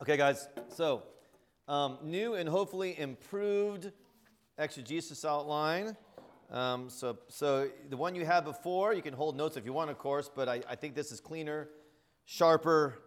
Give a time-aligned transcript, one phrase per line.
[0.00, 1.02] Okay, guys, so
[1.66, 3.90] um, new and hopefully improved
[4.56, 5.96] exegesis outline.
[6.52, 9.90] Um, so, so the one you had before, you can hold notes if you want,
[9.90, 11.68] of course, but I, I think this is cleaner,
[12.26, 13.00] sharper,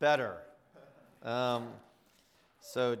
[0.00, 0.38] better.
[1.22, 1.68] Um,
[2.58, 2.96] so,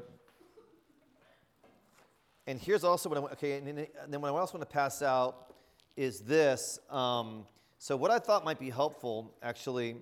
[2.46, 4.70] and here's also what I want, okay, and then, and then what I also want
[4.70, 5.52] to pass out
[5.96, 6.78] is this.
[6.88, 7.46] Um,
[7.78, 9.96] so, what I thought might be helpful, actually,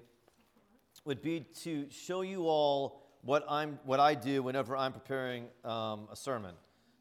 [1.05, 6.09] would be to show you all what, I'm, what I do whenever I'm preparing um,
[6.11, 6.54] a sermon.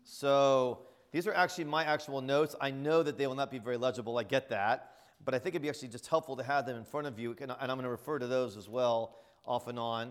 [0.04, 0.80] So
[1.12, 2.56] these are actually my actual notes.
[2.60, 4.92] I know that they will not be very legible, I get that,
[5.24, 7.36] but I think it'd be actually just helpful to have them in front of you,
[7.42, 10.08] and, I'm going to refer to those as well off and on.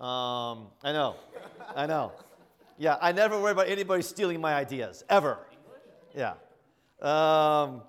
[0.00, 1.16] Um, I know,
[1.74, 2.12] I know.
[2.78, 5.38] Yeah, I never worry about anybody stealing my ideas, ever.
[6.14, 6.32] Yeah.
[7.00, 7.82] Um,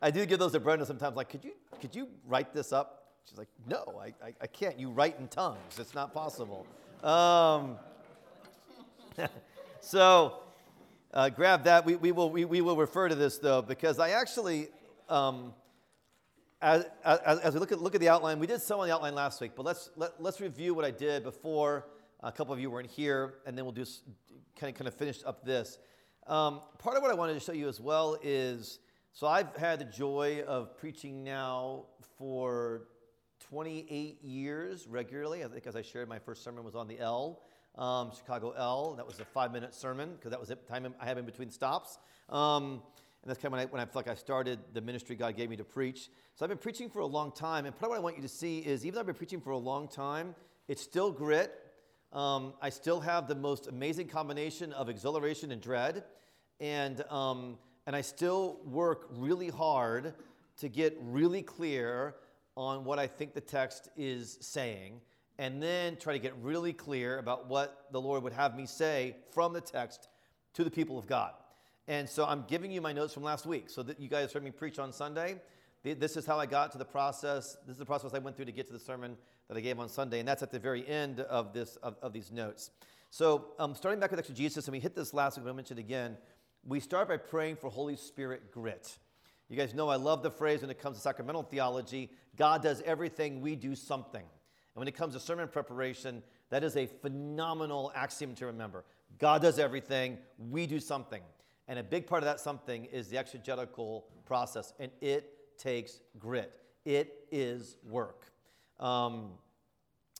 [0.00, 3.05] I do give those to Brenda sometimes, like, could you, could you write this up?
[3.28, 4.78] She's like, no, I, I, I can't.
[4.78, 5.78] You write in tongues.
[5.78, 6.66] It's not possible.
[7.02, 7.76] Um,
[9.80, 10.40] so
[11.12, 11.84] uh, grab that.
[11.84, 14.68] We, we, will, we, we will refer to this, though, because I actually,
[15.08, 15.52] um,
[16.62, 18.94] as, as, as, we look at, look at the outline, we did some on the
[18.94, 21.86] outline last week, but let's, let, let's review what I did before
[22.22, 23.84] a couple of you weren't here, and then we'll do
[24.58, 25.78] kind of, kind of finish up this.
[26.26, 28.78] Um, part of what I wanted to show you as well is
[29.12, 31.84] so I've had the joy of preaching now
[32.18, 32.82] for
[33.40, 35.44] 28 years regularly.
[35.44, 37.42] I think as I shared, my first sermon was on the L,
[37.76, 38.94] um, Chicago L.
[38.96, 41.50] That was a five minute sermon because that was the time I had in between
[41.50, 41.98] stops.
[42.28, 42.82] Um,
[43.22, 45.36] and that's kind of when I, when I felt like I started the ministry God
[45.36, 46.10] gave me to preach.
[46.34, 47.66] So I've been preaching for a long time.
[47.66, 49.40] And part of what I want you to see is even though I've been preaching
[49.40, 50.34] for a long time,
[50.68, 51.52] it's still grit.
[52.12, 56.04] Um, I still have the most amazing combination of exhilaration and dread.
[56.60, 60.14] And, um, and I still work really hard
[60.58, 62.14] to get really clear
[62.56, 65.00] on what I think the text is saying,
[65.38, 69.16] and then try to get really clear about what the Lord would have me say
[69.30, 70.08] from the text
[70.54, 71.32] to the people of God.
[71.88, 73.70] And so I'm giving you my notes from last week.
[73.70, 75.36] So that you guys heard me preach on Sunday.
[75.84, 77.56] This is how I got to the process.
[77.66, 79.16] This is the process I went through to get to the sermon
[79.48, 80.18] that I gave on Sunday.
[80.18, 82.70] And that's at the very end of, this, of, of these notes.
[83.10, 85.78] So um, starting back with exegesis, and we hit this last week, but I'll mention
[85.78, 86.16] it again.
[86.66, 88.98] We start by praying for Holy Spirit grit.
[89.48, 92.82] You guys know I love the phrase when it comes to sacramental theology God does
[92.82, 94.20] everything, we do something.
[94.20, 98.84] And when it comes to sermon preparation, that is a phenomenal axiom to remember.
[99.18, 101.22] God does everything, we do something.
[101.66, 106.52] And a big part of that something is the exegetical process, and it takes grit.
[106.84, 108.30] It is work.
[108.78, 109.30] Um,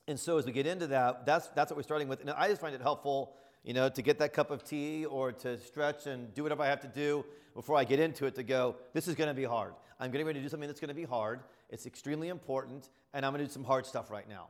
[0.09, 2.21] and so as we get into that, that's, that's what we're starting with.
[2.21, 3.35] And I just find it helpful,
[3.67, 6.69] you know, to get that cup of tea or to stretch and do whatever I
[6.69, 9.43] have to do before I get into it to go, this is going to be
[9.43, 9.75] hard.
[9.99, 11.41] I'm getting ready to do something that's going to be hard.
[11.69, 14.49] It's extremely important, and I'm going to do some hard stuff right now.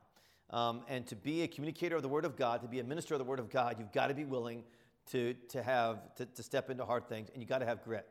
[0.51, 3.15] Um, and to be a communicator of the Word of God, to be a minister
[3.15, 4.65] of the Word of God, you've got to be willing
[5.13, 8.07] to, to have to, to step into hard things, and you've got to have grit.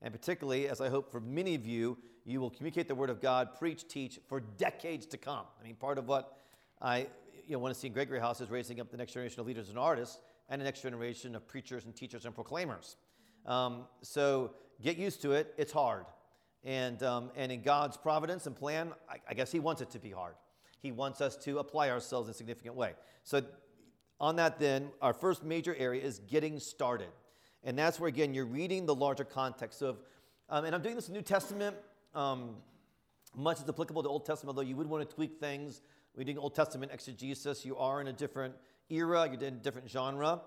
[0.00, 3.20] And particularly, as I hope for many of you, you will communicate the Word of
[3.20, 5.44] God, preach, teach for decades to come.
[5.60, 6.38] I mean, part of what
[6.80, 7.08] I
[7.46, 9.46] you know, want to see in Gregory House is raising up the next generation of
[9.46, 10.18] leaders and artists
[10.50, 12.96] and the next generation of preachers and teachers and proclaimers.
[13.46, 14.50] Um, so
[14.82, 15.54] get used to it.
[15.56, 16.04] It's hard.
[16.64, 19.98] And, um, and in God's providence and plan, I, I guess He wants it to
[19.98, 20.34] be hard.
[20.82, 22.92] He wants us to apply ourselves in a significant way.
[23.24, 23.42] So,
[24.18, 27.08] on that, then, our first major area is getting started.
[27.64, 29.98] And that's where, again, you're reading the larger context of,
[30.50, 31.74] um, and I'm doing this in the New Testament.
[32.14, 32.56] Um,
[33.34, 35.80] much is applicable to Old Testament, although you would want to tweak things.
[36.14, 38.54] Reading Old Testament exegesis, you are in a different
[38.90, 40.40] era, you're in a different genre.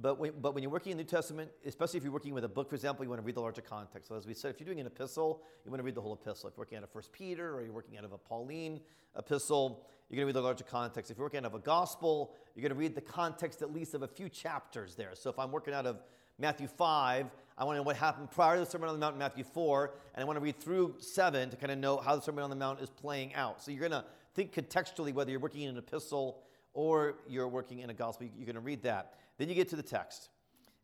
[0.00, 2.44] But when, but when you're working in the New Testament, especially if you're working with
[2.44, 4.08] a book, for example, you want to read the larger context.
[4.08, 6.14] So as we said, if you're doing an epistle, you want to read the whole
[6.14, 6.48] epistle.
[6.48, 8.80] If you're working out of First Peter or you're working out of a Pauline
[9.18, 11.10] epistle, you're going to read the larger context.
[11.10, 13.94] If you're working out of a gospel, you're going to read the context at least
[13.94, 15.10] of a few chapters there.
[15.14, 16.02] So if I'm working out of
[16.38, 17.26] Matthew 5,
[17.58, 19.44] I want to know what happened prior to the Sermon on the Mount in Matthew
[19.44, 22.42] 4, and I want to read through 7 to kind of know how the Sermon
[22.42, 23.62] on the Mount is playing out.
[23.62, 26.38] So you're going to think contextually whether you're working in an epistle
[26.72, 29.14] or you're working in a gospel, you're going to read that.
[29.38, 30.28] Then you get to the text.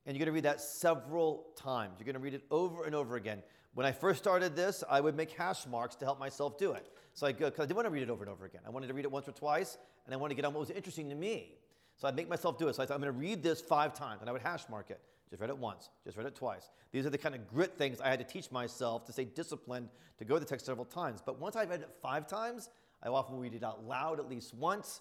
[0.04, 1.94] And you're going to read that several times.
[1.98, 3.42] You're going to read it over and over again.
[3.74, 6.86] When I first started this, I would make hash marks to help myself do it.
[7.12, 8.62] So I go, because I didn't want to read it over and over again.
[8.66, 9.76] I wanted to read it once or twice,
[10.06, 11.58] and I wanted to get on what was interesting to me.
[11.96, 12.76] So I'd make myself do it.
[12.76, 14.90] So I thought, I'm going to read this five times, and I would hash mark
[14.90, 15.00] it.
[15.28, 16.70] Just read it once, just read it twice.
[16.92, 19.88] These are the kind of grit things I had to teach myself to stay disciplined
[20.18, 21.20] to go to the text several times.
[21.24, 22.70] But once I read it five times,
[23.02, 25.00] I often read it out loud at least once.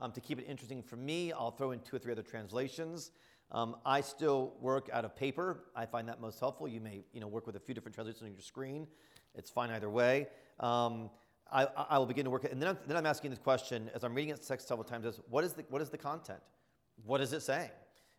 [0.00, 3.12] Um, to keep it interesting for me, I'll throw in two or three other translations.
[3.50, 5.64] Um, I still work out of paper.
[5.74, 6.68] I find that most helpful.
[6.68, 8.86] You may you know, work with a few different translations on your screen.
[9.34, 10.26] It's fine either way.
[10.60, 11.10] Um,
[11.50, 12.52] I, I will begin to work it.
[12.52, 15.06] And then I'm, then I'm asking this question as I'm reading it text several times
[15.06, 16.40] is what is, the, what is the content?
[17.04, 17.70] What is it saying?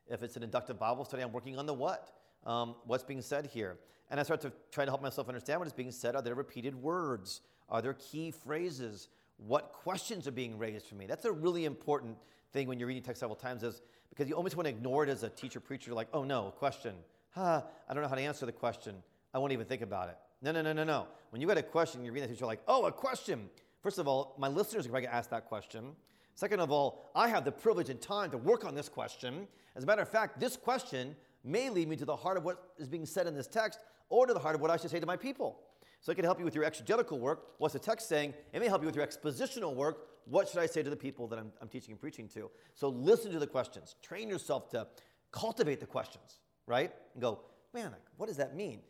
[0.07, 2.11] If it's an inductive Bible study, I'm working on the what.
[2.45, 3.77] Um, what's being said here?
[4.09, 6.15] And I start to try to help myself understand what is being said.
[6.15, 7.41] Are there repeated words?
[7.67, 9.09] Are there key phrases?
[9.37, 11.05] What questions are being raised for me?
[11.05, 12.17] That's a really important
[12.53, 15.09] thing when you're reading text several times is because you almost want to ignore it
[15.09, 16.95] as a teacher preacher, like, oh no, a question.
[17.29, 18.95] Huh, I don't know how to answer the question.
[19.33, 20.17] I won't even think about it.
[20.41, 21.07] No, no, no, no, no.
[21.29, 23.49] When you got a question, you're reading that, you're like, oh, a question.
[23.83, 25.95] First of all, my listeners are going to ask that question.
[26.35, 29.47] Second of all, I have the privilege and time to work on this question.
[29.75, 32.71] As a matter of fact, this question may lead me to the heart of what
[32.77, 33.79] is being said in this text
[34.09, 35.59] or to the heart of what I should say to my people.
[36.01, 37.47] So it can help you with your exegetical work.
[37.57, 38.33] What's the text saying?
[38.53, 40.07] It may help you with your expositional work.
[40.25, 42.51] What should I say to the people that I'm, I'm teaching and preaching to?
[42.73, 43.95] So listen to the questions.
[44.01, 44.87] Train yourself to
[45.31, 46.91] cultivate the questions, right?
[47.13, 47.41] And go,
[47.73, 48.81] man, like, what does that mean?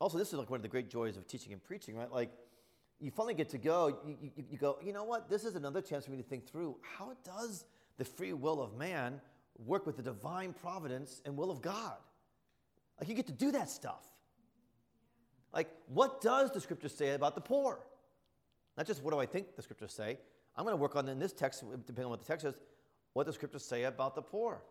[0.00, 2.10] Also, this is like one of the great joys of teaching and preaching, right?
[2.10, 2.30] Like,
[2.98, 5.28] you finally get to go, you, you, you, go, you know what?
[5.28, 7.64] This is another chance for me to think through how does
[7.98, 9.20] the free will of man
[9.58, 11.96] work with the divine providence and will of God?
[12.98, 14.04] Like, you get to do that stuff.
[15.52, 17.80] Like, what does the scripture say about the poor?
[18.76, 20.18] Not just what do I think the scriptures say.
[20.56, 22.54] I'm going to work on in this text, depending on what the text is,
[23.12, 24.62] what the scriptures say about the poor.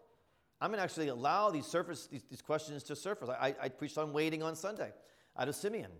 [0.61, 3.29] I'm going to actually allow these surface these, these questions to surface.
[3.29, 4.91] I, I preached on waiting on Sunday
[5.37, 5.91] out of Simeon.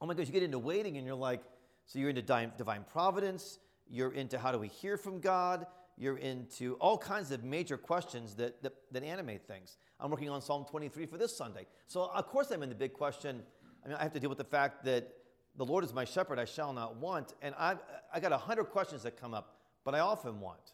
[0.00, 1.42] Oh my gosh, you get into waiting and you're like,
[1.86, 3.58] so you're into divine providence,
[3.88, 5.66] you're into how do we hear from God,
[5.96, 9.76] you're into all kinds of major questions that, that, that animate things.
[10.00, 11.66] I'm working on Psalm 23 for this Sunday.
[11.86, 13.42] So, of course, I'm in the big question.
[13.84, 15.08] I mean, I have to deal with the fact that
[15.56, 17.34] the Lord is my shepherd, I shall not want.
[17.42, 17.78] And I've
[18.12, 20.72] I got a hundred questions that come up, but I often want.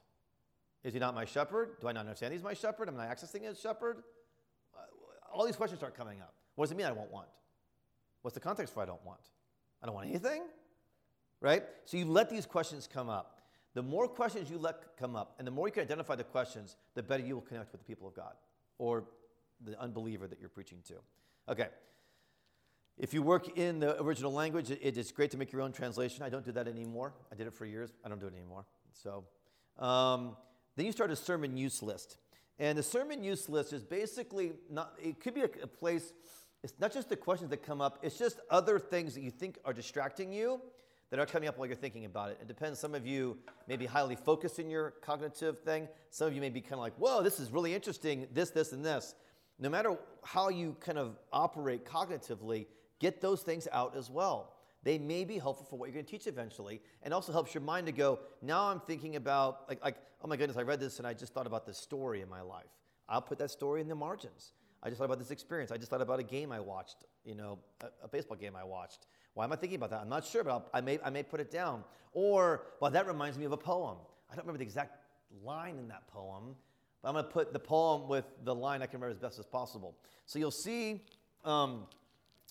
[0.83, 1.77] Is he not my shepherd?
[1.81, 2.89] Do I not understand he's my shepherd?
[2.89, 4.03] Am I accessing his shepherd?
[4.75, 4.81] Uh,
[5.33, 6.35] all these questions start coming up.
[6.55, 7.29] What does it mean I won't want?
[8.23, 9.21] What's the context for I don't want?
[9.83, 10.43] I don't want anything?
[11.41, 11.65] Right?
[11.85, 13.41] So you let these questions come up.
[13.75, 16.77] The more questions you let come up, and the more you can identify the questions,
[16.95, 18.35] the better you will connect with the people of God
[18.79, 19.05] or
[19.65, 20.95] the unbeliever that you're preaching to.
[21.49, 21.69] Okay.
[23.01, 26.23] If you work in the original language, it is great to make your own translation.
[26.23, 27.15] I don't do that anymore.
[27.33, 27.91] I did it for years.
[28.05, 28.67] I don't do it anymore.
[28.93, 29.25] So,
[29.79, 30.37] um,
[30.77, 32.19] then you start a sermon use list.
[32.59, 36.13] And the sermon use list is basically not, it could be a, a place,
[36.63, 39.59] it's not just the questions that come up, it's just other things that you think
[39.65, 40.61] are distracting you
[41.09, 42.39] that are coming up while you're thinking about it.
[42.43, 42.79] It depends.
[42.79, 45.89] Some of you may be highly focused in your cognitive thing.
[46.11, 48.73] Some of you may be kind of like, whoa, this is really interesting, this, this,
[48.73, 49.15] and this.
[49.59, 52.67] No matter how you kind of operate cognitively,
[53.01, 54.55] get those things out as well.
[54.83, 57.63] They may be helpful for what you're going to teach eventually, and also helps your
[57.63, 60.99] mind to go, now I'm thinking about, like, like, oh my goodness, I read this
[60.99, 62.71] and I just thought about this story in my life.
[63.09, 64.53] I'll put that story in the margins.
[64.83, 65.71] I just thought about this experience.
[65.71, 68.65] I just thought about a game I watched, you know, a, a baseball game I
[68.65, 69.07] watched.
[69.35, 70.01] Why am I thinking about that?
[70.01, 71.85] I'm not sure, but I'll, i may, I may put it down.
[72.13, 73.99] Or, well, that reminds me of a poem.
[74.31, 74.97] I don't remember the exact
[75.45, 76.57] line in that poem,
[77.03, 79.39] but I'm going to put the poem with the line I can remember as best
[79.39, 79.97] as possible.
[80.25, 81.03] So you'll see
[81.45, 81.87] um,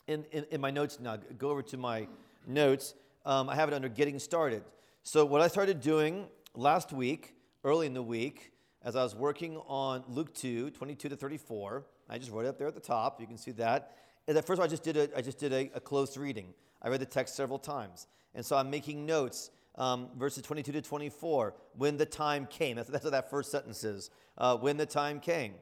[0.09, 2.07] in, in, in, my notes now, go over to my
[2.47, 2.95] notes.
[3.25, 4.63] Um, I have it under getting started.
[5.03, 8.51] So, what I started doing last week, early in the week,
[8.83, 12.57] as I was working on Luke 2, 22 to 34, I just wrote it up
[12.57, 13.21] there at the top.
[13.21, 13.95] You can see that.
[14.27, 16.53] And first of all, I just did a, I just did a, a close reading.
[16.81, 18.07] I read the text several times.
[18.33, 22.77] And so I'm making notes, um, verses 22 to 24, when the time came.
[22.77, 24.09] That's, that's what that first sentence is.
[24.37, 25.53] Uh, when the time came.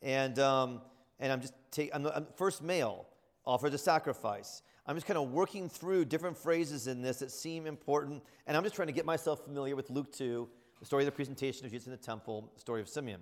[0.00, 0.80] And, um,
[1.18, 3.06] and I'm just taking, I'm, I'm first male,
[3.44, 4.62] offer a sacrifice.
[4.86, 8.22] I'm just kind of working through different phrases in this that seem important.
[8.46, 10.48] And I'm just trying to get myself familiar with Luke 2,
[10.80, 13.20] the story of the presentation of Jesus in the temple, the story of Simeon.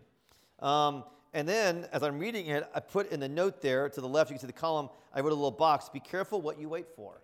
[0.61, 4.09] Um, and then, as I'm reading it, I put in the note there to the
[4.09, 6.69] left, you can see the column, I wrote a little box be careful what you
[6.69, 7.23] wait for.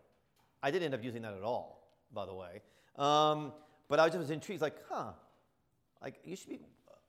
[0.62, 2.62] I didn't end up using that at all, by the way.
[2.96, 3.52] Um,
[3.88, 5.12] but I was just intrigued, like, huh,
[6.02, 6.60] like you should be,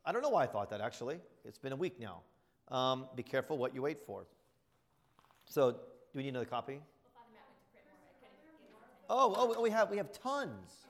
[0.05, 1.19] I don't know why I thought that actually.
[1.45, 2.21] It's been a week now.
[2.69, 4.25] Um, be careful what you wait for.
[5.49, 5.77] So, do
[6.13, 6.79] we need another copy?
[9.09, 10.85] Oh, oh, we have we have tons.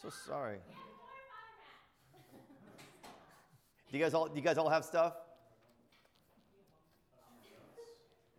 [0.00, 0.58] So sorry.
[3.90, 5.14] Do you guys all do you guys all have stuff?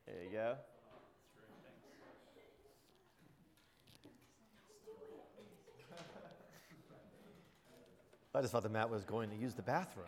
[0.07, 0.55] There you go.
[8.33, 10.05] I just thought the Matt was going to use the bathroom.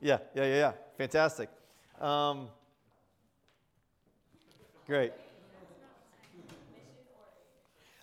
[0.00, 0.72] Yeah, yeah, yeah, yeah.
[0.96, 1.50] Fantastic.
[2.00, 2.48] Um,
[4.86, 5.12] great.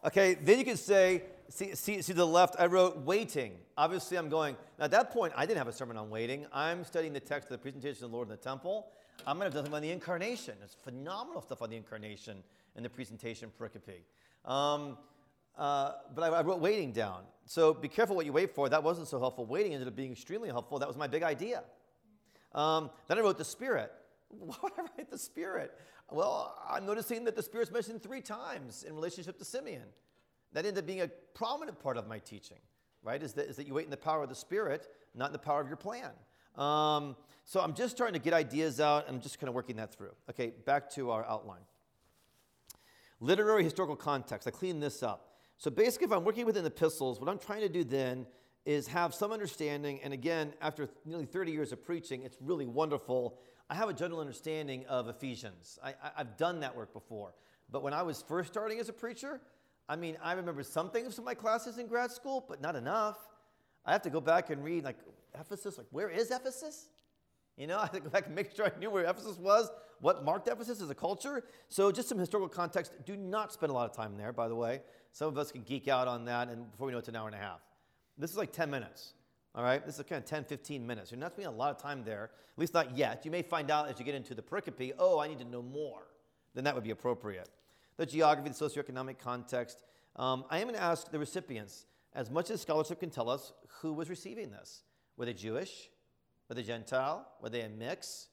[0.05, 3.53] Okay, then you can say, see, see, see the left, I wrote waiting.
[3.77, 6.45] Obviously, I'm going, now at that point, I didn't have a sermon on waiting.
[6.53, 8.87] I'm studying the text of the presentation of the Lord in the temple.
[9.25, 10.55] I'm going to have something on the incarnation.
[10.59, 12.43] There's phenomenal stuff on the incarnation
[12.75, 14.03] in the presentation pericope.
[14.49, 14.97] Um,
[15.57, 17.23] uh, but I, I, wrote waiting down.
[17.45, 18.69] So be careful what you wait for.
[18.69, 19.45] That wasn't so helpful.
[19.45, 20.77] Waiting ended up being extremely helpful.
[20.77, 21.63] That was my big idea.
[22.57, 23.91] Um, then I wrote the Spirit.
[24.29, 25.71] Why would I write the Spirit?
[26.11, 29.83] Well, I'm noticing that the Spirit's mentioned three times in relationship to Simeon.
[30.53, 32.57] That ended up being a prominent part of my teaching,
[33.03, 33.21] right?
[33.21, 35.39] Is that, is that you wait in the power of the Spirit, not in the
[35.39, 36.09] power of your plan.
[36.55, 39.05] Um, so I'm just trying to get ideas out.
[39.07, 40.13] I'm just kind of working that through.
[40.29, 41.61] Okay, back to our outline.
[43.19, 44.47] Literary historical context.
[44.47, 45.35] I cleaned this up.
[45.57, 48.25] So basically, if I'm working within the epistles, what I'm trying to do then
[48.67, 50.01] is have some understanding.
[50.03, 53.39] And again, after nearly 30 years of preaching, it's really wonderful.
[53.69, 55.79] I have a general understanding of Ephesians.
[55.81, 57.33] I, have done that work before.
[57.71, 59.39] But when I was first starting as a preacher,
[59.87, 63.17] I mean, I remember some things from my classes in grad school, but not enough.
[63.85, 64.97] I have to go back and read, like,
[65.33, 66.89] Ephesus, like, where is Ephesus?
[67.55, 69.71] You know, I have to go back and make sure I knew where Ephesus was,
[70.01, 71.45] what marked Ephesus as a culture.
[71.69, 72.91] So, just some historical context.
[73.05, 74.81] Do not spend a lot of time there, by the way.
[75.13, 77.15] Some of us can geek out on that, and before we know it, it's an
[77.15, 77.61] hour and a half.
[78.17, 79.13] This is like 10 minutes.
[79.55, 81.11] All right, this is kind of 10, 15 minutes.
[81.11, 83.25] You're not spending a lot of time there, at least not yet.
[83.25, 85.63] You may find out as you get into the pericope, oh, I need to know
[85.63, 86.03] more.
[86.53, 87.49] Then that would be appropriate.
[87.97, 89.83] The geography, the socioeconomic context.
[90.15, 93.51] Um, I am going to ask the recipients, as much as scholarship can tell us,
[93.81, 94.83] who was receiving this.
[95.17, 95.89] Were they Jewish?
[96.49, 97.27] Were they Gentile?
[97.41, 98.27] Were they a mix?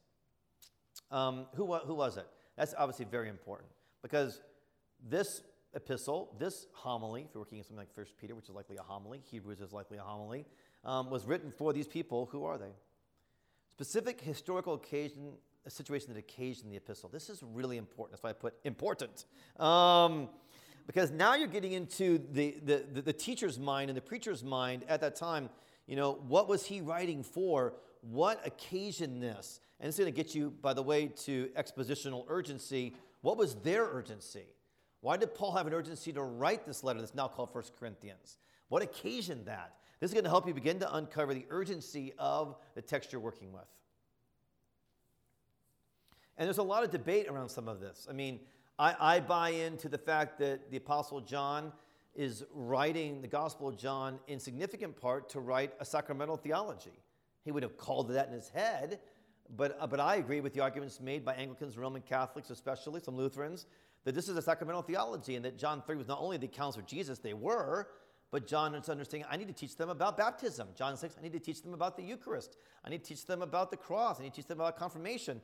[1.11, 2.27] Um, who, who was it?
[2.57, 3.71] That's obviously very important
[4.03, 4.41] because
[5.09, 5.43] this
[5.75, 8.83] epistle, this homily, if you're working in something like First Peter, which is likely a
[8.83, 10.47] homily, Hebrews is likely a homily,
[10.85, 12.29] um, was written for these people.
[12.33, 12.73] Who are they?
[13.71, 15.33] Specific historical occasion,
[15.67, 17.09] a situation that occasioned the epistle.
[17.09, 18.13] This is really important.
[18.13, 19.25] That's why I put important.
[19.59, 20.29] Um,
[20.87, 24.85] because now you're getting into the, the, the, the teacher's mind and the preacher's mind
[24.89, 25.49] at that time.
[25.87, 27.75] You know, what was he writing for?
[28.03, 29.61] What occasioned this?
[29.81, 32.95] And it's going to get you, by the way, to expositional urgency.
[33.23, 34.45] What was their urgency?
[35.05, 38.39] Why did Paul have an urgency to write this letter that's now called 1 Corinthians?
[38.71, 39.75] What occasioned that?
[40.01, 43.21] This is going to help you begin to uncover the urgency of the text you're
[43.21, 43.67] working with.
[46.39, 48.07] And there's a lot of debate around some of this.
[48.09, 48.41] I mean,
[48.79, 51.71] I, I buy into the fact that the Apostle John
[52.15, 56.99] is writing the Gospel of John in significant part to write a sacramental theology.
[57.45, 59.01] He would have called that in his head,
[59.55, 63.17] but, uh, but I agree with the arguments made by Anglicans, Roman Catholics, especially some
[63.17, 63.67] Lutherans,
[64.05, 66.77] that this is a sacramental theology and that John 3 was not only the accounts
[66.77, 67.89] of Jesus, they were,
[68.31, 70.69] but John is understanding I need to teach them about baptism.
[70.77, 72.57] John 6, I need to teach them about the Eucharist.
[72.85, 74.21] I need to teach them about the cross.
[74.21, 75.41] I need to teach them about confirmation.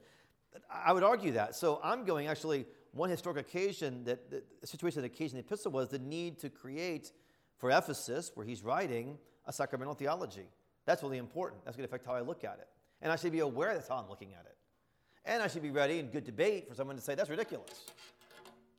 [0.68, 1.54] I would argue that.
[1.54, 5.88] So I'm going actually one historic occasion that the situation that occasioned the epistle was
[5.88, 7.12] the need to create
[7.58, 10.48] for Ephesus, where he's writing, a sacramental theology.
[10.86, 11.64] That's really important.
[11.64, 12.68] That's going to affect how I look at it.
[13.02, 14.56] And I should be aware that's how I'm looking at it.
[15.24, 17.68] And I should be ready in good debate for someone to say, that's ridiculous.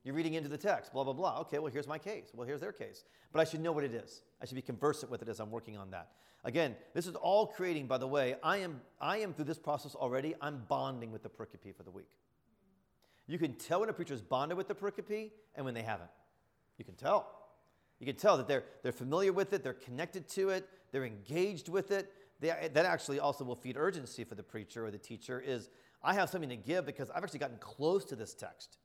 [0.03, 1.39] You're reading into the text, blah, blah, blah.
[1.41, 2.31] Okay, well, here's my case.
[2.33, 3.03] Well, here's their case.
[3.31, 4.23] But I should know what it is.
[4.41, 6.09] I should be conversant with it as I'm working on that.
[6.43, 9.93] Again, this is all creating, by the way, I am, I am through this process
[9.93, 12.09] already, I'm bonding with the pericope for the week.
[13.27, 16.09] You can tell when a preacher is bonded with the pericope and when they haven't.
[16.79, 17.27] You can tell.
[17.99, 21.69] You can tell that they're, they're familiar with it, they're connected to it, they're engaged
[21.69, 22.11] with it.
[22.39, 25.69] They, that actually also will feed urgency for the preacher or the teacher is
[26.01, 28.77] I have something to give because I've actually gotten close to this text.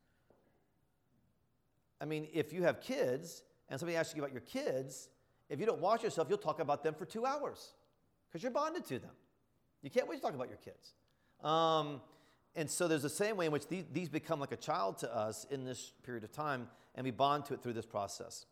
[2.00, 5.08] I mean, if you have kids and somebody asks you about your kids,
[5.48, 7.72] if you don't watch yourself, you'll talk about them for two hours
[8.28, 9.12] because you're bonded to them.
[9.82, 10.94] You can't wait to talk about your kids.
[11.42, 12.00] Um,
[12.54, 15.14] and so there's the same way in which these, these become like a child to
[15.14, 18.46] us in this period of time, and we bond to it through this process.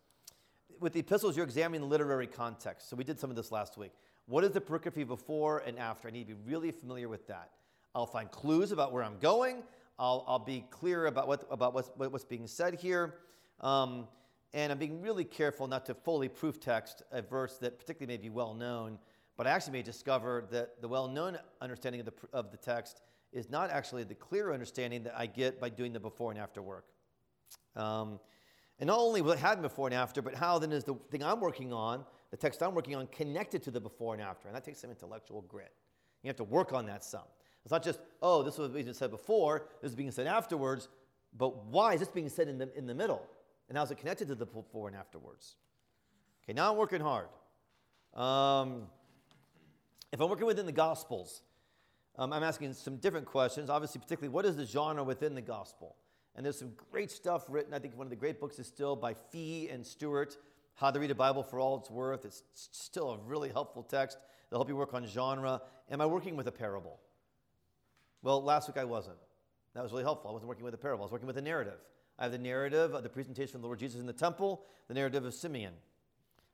[0.80, 2.90] With the epistles, you're examining the literary context.
[2.90, 3.92] So we did some of this last week.
[4.26, 6.08] What is the pericope before and after?
[6.08, 7.50] I need to be really familiar with that.
[7.94, 9.62] I'll find clues about where I'm going.
[9.98, 13.14] I'll, I'll be clear about, what, about what's, what's being said here.
[13.60, 14.08] Um,
[14.52, 18.22] and I'm being really careful not to fully proof text a verse that particularly may
[18.22, 18.98] be well known,
[19.36, 23.02] but I actually may discover that the well known understanding of the, of the text
[23.32, 26.62] is not actually the clear understanding that I get by doing the before and after
[26.62, 26.84] work.
[27.74, 28.20] Um,
[28.78, 31.40] and not only what happened before and after, but how then is the thing I'm
[31.40, 34.48] working on, the text I'm working on, connected to the before and after.
[34.48, 35.72] And that takes some intellectual grit.
[36.22, 37.22] You have to work on that some.
[37.64, 40.88] It's not just, oh, this was being said before, this is being said afterwards,
[41.36, 43.22] but why is this being said in the, in the middle?
[43.68, 45.56] And how is it connected to the before and afterwards?
[46.44, 47.28] Okay, now I'm working hard.
[48.14, 48.82] Um,
[50.12, 51.42] if I'm working within the Gospels,
[52.16, 53.68] um, I'm asking some different questions.
[53.70, 55.96] Obviously, particularly, what is the genre within the gospel?
[56.36, 57.74] And there's some great stuff written.
[57.74, 60.36] I think one of the great books is still by Fee and Stewart,
[60.74, 62.24] How to Read a Bible for All It's Worth.
[62.24, 64.18] It's still a really helpful text.
[64.50, 65.60] They'll help you work on genre.
[65.90, 67.00] Am I working with a parable?
[68.22, 69.18] Well, last week I wasn't.
[69.74, 70.30] That was really helpful.
[70.30, 71.78] I wasn't working with a parable, I was working with a narrative.
[72.18, 74.94] I have the narrative of the presentation of the Lord Jesus in the temple, the
[74.94, 75.74] narrative of Simeon.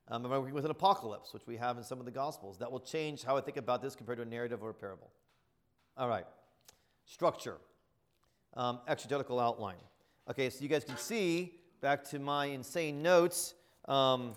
[0.09, 2.59] Um, I'm working with an apocalypse, which we have in some of the Gospels.
[2.59, 5.11] That will change how I think about this compared to a narrative or a parable.
[5.97, 6.25] All right.
[7.05, 7.59] Structure,
[8.55, 9.77] um, exegetical outline.
[10.29, 13.55] Okay, so you guys can see back to my insane notes.
[13.87, 14.35] Um,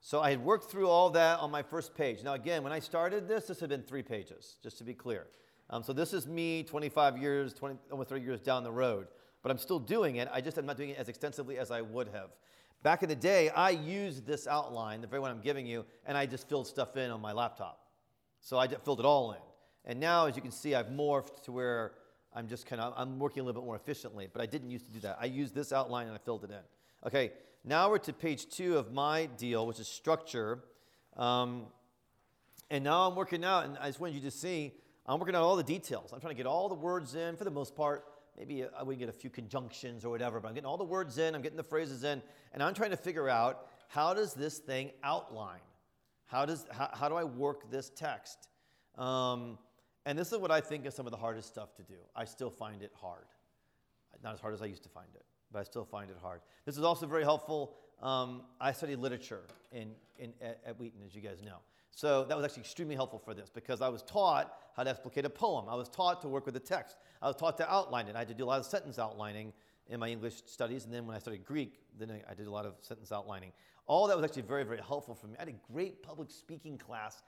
[0.00, 2.22] so I had worked through all that on my first page.
[2.24, 5.26] Now, again, when I started this, this had been three pages, just to be clear.
[5.72, 9.08] Um, so this is me 25 years, 20, almost 30 years down the road.
[9.42, 10.28] But I'm still doing it.
[10.30, 12.28] I just am not doing it as extensively as I would have.
[12.82, 16.16] Back in the day, I used this outline, the very one I'm giving you, and
[16.16, 17.86] I just filled stuff in on my laptop.
[18.40, 19.40] So I filled it all in.
[19.86, 21.92] And now, as you can see, I've morphed to where
[22.34, 24.86] I'm just kind of, I'm working a little bit more efficiently, but I didn't used
[24.86, 25.16] to do that.
[25.20, 27.06] I used this outline and I filled it in.
[27.06, 27.32] Okay,
[27.64, 30.64] now we're to page two of my deal, which is structure.
[31.16, 31.66] Um,
[32.70, 34.72] and now I'm working out, and I just wanted you to see,
[35.06, 36.12] I'm working out all the details.
[36.12, 38.04] I'm trying to get all the words in for the most part.
[38.38, 40.84] Maybe uh, we can get a few conjunctions or whatever, but I'm getting all the
[40.84, 44.32] words in, I'm getting the phrases in, and I'm trying to figure out how does
[44.32, 45.60] this thing outline?
[46.26, 48.48] How, does, how, how do I work this text?
[48.96, 49.58] Um,
[50.06, 51.98] and this is what I think is some of the hardest stuff to do.
[52.16, 53.26] I still find it hard.
[54.22, 56.40] Not as hard as I used to find it, but I still find it hard.
[56.64, 57.74] This is also very helpful.
[58.00, 59.42] Um, I study literature
[59.72, 61.58] in, in, at, at Wheaton, as you guys know.
[61.94, 65.24] So that was actually extremely helpful for this because I was taught how to explicate
[65.24, 65.68] a poem.
[65.68, 66.96] I was taught to work with the text.
[67.20, 68.16] I was taught to outline it.
[68.16, 69.52] I had to do a lot of sentence outlining
[69.88, 70.84] in my English studies.
[70.84, 73.52] And then when I studied Greek, then I did a lot of sentence outlining.
[73.86, 75.34] All that was actually very, very helpful for me.
[75.36, 77.22] I had a great public speaking class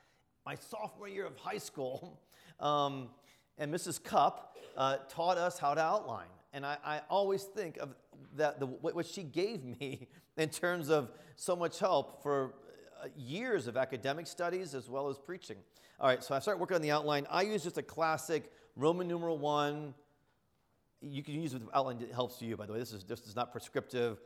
[0.45, 2.21] my sophomore year of high school.
[2.57, 3.09] Um,
[3.57, 4.01] and Mrs.
[4.01, 6.29] Cup uh, taught us how to outline.
[6.53, 7.93] And I, I always think of
[8.37, 10.07] that, the, what she gave me
[10.37, 12.53] in terms of so much help for
[13.15, 15.57] years of academic studies as well as preaching.
[15.99, 17.25] All right, so I started working on the outline.
[17.29, 19.93] I use just a classic Roman numeral one.
[21.01, 22.79] You can use the outline that helps you, by the way.
[22.79, 24.19] This is, this is not prescriptive.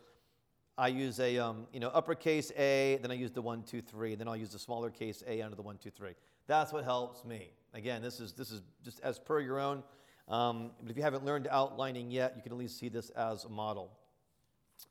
[0.78, 4.16] I use a um, you know uppercase A, then I use the one, two, three,
[4.16, 6.14] then I'll use the smaller case A under the one, two, three.
[6.48, 7.50] That's what helps me.
[7.74, 9.84] Again, this is this is just as per your own.
[10.30, 13.44] Um, but if you haven't learned outlining yet, you can at least see this as
[13.44, 13.92] a model.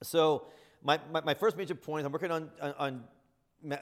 [0.03, 0.49] So
[0.83, 3.05] my, my, my first major point, I'm working on, on, on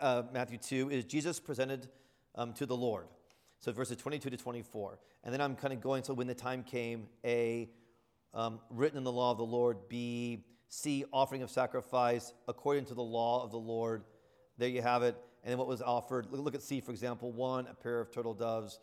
[0.00, 1.88] uh, Matthew 2, is Jesus presented
[2.34, 3.06] um, to the Lord.
[3.60, 4.98] So verses 22 to 24.
[5.24, 7.68] And then I'm kind of going, so when the time came, A,
[8.34, 12.94] um, written in the law of the Lord, B, C, offering of sacrifice according to
[12.94, 14.04] the law of the Lord.
[14.58, 15.16] There you have it.
[15.42, 18.34] And then what was offered, look at C, for example, one, a pair of turtle
[18.34, 18.80] doves,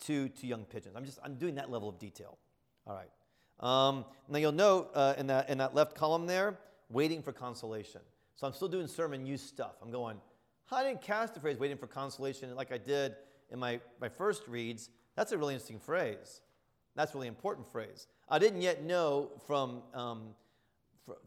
[0.00, 0.96] two, two young pigeons.
[0.96, 2.38] I'm just, I'm doing that level of detail.
[2.86, 3.10] All right.
[3.60, 8.00] Um, now you'll note uh, in, that, in that left column there, waiting for consolation.
[8.36, 9.76] So I'm still doing sermon use stuff.
[9.82, 10.18] I'm going,
[10.72, 13.14] I didn't cast the phrase waiting for consolation like I did
[13.50, 14.90] in my, my first reads.
[15.14, 16.40] That's a really interesting phrase.
[16.94, 18.06] That's a really important phrase.
[18.28, 20.34] I didn't yet know from um,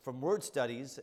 [0.02, 0.99] from word studies,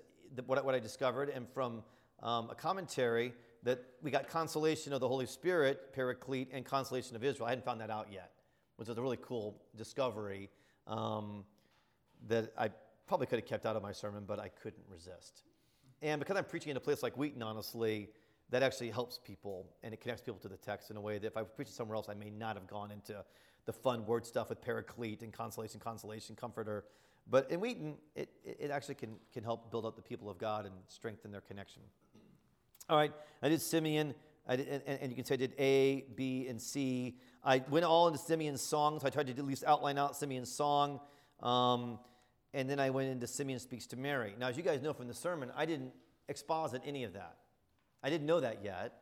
[0.47, 1.83] what, what I discovered, and from
[2.23, 7.25] um, a commentary that we got consolation of the Holy Spirit, Paraclete, and consolation of
[7.25, 7.47] Israel.
[7.47, 8.33] I hadn't found that out yet,
[8.77, 10.51] which was a really cool discovery
[10.87, 11.45] um,
[12.29, 12.71] that I
[13.07, 15.43] probably could have kept out of my sermon, but I couldn't resist.
[16.03, 18.11] And because I'm preaching in a place like Wheaton, honestly,
[18.51, 21.27] that actually helps people and it connects people to the text in a way that
[21.27, 23.25] if I was preaching somewhere else, I may not have gone into
[23.65, 26.85] the fun word stuff with Paraclete and consolation, consolation, comforter.
[27.29, 30.65] But in Wheaton, it, it actually can, can help build up the people of God
[30.65, 31.83] and strengthen their connection.
[32.89, 34.15] All right, I did Simeon,
[34.47, 37.17] I did, and, and, you can say I did A, B, and C.
[37.43, 40.53] I went all into Simeon's song, so I tried to at least outline out Simeon's
[40.53, 41.01] song.
[41.43, 41.99] Um,
[42.55, 44.35] and then I went into Simeon Speaks to Mary.
[44.39, 45.93] Now, as you guys know from the sermon, I didn't
[46.29, 47.37] exposit any of that.
[48.07, 48.93] I didn't know that yet.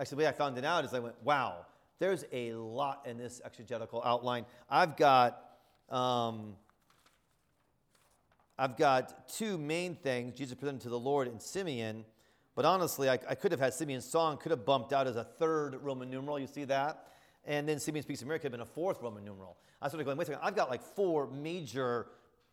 [0.00, 1.64] Actually, the way I found it out is I went, wow,
[2.00, 4.46] there's a lot in this exegetical outline.
[4.68, 5.44] I've got.
[5.88, 6.56] Um,
[8.58, 12.04] I've got two main things Jesus presented to the Lord in Simeon,
[12.56, 15.22] but honestly, I, I could have had Simeon's song, could have bumped out as a
[15.22, 16.40] third Roman numeral.
[16.40, 17.06] You see that?
[17.44, 19.56] And then Simeon Speaks to Mary could have been a fourth Roman numeral.
[19.80, 22.08] I started going, wait a second, I've got like four major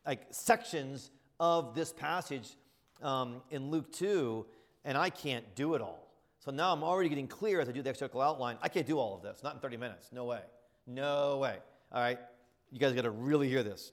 [0.05, 2.49] like sections of this passage
[3.01, 4.45] um, in Luke 2,
[4.85, 6.07] and I can't do it all.
[6.39, 8.57] So now I'm already getting clear as I do the exegetical outline.
[8.61, 10.09] I can't do all of this, not in 30 minutes.
[10.13, 10.41] No way.
[10.85, 11.57] No way.
[11.91, 12.19] All right?
[12.71, 13.91] You guys got to really hear this.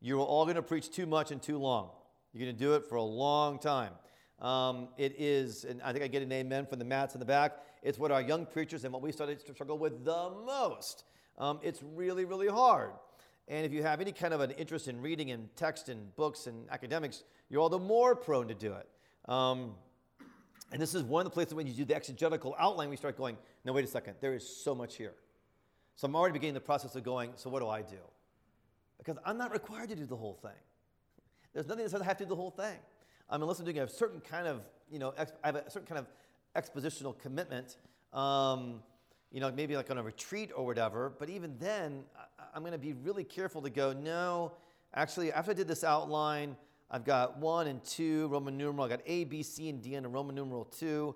[0.00, 1.90] You're all going to preach too much and too long.
[2.32, 3.92] You're going to do it for a long time.
[4.40, 7.24] Um, it is, and I think I get an amen from the mats in the
[7.24, 7.52] back.
[7.82, 11.04] It's what our young preachers and what we started to struggle with the most.
[11.38, 12.90] Um, it's really, really hard.
[13.46, 16.46] And if you have any kind of an interest in reading and text and books
[16.46, 18.88] and academics, you're all the more prone to do it.
[19.30, 19.74] Um,
[20.74, 23.16] and this is one of the places when you do the exegetical outline, we start
[23.16, 25.12] going, no, wait a second, there is so much here.
[25.94, 28.00] So I'm already beginning the process of going, so what do I do?
[28.98, 30.50] Because I'm not required to do the whole thing.
[31.52, 32.76] There's nothing that says I have to do the whole thing.
[33.30, 35.86] I mean, unless I'm doing a certain kind of, you know, I have a certain
[35.86, 36.08] kind of
[36.60, 37.76] expositional commitment,
[38.12, 38.82] um,
[39.30, 41.12] you know, maybe like on a retreat or whatever.
[41.20, 42.02] But even then,
[42.52, 44.50] I, am going to be really careful to go, no,
[44.92, 46.56] actually, after I did this outline,
[46.90, 48.86] I've got one and two Roman numeral.
[48.86, 51.14] I got A, B, C, and D a Roman numeral two.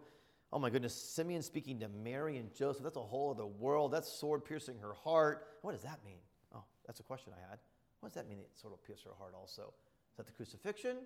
[0.53, 2.83] Oh my goodness, Simeon speaking to Mary and Joseph.
[2.83, 3.93] That's a whole other world.
[3.93, 5.47] That's sword piercing her heart.
[5.61, 6.21] What does that mean?
[6.55, 7.59] Oh, that's a question I had.
[8.01, 8.39] What does that mean?
[8.39, 9.75] That sword will pierce her heart also.
[10.13, 10.97] Is that the crucifixion?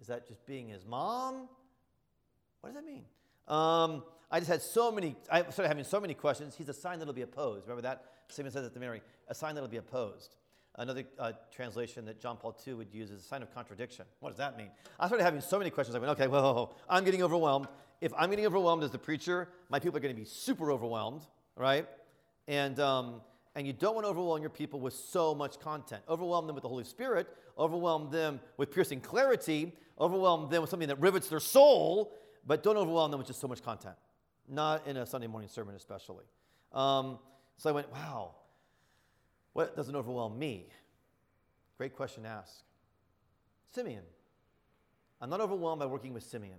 [0.00, 1.48] Is that just being his mom?
[2.60, 3.04] What does that mean?
[3.48, 6.54] Um, I just had so many, I started having so many questions.
[6.54, 7.66] He's a sign that'll be opposed.
[7.66, 8.04] Remember that?
[8.28, 10.36] Simeon says it to Mary, a sign that'll be opposed.
[10.76, 14.06] Another uh, translation that John Paul II would use is a sign of contradiction.
[14.20, 14.70] What does that mean?
[14.98, 15.94] I started having so many questions.
[15.94, 17.66] I went, okay, well, I'm getting overwhelmed.
[18.00, 21.22] If I'm getting overwhelmed as the preacher, my people are going to be super overwhelmed,
[21.56, 21.86] right?
[22.48, 23.20] And, um,
[23.54, 26.02] and you don't want to overwhelm your people with so much content.
[26.08, 30.88] Overwhelm them with the Holy Spirit, overwhelm them with piercing clarity, overwhelm them with something
[30.88, 33.94] that rivets their soul, but don't overwhelm them with just so much content.
[34.48, 36.24] Not in a Sunday morning sermon, especially.
[36.72, 37.18] Um,
[37.58, 38.34] so I went, wow,
[39.52, 40.66] what doesn't overwhelm me?
[41.78, 42.62] Great question to ask.
[43.74, 44.02] Simeon.
[45.20, 46.58] I'm not overwhelmed by working with Simeon,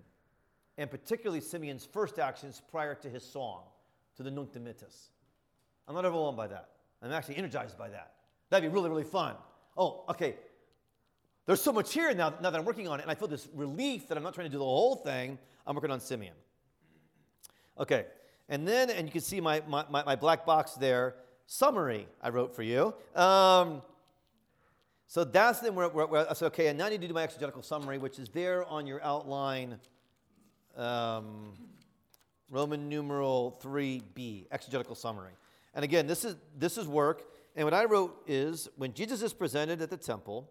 [0.78, 3.64] and particularly Simeon's first actions prior to his song,
[4.16, 5.10] to the Nunc Dimittis.
[5.88, 6.70] I'm not overwhelmed by that.
[7.02, 8.14] I'm actually energized by that.
[8.50, 9.36] That'd be really, really fun.
[9.78, 10.36] Oh, okay.
[11.46, 13.50] There's so much here now, now that I'm working on it, and I feel this
[13.54, 15.38] relief that I'm not trying to do the whole thing.
[15.68, 16.36] I'm working on Simeon.
[17.78, 18.06] Okay,
[18.48, 22.56] and then, and you can see my, my, my black box there summary I wrote
[22.56, 22.94] for you.
[23.16, 23.82] Um,
[25.08, 27.62] so that's then where, where, where, okay, and now I need to do my exegetical
[27.62, 29.78] summary, which is there on your outline,
[30.76, 31.54] um,
[32.50, 35.34] Roman numeral 3b, exegetical summary.
[35.76, 37.24] And again, this is, this is work.
[37.56, 40.50] And what I wrote is when Jesus is presented at the temple,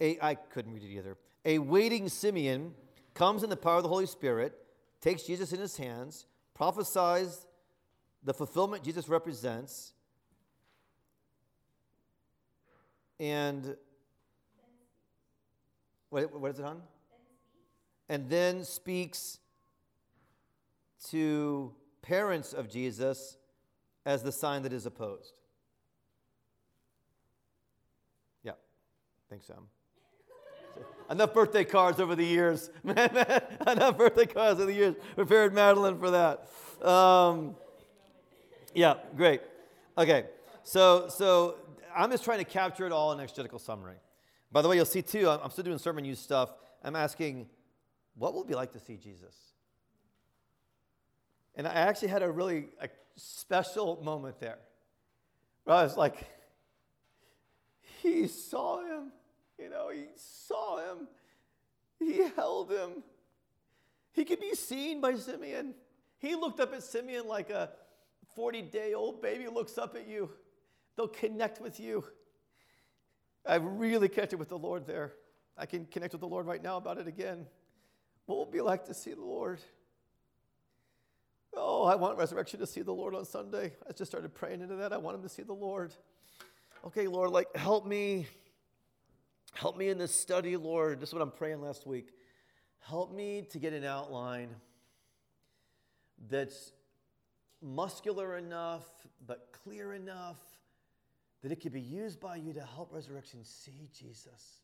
[0.00, 1.16] a, I couldn't read it either.
[1.44, 2.74] A waiting Simeon
[3.14, 4.56] comes in the power of the Holy Spirit,
[5.00, 7.46] takes Jesus in his hands, prophesies
[8.24, 9.92] the fulfillment Jesus represents,
[13.20, 13.76] and
[16.10, 16.80] what, what is it on?
[18.08, 19.38] And then speaks
[21.10, 23.36] to parents of Jesus
[24.06, 25.34] as the sign that is opposed.
[28.42, 28.52] Yeah,
[29.30, 29.68] thanks, Sam.
[31.10, 32.70] Enough birthday cards over the years.
[32.84, 34.94] Enough birthday cards over the years.
[35.14, 36.48] Prepared Madeline for that.
[36.86, 37.56] Um,
[38.74, 39.40] yeah, great.
[39.96, 40.26] Okay,
[40.62, 41.56] so so
[41.94, 43.96] I'm just trying to capture it all in exegetical summary.
[44.50, 45.28] By the way, you'll see too.
[45.28, 46.50] I'm still doing sermon use stuff.
[46.82, 47.48] I'm asking,
[48.16, 49.34] what will it be like to see Jesus?
[51.56, 54.58] And I actually had a really a special moment there.
[55.64, 56.16] Where I was like,
[58.02, 59.12] he saw him.
[59.58, 61.08] You know, he saw him.
[61.98, 63.02] He held him.
[64.12, 65.74] He could be seen by Simeon.
[66.18, 67.70] He looked up at Simeon like a
[68.34, 70.30] 40 day old baby looks up at you,
[70.96, 72.04] they'll connect with you.
[73.46, 75.12] I've really connected with the Lord there.
[75.56, 77.46] I can connect with the Lord right now about it again.
[78.26, 79.60] What will it be like to see the Lord?
[81.56, 83.72] Oh, I want resurrection to see the Lord on Sunday.
[83.88, 84.92] I just started praying into that.
[84.92, 85.92] I want him to see the Lord.
[86.86, 88.26] Okay, Lord, like help me.
[89.54, 91.00] Help me in this study, Lord.
[91.00, 92.08] This is what I'm praying last week.
[92.80, 94.48] Help me to get an outline
[96.28, 96.72] that's
[97.64, 98.84] muscular enough,
[99.26, 100.36] but clear enough
[101.42, 104.60] that it could be used by you to help resurrection see Jesus.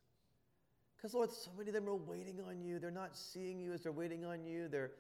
[0.97, 2.79] Because, Lord, so many of them are waiting on you.
[2.79, 4.69] They're not seeing you as they're waiting on you.
[4.69, 4.93] They're,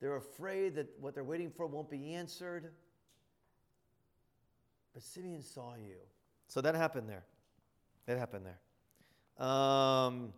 [0.00, 2.70] they're afraid that what they're waiting for won't be answered.
[4.94, 5.96] But Simeon saw you.
[6.46, 7.24] So that happened there.
[8.06, 9.46] That happened there.
[9.46, 10.32] Um,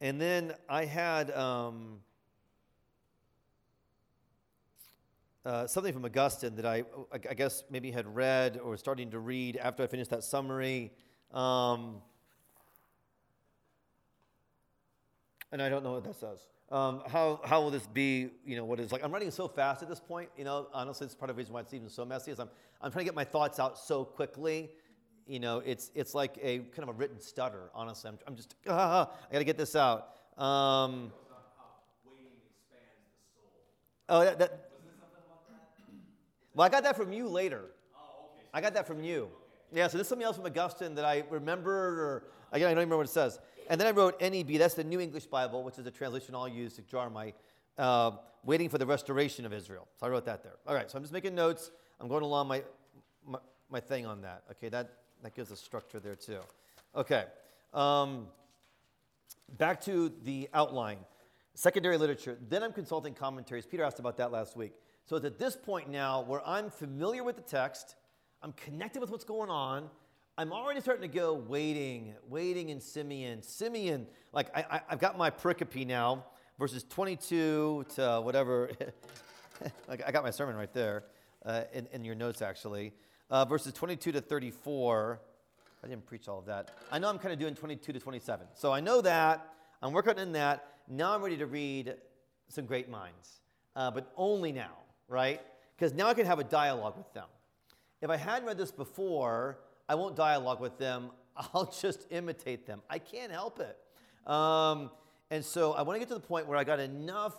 [0.00, 1.30] and then I had.
[1.30, 2.00] Um,
[5.44, 9.18] uh, something from Augustine that I, I guess maybe had read or was starting to
[9.18, 10.92] read after I finished that summary.
[11.32, 11.96] Um,
[15.52, 16.46] and I don't know what that says.
[16.70, 19.82] Um, how, how will this be, you know, what is like, I'm writing so fast
[19.82, 22.04] at this point, you know, honestly, it's part of the reason why it's even so
[22.04, 22.48] messy is I'm,
[22.80, 24.70] I'm trying to get my thoughts out so quickly.
[25.26, 28.08] You know, it's, it's like a kind of a written stutter, honestly.
[28.08, 30.08] I'm, I'm just, ah, I got to get this out.
[30.36, 31.12] Um,
[34.08, 34.70] oh, that, that
[36.54, 37.62] well, I got that from you later.
[37.96, 38.46] Oh, okay.
[38.52, 39.28] I got that from you.
[39.72, 42.70] Yeah, so this is something else from Augustine that I remembered, or again, I don't
[42.70, 43.40] even remember what it says.
[43.68, 46.46] And then I wrote NEB, that's the New English Bible, which is a translation I'll
[46.46, 47.32] use to draw my,
[47.78, 48.12] uh,
[48.44, 49.88] waiting for the restoration of Israel.
[49.98, 50.54] So I wrote that there.
[50.66, 51.70] All right, so I'm just making notes.
[52.00, 52.62] I'm going along my,
[53.26, 53.38] my,
[53.70, 54.44] my thing on that.
[54.52, 56.38] Okay, that, that gives a structure there too.
[56.94, 57.24] Okay,
[57.72, 58.26] um,
[59.58, 60.98] back to the outline.
[61.54, 62.36] Secondary literature.
[62.48, 63.64] Then I'm consulting commentaries.
[63.64, 64.72] Peter asked about that last week.
[65.06, 67.94] So it's at this point now where I'm familiar with the text,
[68.42, 69.90] I'm connected with what's going on.
[70.38, 73.42] I'm already starting to go waiting, waiting in Simeon.
[73.42, 76.24] Simeon, like I, have got my pericope now,
[76.58, 78.70] verses 22 to whatever.
[79.88, 81.04] like I got my sermon right there
[81.44, 82.92] uh, in, in your notes, actually.
[83.30, 85.20] Uh, verses 22 to 34.
[85.82, 86.70] I didn't preach all of that.
[86.90, 88.46] I know I'm kind of doing 22 to 27.
[88.54, 89.52] So I know that.
[89.82, 90.66] I'm working in that.
[90.88, 91.94] Now I'm ready to read
[92.48, 93.40] some great minds,
[93.76, 95.40] uh, but only now, right?
[95.76, 97.26] Because now I can have a dialogue with them.
[98.00, 101.10] If I hadn't read this before, I won't dialogue with them.
[101.54, 102.82] I'll just imitate them.
[102.88, 103.78] I can't help it.
[104.30, 104.90] Um,
[105.30, 107.36] and so I want to get to the point where I got enough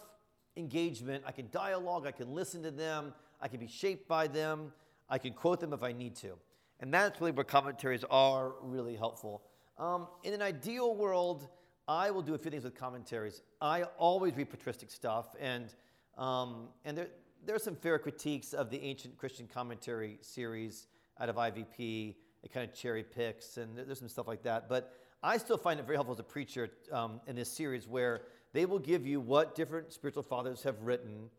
[0.57, 1.23] engagement.
[1.25, 4.71] I can dialogue, I can listen to them, I can be shaped by them,
[5.09, 6.33] I can quote them if I need to.
[6.79, 9.43] And that's really where commentaries are really helpful.
[9.77, 11.47] Um, in an ideal world,
[11.87, 13.41] I will do a few things with commentaries.
[13.61, 15.73] I always read patristic stuff, and,
[16.17, 17.07] um, and there,
[17.45, 20.87] there are some fair critiques of the ancient Christian commentary series
[21.19, 22.15] out of IVP.
[22.43, 24.67] It kind of cherry picks, and there's some stuff like that.
[24.67, 28.23] But I still find it very helpful as a preacher um, in this series where
[28.53, 31.29] they will give you what different spiritual fathers have written,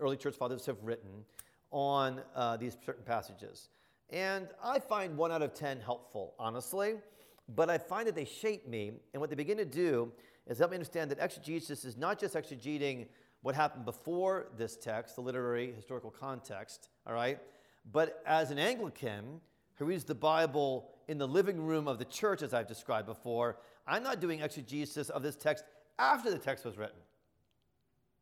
[0.00, 1.24] early church fathers have written
[1.70, 3.68] on uh, these certain passages.
[4.10, 6.94] And I find one out of 10 helpful, honestly,
[7.48, 8.92] but I find that they shape me.
[9.12, 10.12] And what they begin to do
[10.46, 13.06] is help me understand that exegesis is not just exegeting
[13.42, 17.38] what happened before this text, the literary historical context, all right?
[17.90, 19.40] But as an Anglican
[19.74, 23.58] who reads the Bible in the living room of the church, as I've described before,
[23.86, 25.64] I'm not doing exegesis of this text
[25.98, 26.96] after the text was written.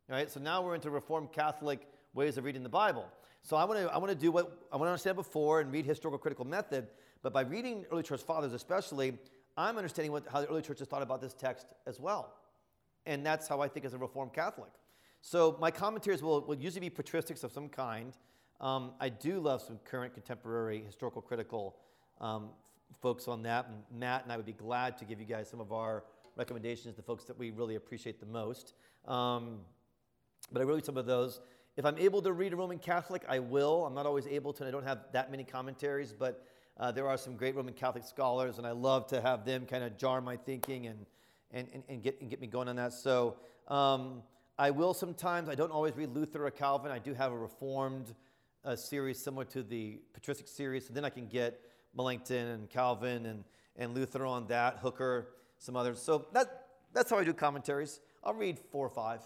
[0.08, 3.06] All right, so now we're into Reformed Catholic ways of reading the Bible.
[3.42, 5.72] So I want to I want to do what I want to understand before and
[5.72, 6.88] read historical critical method,
[7.22, 9.18] but by reading early church fathers especially,
[9.56, 12.34] I'm understanding what, how the early church has thought about this text as well.
[13.06, 14.70] And that's how I think as a Reformed Catholic.
[15.22, 18.16] So my commentaries will, will usually be patristics of some kind.
[18.60, 21.76] Um, I do love some current contemporary historical critical
[22.20, 22.50] um,
[23.00, 23.70] folks on that.
[23.92, 26.04] Matt and I would be glad to give you guys some of our
[26.36, 28.74] recommendations, the folks that we really appreciate the most.
[29.06, 29.58] Um,
[30.52, 31.40] but I really some of those.
[31.76, 33.86] If I'm able to read a Roman Catholic, I will.
[33.86, 36.44] I'm not always able to, and I don't have that many commentaries, but
[36.78, 39.84] uh, there are some great Roman Catholic scholars, and I love to have them kind
[39.84, 41.06] of jar my thinking and,
[41.52, 42.92] and, and, and, get, and get me going on that.
[42.92, 43.36] So
[43.68, 44.22] um,
[44.60, 45.48] I will sometimes.
[45.48, 46.92] I don't always read Luther or Calvin.
[46.92, 48.14] I do have a Reformed
[48.62, 51.62] uh, series similar to the patristic series, and then I can get
[51.96, 53.44] Melanchthon and Calvin and,
[53.76, 56.02] and Luther on that, Hooker, some others.
[56.02, 58.00] So that, that's how I do commentaries.
[58.22, 59.22] I'll read four or five.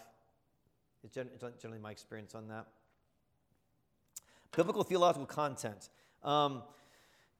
[1.03, 2.67] It's generally my experience on that.
[4.55, 5.89] Biblical theological content.
[6.23, 6.63] Um,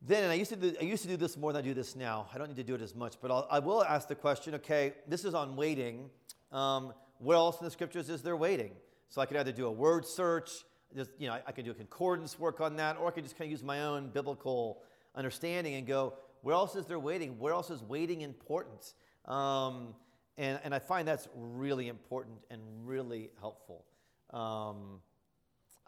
[0.01, 1.95] then, I used, to do, I used to do this more than I do this
[1.95, 2.27] now.
[2.33, 4.53] I don't need to do it as much, but I'll, I will ask the question
[4.55, 6.09] okay, this is on waiting.
[6.51, 8.71] Um, where else in the scriptures is there waiting?
[9.09, 10.51] So I could either do a word search,
[10.95, 13.23] just, you know, I, I could do a concordance work on that, or I could
[13.23, 14.81] just kind of use my own biblical
[15.15, 17.39] understanding and go, where else is there waiting?
[17.39, 18.93] Where else is waiting important?
[19.25, 19.95] Um,
[20.37, 23.85] and, and I find that's really important and really helpful.
[24.31, 24.99] Um,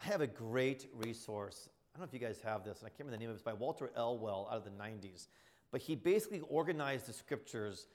[0.02, 1.68] I have a great resource.
[1.94, 3.34] I don't know if you guys have this, and I can't remember the name of
[3.34, 3.38] it.
[3.38, 5.28] It's by Walter Elwell out of the 90s.
[5.70, 7.86] But he basically organized the scriptures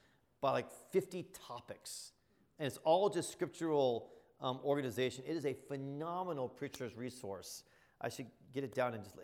[0.42, 2.12] by like 50 topics.
[2.60, 4.12] And it's all just scriptural
[4.42, 5.24] um, organization.
[5.28, 7.64] It is a phenomenal preacher's resource.
[8.02, 9.16] I should get it down and just,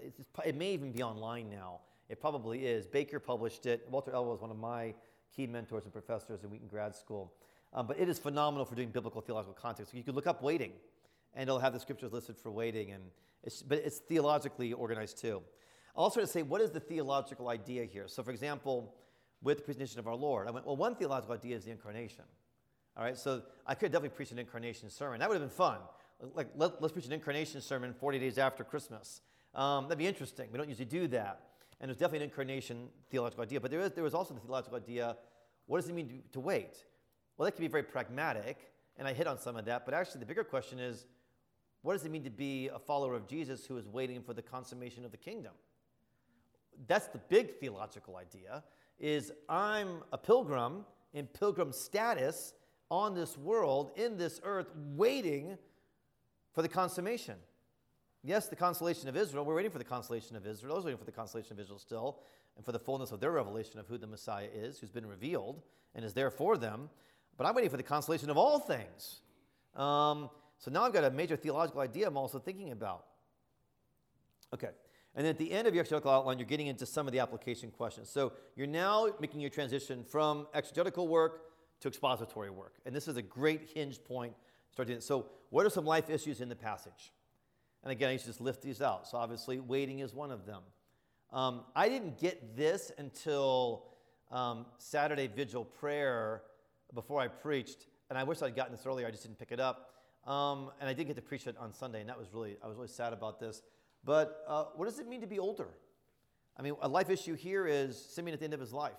[0.46, 1.82] it may even be online now.
[2.08, 2.88] It probably is.
[2.88, 3.88] Baker published it.
[3.90, 4.96] Walter Elwell is one of my
[5.36, 7.34] key mentors and professors in Wheaton Grad School.
[7.74, 9.94] Um, but it is phenomenal for doing biblical theological context.
[9.94, 10.72] You could look up waiting,
[11.36, 13.04] and it'll have the scriptures listed for waiting, and
[13.44, 15.44] it's, but it's theologically organized too.
[15.96, 18.08] Also, to say, what is the theological idea here?
[18.08, 18.96] So, for example,
[19.44, 22.24] with the presentation of our Lord, I went, well, one theological idea is the incarnation.
[22.98, 25.20] All right, so I could definitely preach an incarnation sermon.
[25.20, 25.78] That would have been fun.
[26.34, 29.22] Like, let, us preach an incarnation sermon 40 days after Christmas.
[29.56, 30.50] Um, that'd be interesting.
[30.52, 31.42] We don't usually do that.
[31.80, 33.62] And there's definitely an incarnation theological idea.
[33.62, 35.16] But there, is, there was also the theological idea
[35.68, 36.84] what does it mean to, to wait?
[37.38, 38.58] Well, that can be very pragmatic,
[38.98, 39.86] and I hit on some of that.
[39.86, 41.06] But actually, the bigger question is
[41.84, 44.42] what does it mean to be a follower of Jesus who is waiting for the
[44.42, 45.54] consummation of the kingdom?
[46.88, 48.64] That's the big theological idea
[49.00, 52.54] is I'm a pilgrim in pilgrim status
[52.90, 55.58] on this world, in this earth, waiting
[56.54, 57.36] for the consummation.
[58.24, 59.46] Yes, the consolation of Israel.
[59.46, 60.74] We're waiting for the consolation of Israel.
[60.74, 62.20] I was waiting for the consolation of Israel still,
[62.56, 65.62] and for the fullness of their revelation of who the Messiah is, who's been revealed
[65.96, 66.90] and is there for them.
[67.38, 69.22] But I'm waiting for the consolation of all things.
[69.76, 73.06] Um, So now I've got a major theological idea I'm also thinking about.
[74.54, 74.72] Okay.
[75.16, 77.20] And then at the end of your exegetical outline, you're getting into some of the
[77.20, 78.10] application questions.
[78.10, 81.49] So you're now making your transition from exegetical work
[81.82, 82.76] to expository work.
[82.86, 84.34] And this is a great hinge point.
[84.72, 85.02] Start doing.
[85.02, 87.12] So, what are some life issues in the passage?
[87.84, 89.08] And again, I used to just lift these out.
[89.08, 90.62] So, obviously, waiting is one of them.
[91.32, 93.86] Um, I didn't get this until
[94.32, 96.44] um, Saturday vigil prayer
[96.94, 99.08] before I preached, and I wish I'd gotten this earlier.
[99.08, 99.94] I just didn't pick it up.
[100.26, 102.68] Um, and I did get to preach it on Sunday, and that was really, I
[102.68, 103.62] was really sad about this.
[104.04, 105.70] But uh, what does it mean to be older?
[106.58, 108.98] I mean, a life issue here is Simeon at the end of his life.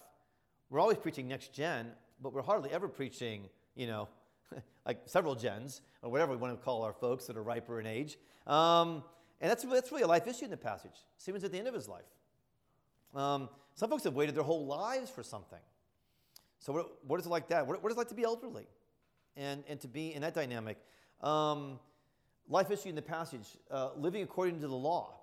[0.70, 4.08] We're always preaching next gen, but we're hardly ever preaching, you know,
[4.86, 7.86] like several gens, or whatever we want to call our folks that are riper in
[7.86, 8.18] age.
[8.46, 9.04] Um,
[9.40, 11.04] and that's, that's really a life issue in the passage.
[11.16, 12.04] Simeon's at the end of his life.
[13.14, 15.58] Um, some folks have waited their whole lives for something.
[16.58, 17.66] So, what, what is it like that?
[17.66, 18.66] What, what is it like to be elderly
[19.36, 20.76] and, and to be in that dynamic?
[21.22, 21.78] Um,
[22.48, 25.14] life issue in the passage uh, living according to the law,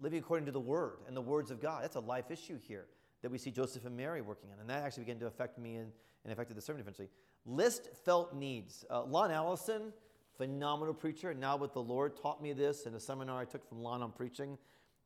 [0.00, 1.82] living according to the word and the words of God.
[1.82, 2.86] That's a life issue here
[3.22, 4.58] that we see Joseph and Mary working on.
[4.60, 5.90] And that actually began to affect me and,
[6.24, 7.08] and affected the sermon eventually.
[7.46, 8.84] List felt needs.
[8.90, 9.92] Uh, Lon Allison,
[10.36, 13.66] phenomenal preacher, and now with the Lord, taught me this in a seminar I took
[13.68, 14.58] from Lon on preaching.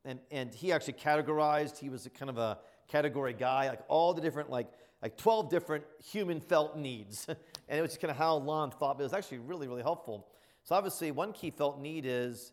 [0.05, 4.15] And, and he actually categorized, he was a kind of a category guy, like all
[4.15, 4.69] the different, like,
[5.03, 7.27] like 12 different human felt needs.
[7.29, 9.83] and it was just kind of how Lon thought, but it was actually really, really
[9.83, 10.29] helpful.
[10.63, 12.53] So obviously, one key felt need is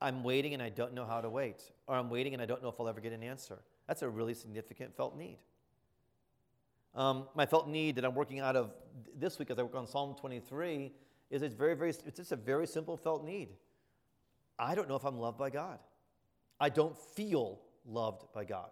[0.00, 2.62] I'm waiting and I don't know how to wait, or I'm waiting and I don't
[2.62, 3.58] know if I'll ever get an answer.
[3.86, 5.38] That's a really significant felt need.
[6.94, 8.72] Um, my felt need that I'm working out of
[9.16, 10.92] this week as I work on Psalm 23
[11.30, 13.48] is it's very, very, it's just a very simple felt need.
[14.58, 15.78] I don't know if I'm loved by God.
[16.58, 18.70] I don't feel loved by God.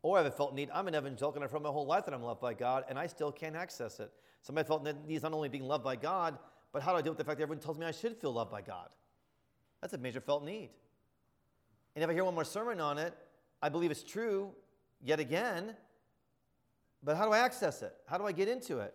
[0.00, 0.70] Or I have a felt need.
[0.72, 2.98] I'm an evangelical and I've heard my whole life that I'm loved by God and
[2.98, 4.10] I still can't access it.
[4.42, 6.38] So my felt need is not only being loved by God,
[6.72, 8.32] but how do I deal with the fact that everyone tells me I should feel
[8.32, 8.88] loved by God?
[9.80, 10.70] That's a major felt need.
[11.94, 13.12] And if I hear one more sermon on it,
[13.60, 14.52] I believe it's true
[15.02, 15.74] yet again,
[17.02, 17.94] but how do I access it?
[18.06, 18.94] How do I get into it?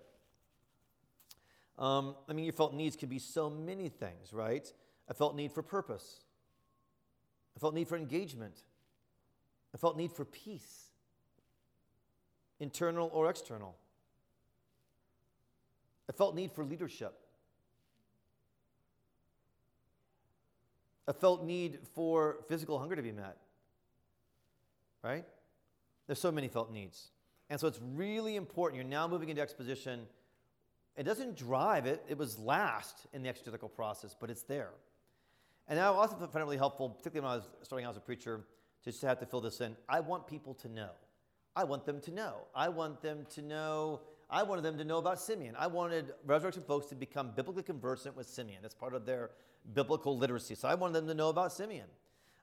[1.77, 4.71] Um, I mean, your felt needs can be so many things, right?
[5.09, 6.21] I felt need for purpose.
[7.55, 8.61] I felt need for engagement.
[9.73, 10.91] I felt need for peace,
[12.59, 13.75] internal or external.
[16.07, 17.13] I felt need for leadership.
[21.07, 23.37] I felt need for physical hunger to be met
[25.03, 25.25] right?
[26.07, 27.09] There's so many felt needs.
[27.49, 28.81] And so it's really important.
[28.81, 30.01] You're now moving into exposition.
[30.95, 34.69] It doesn't drive it, it was last in the exegetical process, but it's there.
[35.67, 38.01] And I also found it really helpful, particularly when I was starting out as a
[38.01, 38.41] preacher,
[38.83, 39.75] just to have to fill this in.
[39.87, 40.89] I want people to know.
[41.55, 42.47] I want them to know.
[42.53, 44.01] I want them to know.
[44.29, 45.55] I wanted them to know about Simeon.
[45.57, 48.59] I wanted resurrection folks to become biblically conversant with Simeon.
[48.61, 49.31] That's part of their
[49.73, 50.55] biblical literacy.
[50.55, 51.85] So I wanted them to know about Simeon.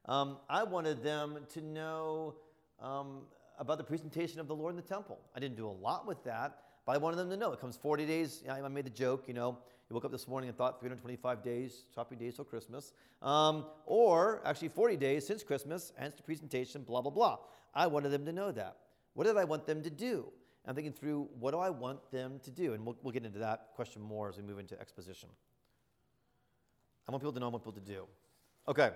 [0.07, 2.37] Um, I wanted them to know
[2.81, 3.23] um,
[3.59, 5.19] about the presentation of the Lord in the temple.
[5.35, 7.53] I didn't do a lot with that, but I wanted them to know.
[7.53, 8.43] It comes 40 days.
[8.51, 9.59] I made the joke, you know,
[9.91, 12.93] you woke up this morning and thought 325 days, shopping days till Christmas.
[13.23, 17.39] Um, or actually 40 days since Christmas, hence the presentation, blah, blah, blah.
[17.75, 18.77] I wanted them to know that.
[19.15, 20.27] What did I want them to do?
[20.65, 22.75] I'm thinking through what do I want them to do?
[22.75, 25.29] And we'll, we'll get into that question more as we move into exposition.
[27.09, 28.07] I want people to know, want people to do.
[28.69, 28.91] Okay.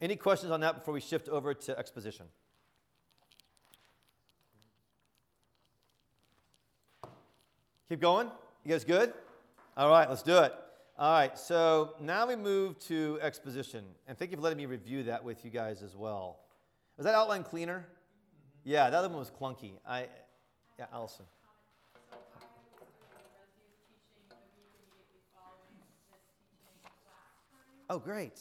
[0.00, 2.26] Any questions on that before we shift over to exposition?
[7.88, 8.30] Keep going?
[8.64, 9.14] You guys good?
[9.76, 10.52] All right, let's do it.
[10.98, 13.84] All right, so now we move to exposition.
[14.08, 16.40] And thank you for letting me review that with you guys as well.
[16.96, 17.78] Was that outline cleaner?
[17.78, 18.70] Mm-hmm.
[18.70, 19.72] Yeah, that other one was clunky.
[19.86, 20.08] I,
[20.78, 21.26] yeah, Allison.
[27.88, 28.40] Oh, great.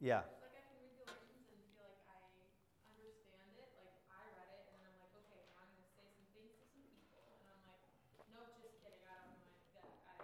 [0.00, 0.22] Yeah.
[0.42, 3.72] Like I can read and feel like I understand it.
[3.80, 6.52] Like I read it and then I'm like, okay, now I'm gonna say some things
[6.60, 7.80] to some people, and I'm like,
[8.28, 9.00] no, just kidding.
[9.08, 10.20] I don't know that I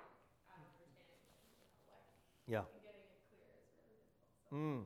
[0.52, 1.64] I don't understand anything.
[1.72, 2.04] You know, like
[2.44, 2.68] yeah.
[2.84, 4.44] getting it clear is really difficult.
[4.52, 4.52] So.
[4.52, 4.84] Mm.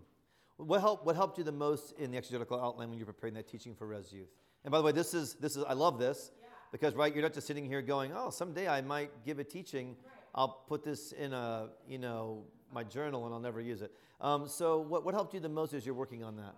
[0.56, 3.46] What helped, what helped you the most in the exegetical outline when you're preparing that
[3.46, 4.30] teaching for Res Youth?
[4.64, 6.48] And by the way, this is, this is I love this yeah.
[6.72, 9.88] because, right, you're not just sitting here going, oh, someday I might give a teaching.
[9.88, 10.12] Right.
[10.34, 13.92] I'll put this in a, you know, my journal and I'll never use it.
[14.20, 16.54] Um, so, what, what helped you the most as you're working on that?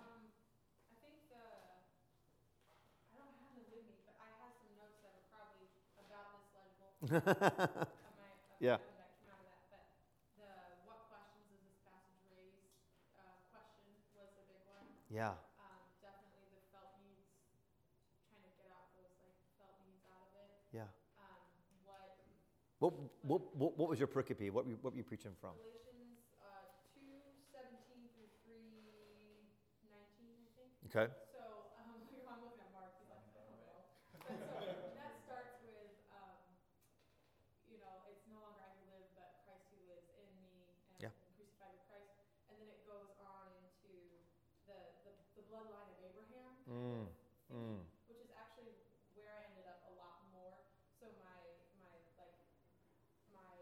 [8.60, 8.76] yeah.
[15.08, 15.32] Yeah.
[15.32, 17.32] Um, definitely the felt needs,
[18.28, 20.52] trying to get out those like felt needs out of it.
[20.74, 20.90] Yeah.
[21.16, 21.48] Um,
[22.78, 22.92] what,
[23.24, 24.50] what, what, what, was your pericope?
[24.50, 25.56] What were you, what were you preaching from?
[30.88, 31.04] Okay.
[31.28, 32.96] So um, I'm looking at Mark.
[32.96, 33.84] He's like, I don't know.
[34.24, 36.40] But so that starts with, um,
[37.68, 40.72] you know, it's no longer I who live, but Christ who lives in me, and
[40.98, 41.12] Yeah.
[41.20, 42.08] I'm crucified with Christ.
[42.48, 44.24] And then it goes on into
[44.64, 47.08] the the, the bloodline of Abraham, Mm,
[47.52, 48.72] mm, which is actually
[49.12, 50.56] where I ended up a lot more.
[50.98, 52.32] So my my like
[53.28, 53.52] my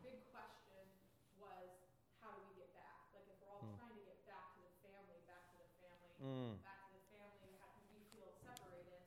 [0.00, 0.86] big question
[1.34, 1.70] was,
[2.18, 3.02] how do we get back?
[3.10, 3.74] Like if we're all Mm.
[3.74, 6.98] trying to get back to the family, back to the family mm, back to the
[7.10, 9.02] family, how can we feel separated?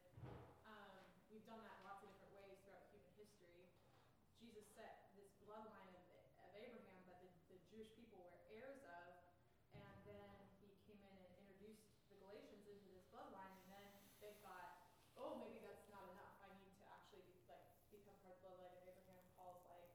[0.63, 3.67] Um, we've done that in lots of different ways throughout human history.
[4.38, 9.11] Jesus set this bloodline of, of Abraham that the, the Jewish people were heirs of,
[9.74, 14.34] and then he came in and introduced the Galatians into this bloodline, and then they
[14.41, 14.69] thought,
[15.15, 16.34] oh, maybe that's not enough.
[16.41, 19.22] I need to actually be, like become part of the bloodline of Abraham.
[19.36, 19.86] Paul's like,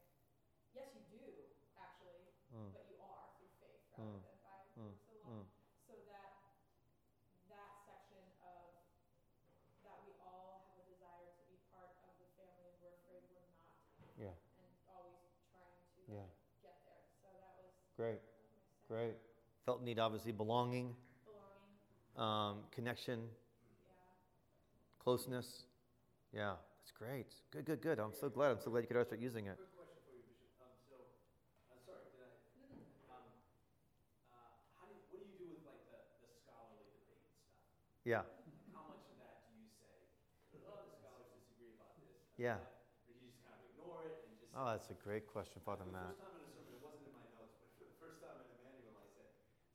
[0.70, 1.22] yes, you do
[1.78, 4.22] actually, mm, but you are through faith rather Mm.
[4.22, 4.82] than by Mm.
[4.84, 5.42] works alone.
[5.42, 5.46] mm.
[5.86, 6.34] So that
[7.48, 8.74] that section of
[9.82, 13.22] that we all have a desire to be part of the family and we're afraid
[13.30, 13.70] we're not.
[14.16, 14.34] Yeah.
[14.58, 16.26] And always trying to Yeah.
[16.60, 17.04] get there.
[17.20, 18.20] So that was Great.
[18.20, 18.82] that was my section.
[18.88, 19.16] Great.
[19.66, 20.94] Felt need, obviously, belonging,
[22.14, 22.54] Belonging.
[22.54, 23.90] um, connection, Yeah.
[25.02, 25.66] closeness.
[26.32, 27.26] Yeah, that's great.
[27.50, 27.98] Good, good, good.
[27.98, 28.52] I'm so glad.
[28.52, 29.58] I'm so glad you could start using it.
[29.58, 30.54] Question for you, Bishop.
[30.62, 30.94] Um, so,
[31.82, 32.30] sorry, did I,
[33.10, 33.26] um,
[34.30, 38.06] uh, how do you, what do you do with like the, the scholarly debate stuff?
[38.06, 38.22] Yeah,
[38.70, 42.14] How much of that do you say, oh, the scholars disagree about this?
[42.38, 42.62] Yeah.
[42.62, 44.54] Or do you just kind of ignore it and just?
[44.54, 46.14] Oh, that's a great question, Father Matt.
[46.14, 48.38] First time in a sermon, it wasn't in my notes, but for the first time
[48.38, 49.26] in a manual, I said,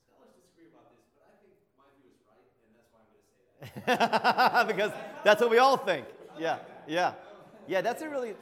[0.08, 3.10] scholars disagree about this, but I think my view is right, and that's why I'm
[3.12, 3.51] gonna say that.
[3.86, 4.92] because
[5.24, 6.06] that's what we all think.
[6.40, 6.58] Yeah,
[6.88, 7.14] yeah,
[7.68, 7.82] yeah.
[7.82, 8.34] That's a really,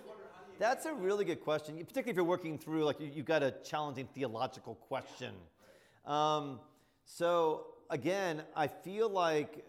[0.57, 1.75] that's a really good question.
[1.77, 5.33] Particularly if you're working through like you, you've got a challenging theological question.
[6.05, 6.59] Um,
[7.05, 9.65] so again, I feel like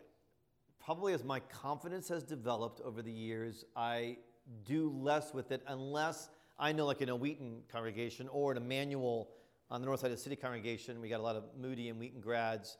[0.84, 4.18] probably as my confidence has developed over the years, I
[4.64, 9.30] do less with it unless I know, like in a Wheaton congregation or an Emmanuel
[9.70, 11.98] on the north side of the city congregation, we got a lot of Moody and
[11.98, 12.76] Wheaton grads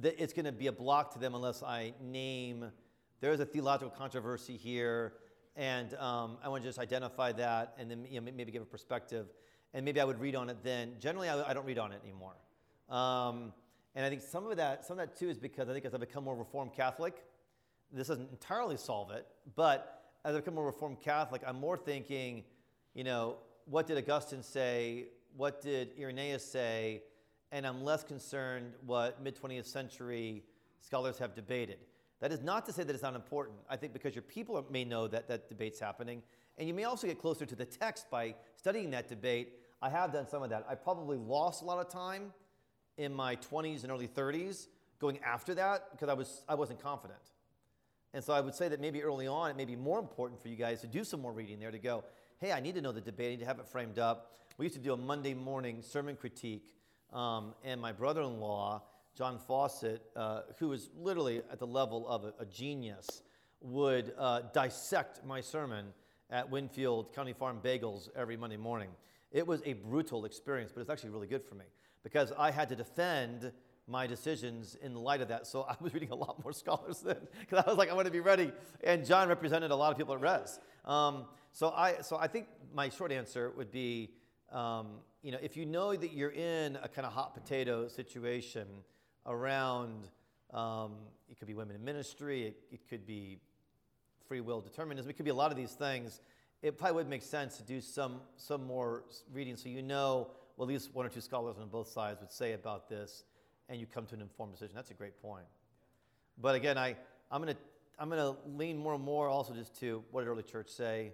[0.00, 2.70] that it's going to be a block to them unless I name
[3.20, 5.14] there is a theological controversy here,
[5.56, 8.66] and um, I want to just identify that and then you know, maybe give a
[8.66, 9.26] perspective,
[9.72, 10.92] and maybe I would read on it then.
[11.00, 12.36] Generally, I, I don't read on it anymore,
[12.90, 13.52] um,
[13.94, 15.94] and I think some of that, some of that too, is because I think as
[15.94, 17.24] I become more Reformed Catholic,
[17.90, 22.44] this doesn't entirely solve it, but as I become more Reformed Catholic, I'm more thinking,
[22.94, 25.06] you know, what did Augustine say?
[25.36, 27.02] What did Irenaeus say?
[27.52, 30.42] And I'm less concerned what mid 20th century
[30.80, 31.78] scholars have debated.
[32.20, 33.58] That is not to say that it's not important.
[33.68, 36.22] I think because your people may know that that debate's happening,
[36.58, 39.52] and you may also get closer to the text by studying that debate.
[39.82, 40.64] I have done some of that.
[40.68, 42.32] I probably lost a lot of time
[42.96, 44.68] in my 20s and early 30s
[44.98, 47.20] going after that because I, was, I wasn't confident.
[48.14, 50.48] And so I would say that maybe early on it may be more important for
[50.48, 52.04] you guys to do some more reading there to go,
[52.38, 54.32] hey, I need to know the debate, I need to have it framed up.
[54.56, 56.74] We used to do a Monday morning sermon critique,
[57.12, 58.82] um, and my brother in law,
[59.16, 63.22] John Fawcett, uh, who is literally at the level of a, a genius,
[63.60, 65.86] would uh, dissect my sermon
[66.30, 68.90] at Winfield County Farm Bagels every Monday morning.
[69.32, 71.64] It was a brutal experience, but it's actually really good for me
[72.02, 73.52] because I had to defend
[73.88, 75.46] my decisions in the light of that.
[75.46, 78.06] So I was reading a lot more scholars then because I was like, I want
[78.06, 78.52] to be ready.
[78.84, 80.58] And John represented a lot of people at Res.
[80.84, 84.10] Um, so I, so I think my short answer would be,
[84.52, 84.86] um,
[85.22, 88.66] you know, if you know that you're in a kind of hot potato situation
[89.26, 90.08] around,
[90.52, 90.92] um,
[91.28, 93.38] it could be women in ministry, it, it could be
[94.28, 96.20] free will determinism, it could be a lot of these things.
[96.62, 100.64] It probably would make sense to do some, some more reading so you know what
[100.64, 103.24] at least one or two scholars on both sides would say about this
[103.68, 104.74] and you come to an informed decision.
[104.74, 105.44] That's a great point.
[106.40, 106.96] But again, I,
[107.30, 107.60] I'm going to
[107.98, 111.12] I'm going to lean more and more also just to what did early church say.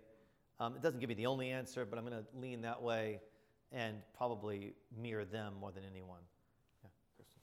[0.63, 3.19] Um, it doesn't give me the only answer, but I'm going to lean that way
[3.73, 6.21] and probably mirror them more than anyone.
[6.85, 7.41] Yeah, Kristen.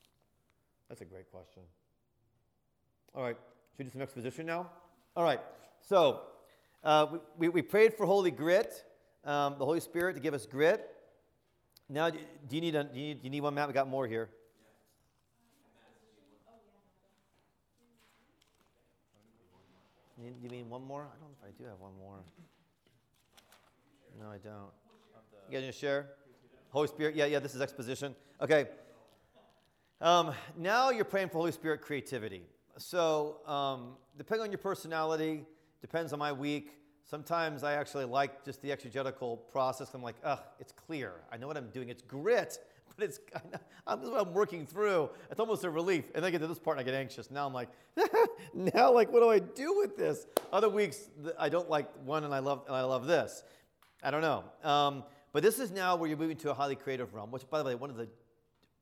[0.87, 1.63] That's a great question.
[3.13, 3.35] All right,
[3.71, 4.69] should we do some exposition now?
[5.17, 5.41] All right,
[5.81, 6.21] so
[6.85, 8.85] uh, we, we, we prayed for Holy Grit,
[9.25, 10.89] um, the Holy Spirit to give us grit.
[11.89, 12.19] Now, do
[12.51, 13.67] you need, a, do you need, do you need one, Matt?
[13.67, 14.29] We got more here.
[20.41, 21.01] You mean one more?
[21.01, 22.19] I don't know if I do have one more.
[24.19, 24.71] No, I don't.
[25.47, 26.07] You guys gonna share?
[26.71, 28.13] Holy Spirit, yeah, yeah, this is exposition.
[28.41, 28.67] Okay.
[30.01, 32.43] Um, now you're praying for Holy Spirit creativity.
[32.77, 35.45] So, um, depending on your personality,
[35.79, 36.73] depends on my week.
[37.09, 39.93] Sometimes I actually like just the exegetical process.
[39.93, 41.13] I'm like, ugh, it's clear.
[41.31, 41.87] I know what I'm doing.
[41.87, 42.59] It's grit,
[42.95, 43.21] but it's
[43.87, 45.09] I'm, I'm working through.
[45.31, 46.05] It's almost a relief.
[46.13, 47.31] And then I get to this part and I get anxious.
[47.31, 47.69] Now I'm like,
[48.53, 50.27] now like, what do I do with this?
[50.51, 51.09] Other weeks
[51.39, 53.43] I don't like one and I love and I love this.
[54.03, 54.43] I don't know.
[54.63, 57.31] Um, but this is now where you're moving to a highly creative realm.
[57.31, 58.07] Which, by the way, one of the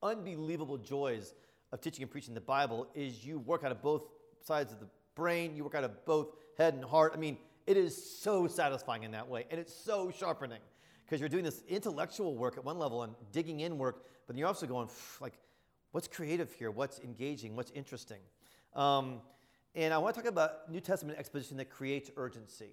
[0.02, 1.34] unbelievable joys
[1.72, 4.02] of teaching and preaching the Bible is you work out of both
[4.40, 5.54] sides of the brain.
[5.56, 7.12] You work out of both head and heart.
[7.14, 10.60] I mean, it is so satisfying in that way, and it's so sharpening
[11.04, 14.46] because you're doing this intellectual work at one level and digging in work, but you're
[14.46, 14.88] also going
[15.20, 15.34] like,
[15.92, 16.70] what's creative here?
[16.70, 17.56] What's engaging?
[17.56, 18.20] What's interesting?
[18.74, 19.20] Um,
[19.74, 22.70] and I want to talk about New Testament exposition that creates urgency.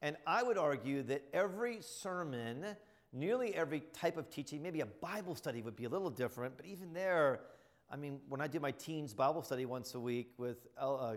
[0.00, 2.64] And I would argue that every sermon,
[3.12, 6.66] nearly every type of teaching, maybe a Bible study would be a little different, but
[6.66, 7.40] even there,
[7.90, 11.16] I mean, when I do my teens Bible study once a week with uh,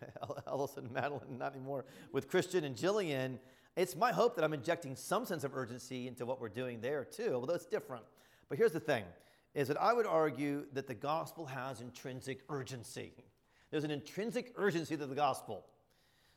[0.46, 3.38] Ellison and Madeline, not anymore, with Christian and Jillian,
[3.76, 7.04] it's my hope that I'm injecting some sense of urgency into what we're doing there
[7.04, 8.04] too, although it's different.
[8.48, 9.04] But here's the thing
[9.54, 13.12] is that I would argue that the gospel has intrinsic urgency.
[13.70, 15.66] There's an intrinsic urgency to the gospel.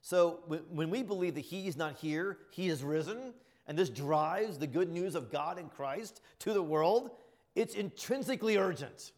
[0.06, 3.34] So when we believe that he is not here, he is risen,
[3.66, 7.10] and this drives the good news of God in Christ to the world,
[7.56, 9.14] it's intrinsically urgent.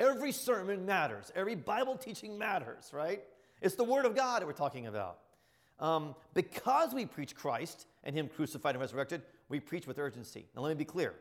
[0.00, 3.22] Every sermon matters, every Bible teaching matters, right?
[3.60, 5.18] It's the Word of God that we're talking about.
[5.78, 10.48] Um, because we preach Christ and Him crucified and resurrected, we preach with urgency.
[10.56, 11.14] Now, let me be clear.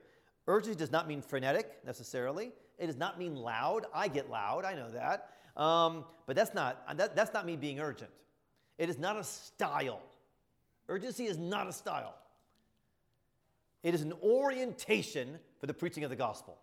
[0.47, 2.51] Urgency does not mean frenetic necessarily.
[2.79, 3.85] It does not mean loud.
[3.93, 5.29] I get loud, I know that.
[5.55, 8.09] Um, but that's not, that, that's not me being urgent.
[8.77, 10.01] It is not a style.
[10.89, 12.15] Urgency is not a style,
[13.83, 16.57] it is an orientation for the preaching of the gospel.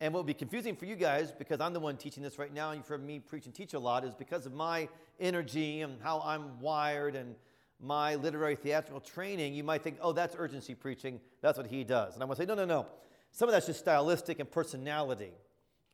[0.00, 2.54] And what will be confusing for you guys, because I'm the one teaching this right
[2.54, 4.88] now, and you've heard me preach and teach a lot, is because of my
[5.18, 7.34] energy and how I'm wired and
[7.80, 11.20] my literary theatrical training, you might think, oh, that's urgency preaching.
[11.42, 12.14] That's what he does.
[12.14, 12.86] And I'm going to say, no, no, no.
[13.32, 15.32] Some of that's just stylistic and personality.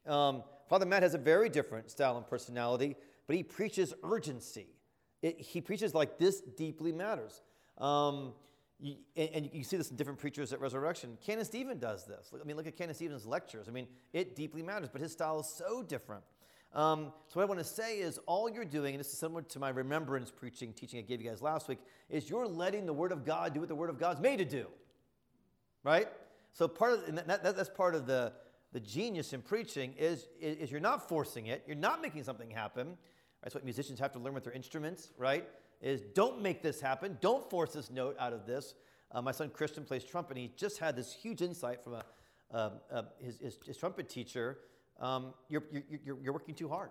[0.06, 2.96] Um, Father Matt has a very different style and personality,
[3.26, 4.66] but he preaches urgency.
[5.24, 7.40] It, he preaches like this deeply matters.
[7.78, 8.34] Um,
[8.78, 11.16] you, and, and, you see this in different preachers at Resurrection.
[11.24, 12.30] Canon Stephen does this.
[12.38, 13.66] I mean, look at Canon Stephen's lectures.
[13.66, 16.24] I mean, it deeply matters, but his style is so different.
[16.74, 19.40] Um, so what I want to say is all you're doing, and this is similar
[19.40, 21.78] to my remembrance preaching teaching I gave you guys last week,
[22.10, 24.44] is you're letting the Word of God do what the Word of God's made to
[24.44, 24.66] do.
[25.84, 26.08] Right?
[26.52, 28.34] So part of that, that, that's part of the,
[28.72, 32.98] the genius in preaching is, is you're not forcing it, you're not making something happen.
[33.44, 35.46] That's what musicians have to learn with their instruments, right?
[35.84, 37.18] is don't make this happen.
[37.20, 38.74] Don't force this note out of this.
[39.12, 40.36] Uh, my son Christian plays trumpet.
[40.36, 42.04] And he just had this huge insight from a,
[42.52, 44.58] uh, uh, his, his, his, trumpet teacher.
[44.98, 46.90] Um, you're, you're, you're working too hard.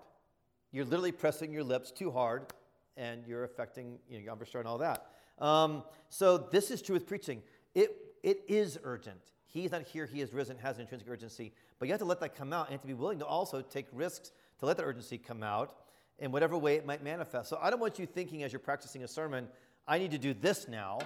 [0.72, 2.54] You're literally pressing your lips too hard,
[2.98, 5.08] and you're affecting you know, your embouchure and all that.
[5.40, 7.42] Um, so this is true with preaching.
[7.74, 9.20] It, it is urgent.
[9.48, 11.54] He's not here, he is risen, has an intrinsic urgency.
[11.78, 13.86] But you have to let that come out and to be willing to also take
[13.92, 15.76] risks to let that urgency come out
[16.24, 17.50] in whatever way it might manifest.
[17.50, 19.46] So I don't want you thinking as you're practicing a sermon,
[19.86, 21.00] I need to do this now.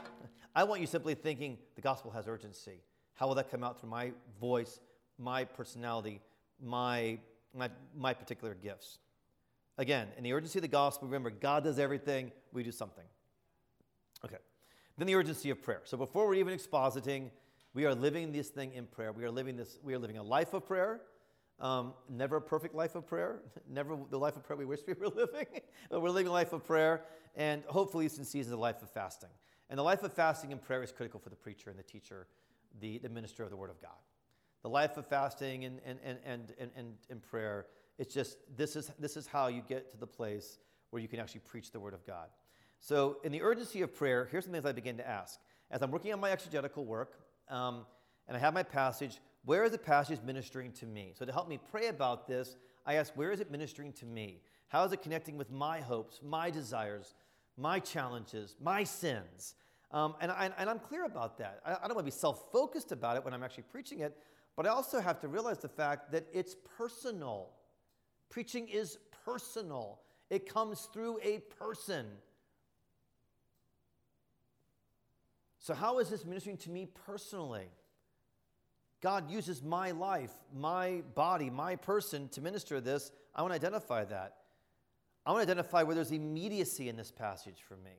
[0.56, 2.84] I want you simply thinking the gospel has urgency.
[3.16, 4.80] How will that come out through my voice,
[5.18, 6.22] my personality,
[6.64, 7.18] my,
[7.56, 9.00] my, my particular gifts?
[9.80, 13.06] Again, in the urgency of the gospel, remember, God does everything, we do something.
[14.24, 14.38] Okay.
[15.00, 15.82] Then the urgency of prayer.
[15.86, 17.32] So before we're even expositing,
[17.74, 19.12] we are living this thing in prayer.
[19.12, 21.02] We are living this, we are living a life of prayer.
[21.60, 24.94] Um, never a perfect life of prayer, never the life of prayer we wish we
[24.94, 25.48] were living,
[25.90, 27.04] but we're living a life of prayer,
[27.36, 29.30] and hopefully since seasons a life of fasting.
[29.70, 32.28] And the life of fasting and prayer is critical for the preacher and the teacher,
[32.80, 33.98] the, the minister of the Word of God.
[34.62, 37.66] The life of fasting and, and, and, and, and, and, and prayer,
[37.98, 40.60] it's just this is, this is how you get to the place
[40.92, 42.28] where you can actually preach the Word of God.
[42.80, 45.40] So, in the urgency of prayer, here's some things I begin to ask.
[45.72, 47.14] As I'm working on my exegetical work,
[47.50, 47.86] um,
[48.28, 51.14] and I have my passage, where is the passage ministering to me?
[51.18, 54.42] So, to help me pray about this, I ask, where is it ministering to me?
[54.68, 57.16] How is it connecting with my hopes, my desires,
[57.56, 59.56] my challenges, my sins?
[59.92, 61.62] Um, and, I, I'm clear about that.
[61.66, 64.18] I, I don't want to be self focused about it when I'm actually preaching it,
[64.58, 67.52] but I also have to realize the fact that it's personal.
[68.30, 72.06] Preaching is personal, it comes through a person.
[75.60, 77.70] So, how is this ministering to me personally?
[79.02, 83.12] God uses my life, my body, my person to minister this.
[83.36, 84.38] I want to identify that.
[85.26, 87.92] I want to identify where there's immediacy in this passage for me.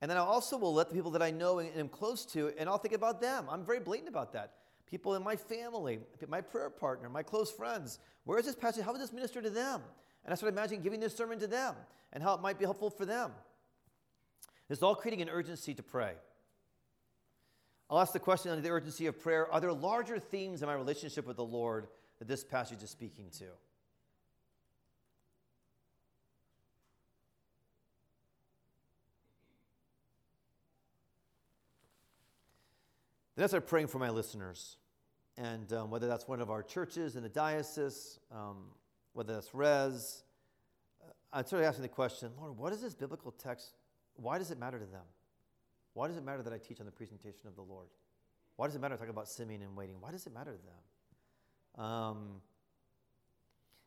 [0.00, 2.52] And then I also will let the people that I know and am close to,
[2.56, 3.46] and I'll think about them.
[3.50, 4.54] I'm very blatant about that.
[4.90, 8.00] people in my family, my prayer partner, my close friends.
[8.24, 8.84] Where is this passage?
[8.84, 9.82] How would this minister to them?
[10.24, 11.74] And I start imagining giving this sermon to them
[12.12, 13.30] and how it might be helpful for them.
[14.68, 16.14] This is all creating an urgency to pray.
[17.90, 20.74] I'll ask the question under the urgency of prayer Are there larger themes in my
[20.74, 21.88] relationship with the Lord
[22.20, 23.44] that this passage is speaking to?
[33.34, 34.76] Then I started praying for my listeners.
[35.38, 38.66] And um, whether that's one of our churches in the diocese, um,
[39.14, 40.24] whether that's res,
[41.02, 43.72] uh, I started asking the question Lord, what is this biblical text?
[44.14, 45.04] Why does it matter to them?
[45.94, 47.88] Why does it matter that I teach on the presentation of the Lord?
[48.56, 49.96] Why does it matter to talk about Simeon and waiting?
[50.00, 51.84] Why does it matter to them?
[51.84, 52.42] Um,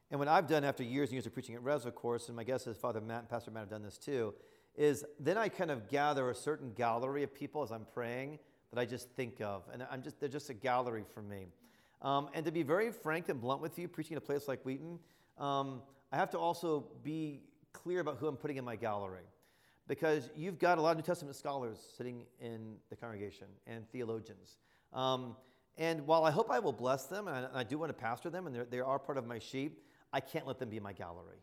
[0.10, 2.36] and what I've done after years and years of preaching at Res, of course, and
[2.36, 4.34] my guess is Father Matt and Pastor Matt have done this too,
[4.76, 8.40] is then I kind of gather a certain gallery of people as I'm praying
[8.72, 9.64] that I just think of.
[9.72, 11.48] And I'm just, they're just a gallery for me.
[12.02, 14.64] Um, and to be very frank and blunt with you, preaching in a place like
[14.64, 15.00] Wheaton,
[15.38, 15.82] um,
[16.12, 17.42] I have to also be
[17.72, 19.24] clear about who I'm putting in my gallery.
[19.88, 24.58] Because you've got a lot of New Testament scholars sitting in the congregation and theologians.
[24.94, 25.36] Um,
[25.78, 28.48] and while I hope I will bless them, and I, do want to pastor them,
[28.48, 31.42] and they are part of my sheep, I can't let them be my gallery.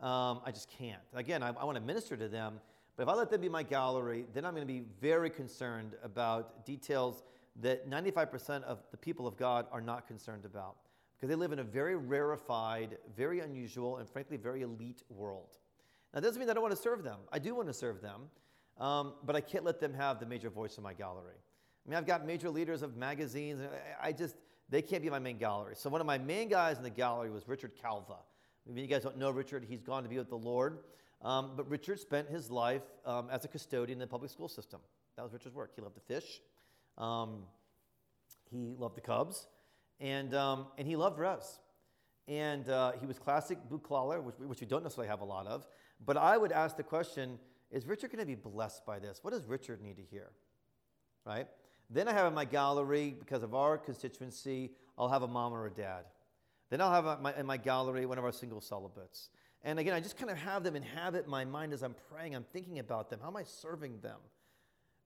[0.00, 1.00] Um, I just can't.
[1.14, 2.60] Again, I, I want to minister to them,
[2.96, 5.94] but if I let them be my gallery, then I'm going to be very concerned
[6.04, 7.22] about details
[7.60, 10.76] that 95% of the people of God are not concerned about
[11.16, 15.58] because they live in a very rarefied, very unusual, and frankly, very elite world.
[16.12, 17.18] Now, that doesn't mean I don't want to serve them.
[17.32, 18.22] I do want to serve them,
[18.78, 21.36] um, but I can't let them have the major voice in my gallery.
[21.84, 24.36] I mean, I've got major leaders of magazines, and I just,
[24.68, 25.74] they can't be my main gallery.
[25.76, 28.18] So, one of my main guys in the gallery was Richard Calva.
[28.66, 30.78] Maybe you guys don't know Richard, he's gone to be with the Lord.
[31.22, 34.80] Um, but Richard spent his life um, as a custodian in the public school system.
[35.16, 35.72] That was Richard's work.
[35.74, 36.40] He loved to fish,
[36.98, 37.44] um,
[38.50, 39.46] he loved the Cubs,
[40.00, 41.58] and, um, and he loved Res.
[42.28, 45.66] And uh, he was classic buklaler, which, which we don't necessarily have a lot of.
[46.04, 47.38] But I would ask the question
[47.70, 49.20] is Richard going to be blessed by this?
[49.22, 50.30] What does Richard need to hear?
[51.24, 51.46] Right?
[51.88, 55.66] Then I have in my gallery, because of our constituency, I'll have a mom or
[55.66, 56.04] a dad.
[56.68, 59.30] Then I'll have my, in my gallery one of our single celibates.
[59.62, 62.34] And again, I just kind of have them inhabit my mind as I'm praying.
[62.34, 63.20] I'm thinking about them.
[63.22, 64.18] How am I serving them?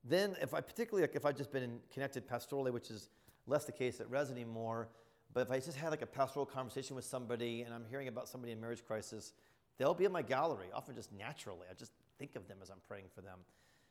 [0.05, 3.11] Then, if I particularly like if I've just been connected pastorally, which is
[3.47, 4.89] less the case at Res anymore,
[5.35, 8.29] but if I just had like a pastoral conversation with somebody and I'm hearing about
[8.29, 9.35] somebody in marriage crisis,
[9.79, 11.67] they'll be in my gallery, often just naturally.
[11.71, 13.39] I just think of them as I'm praying for them.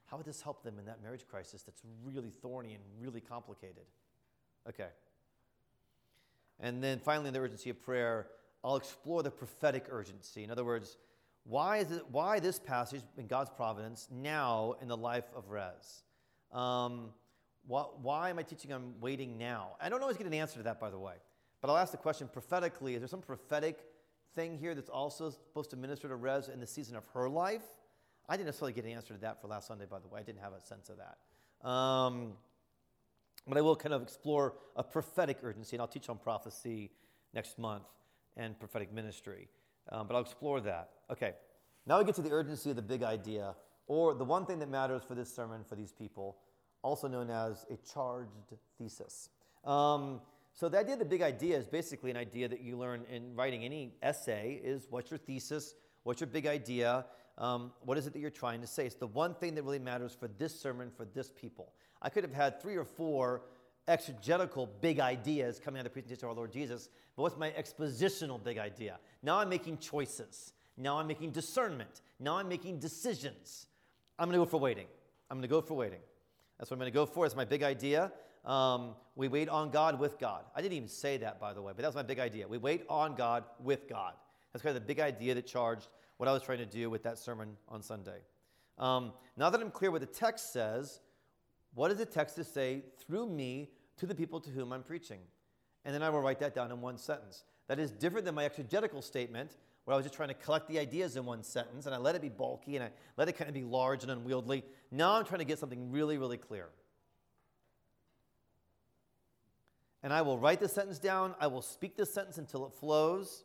[0.05, 3.85] How would this help them in that marriage crisis that's really thorny and really complicated?
[4.67, 4.89] Okay.
[6.59, 8.27] And then finally, in the urgency of prayer,
[8.63, 10.43] I'll explore the prophetic urgency.
[10.43, 10.97] In other words,
[11.43, 16.03] why, is it, why this passage in God's providence now in the life of Res?
[16.51, 17.09] Um,
[17.67, 19.71] why, why, am I teaching on waiting now?
[19.81, 21.15] I don't always get an answer to that, by the way.
[21.61, 23.79] But I'll ask the question prophetically is there some prophetic
[24.35, 27.63] thing here that's also supposed to minister to Res in the season of her life?
[28.27, 30.19] I didn't necessarily get an answer to that for last Sunday, by the way.
[30.19, 31.67] I didn't have a sense of that.
[31.67, 32.33] Um,
[33.47, 36.91] but I will kind of explore a prophetic urgency, and I'll teach on prophecy
[37.33, 37.85] next month
[38.35, 39.47] and prophetic ministry.
[39.91, 40.89] Um, but I'll explore that.
[41.11, 41.33] Okay,
[41.85, 43.55] now we get to the urgency of the big idea,
[43.87, 46.37] or the one thing that matters for this sermon for these people,
[46.81, 49.29] also known as a charged thesis.
[49.63, 50.21] Um,
[50.55, 53.35] so the idea of the big idea is basically an idea that you learn in
[53.35, 57.05] writing any essay is what's your thesis, what's your big idea,
[57.37, 58.85] um, what is it that you're trying to say.
[58.85, 61.73] It's the one thing that really matters for this sermon for this people.
[62.01, 63.41] I could have had three or four
[63.89, 66.89] exegetical big ideas coming out of the presentation of our Lord Jesus.
[67.17, 68.97] But what's my expositional big idea?
[69.21, 70.53] Now I'm making choices.
[70.77, 72.01] Now I'm making discernment.
[72.19, 73.67] Now I'm making decisions.
[74.17, 74.87] I'm going to go for waiting.
[75.29, 75.99] I'm going to go for waiting.
[76.57, 77.25] That's what I'm going to go for.
[77.25, 78.11] It's my big idea.
[78.45, 80.43] Um, we wait on God with God.
[80.55, 82.47] I didn't even say that, by the way, but that was my big idea.
[82.47, 84.13] We wait on God with God.
[84.53, 85.87] That's kind of the big idea that charged
[86.17, 88.19] what I was trying to do with that sermon on Sunday.
[88.77, 90.99] Um, now that I'm clear what the text says,
[91.73, 95.19] what does the text say through me to the people to whom I'm preaching?
[95.83, 97.43] And then I will write that down in one sentence.
[97.67, 100.79] That is different than my exegetical statement, where I was just trying to collect the
[100.79, 103.47] ideas in one sentence and I let it be bulky and I let it kind
[103.47, 104.63] of be large and unwieldy.
[104.91, 106.69] Now I'm trying to get something really, really clear.
[110.05, 111.33] And I will write the sentence down.
[111.39, 113.43] I will speak the sentence until it flows.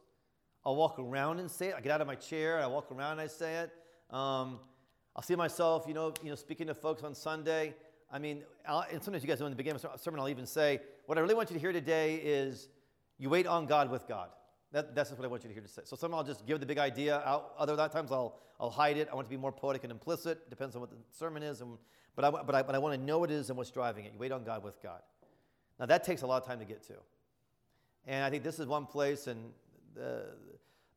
[0.63, 1.75] I'll walk around and say it.
[1.75, 2.61] I get out of my chair.
[2.61, 3.73] I walk around and I say it.
[4.15, 4.61] Um,
[5.17, 7.75] I'll see myself, you know, you know, speaking to folks on Sunday.
[8.13, 10.29] I mean, I'll, and sometimes you guys know in the beginning of a sermon, I'll
[10.29, 12.69] even say, what I really want you to hear today is
[13.17, 14.29] you wait on God with God.
[14.73, 15.81] That, that's what I want you to hear to say.
[15.87, 17.55] So some I'll just give the big idea out.
[17.57, 19.09] Other times I'll, I'll hide it.
[19.11, 20.51] I want it to be more poetic and implicit.
[20.51, 21.63] Depends on what the sermon is.
[21.63, 21.79] And,
[22.15, 24.05] but, I, but, I, but I want to know what it is and what's driving
[24.05, 24.13] it.
[24.13, 25.01] You wait on God with God.
[25.81, 26.95] Now, that takes a lot of time to get to.
[28.07, 29.51] And I think this is one place, and
[29.95, 30.27] the,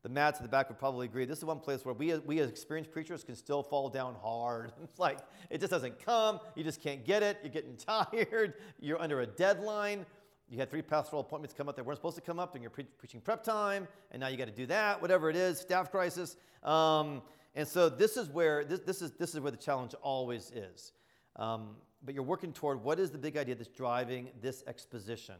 [0.02, 2.38] the Matts at the back would probably agree, this is one place where we, we
[2.40, 4.72] as experienced preachers can still fall down hard.
[4.84, 5.18] It's like,
[5.48, 6.38] it just doesn't come.
[6.54, 7.38] You just can't get it.
[7.42, 8.54] You're getting tired.
[8.78, 10.04] You're under a deadline.
[10.50, 12.70] You had three pastoral appointments come up that weren't supposed to come up during your
[12.70, 15.90] pre- preaching prep time, and now you got to do that, whatever it is, staff
[15.90, 16.36] crisis.
[16.62, 17.22] Um,
[17.54, 20.92] and so this is where this, this is this is where the challenge always is.
[21.36, 25.36] Um, but you're working toward what is the big idea that's driving this exposition,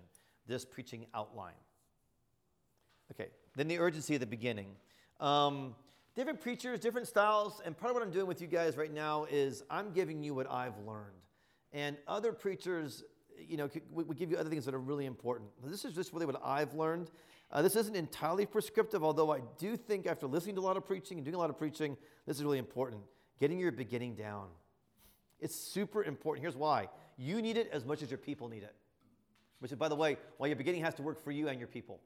[0.47, 1.53] this preaching outline.
[3.13, 4.69] Okay, then the urgency at the beginning.
[5.21, 5.75] Um,
[6.15, 9.27] different preachers, different styles, and part of what I'm doing with you guys right now
[9.31, 11.13] is I'm giving you what I've learned.
[11.73, 13.05] And other preachers,
[13.37, 15.51] you know, would give you other things that are really important.
[15.65, 17.11] This is just really what I've learned.
[17.51, 20.87] Uh, this isn't entirely prescriptive, although I do think after listening to a lot of
[20.87, 21.97] preaching and doing a lot of preaching,
[22.27, 23.03] this is really important.
[23.39, 24.47] Getting your beginning down.
[25.45, 26.43] It's super important.
[26.43, 26.89] Here's why.
[27.19, 28.75] You need it as much as your people need it.
[29.59, 31.69] Which, is, by the way, why your beginning has to work for you and your
[31.69, 32.01] people.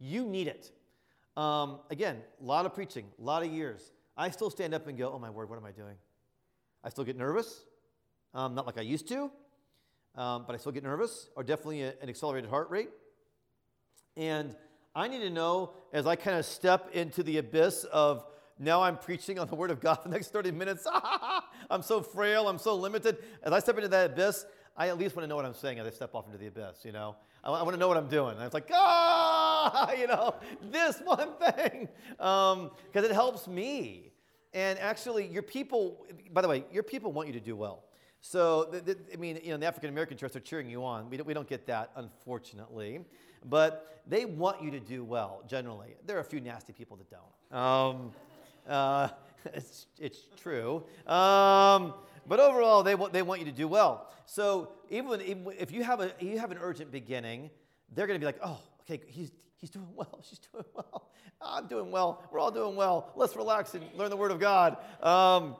[0.00, 0.72] You need it.
[1.36, 3.92] Um, again, a lot of preaching, a lot of years.
[4.16, 5.94] I still stand up and go, oh my word, what am I doing?
[6.82, 7.66] I still get nervous,
[8.34, 9.30] um, not like I used to,
[10.16, 12.90] um, but I still get nervous, or definitely a- an accelerated heart rate.
[14.16, 14.56] And
[14.92, 18.26] I need to know as I kind of step into the abyss of
[18.58, 20.86] now I'm preaching on the Word of God for the next 30 minutes.
[21.70, 23.18] I'm so frail, I'm so limited.
[23.42, 24.46] As I step into that abyss,
[24.76, 26.48] I at least want to know what I'm saying as I step off into the
[26.48, 27.16] abyss, you know?
[27.42, 28.34] I, want to know what I'm doing.
[28.34, 30.34] And it's like, ah, you know,
[30.70, 31.88] this one thing.
[32.10, 34.12] Because it helps me.
[34.52, 37.84] And actually, your people, by the way, your people want you to do well.
[38.20, 41.08] So, th- th- I mean, you know, the African American church, they're cheering you on.
[41.10, 43.00] We don't, we don't get that, unfortunately.
[43.44, 45.94] But they want you to do well, generally.
[46.06, 47.58] There are a few nasty people that don't.
[47.58, 48.12] Um,
[48.68, 49.08] uh,
[49.54, 50.84] it's, it's true.
[51.06, 51.94] Um,
[52.26, 54.10] but overall, they, want they want you to do well.
[54.26, 57.50] So even, when, even if you have, a, you have an urgent beginning,
[57.94, 60.20] they're going to be like, oh, okay, he's, he's doing well.
[60.28, 61.10] She's doing well.
[61.40, 62.22] I'm doing well.
[62.32, 63.12] We're all doing well.
[63.14, 64.78] Let's relax and learn the Word of God.
[65.02, 65.56] Um,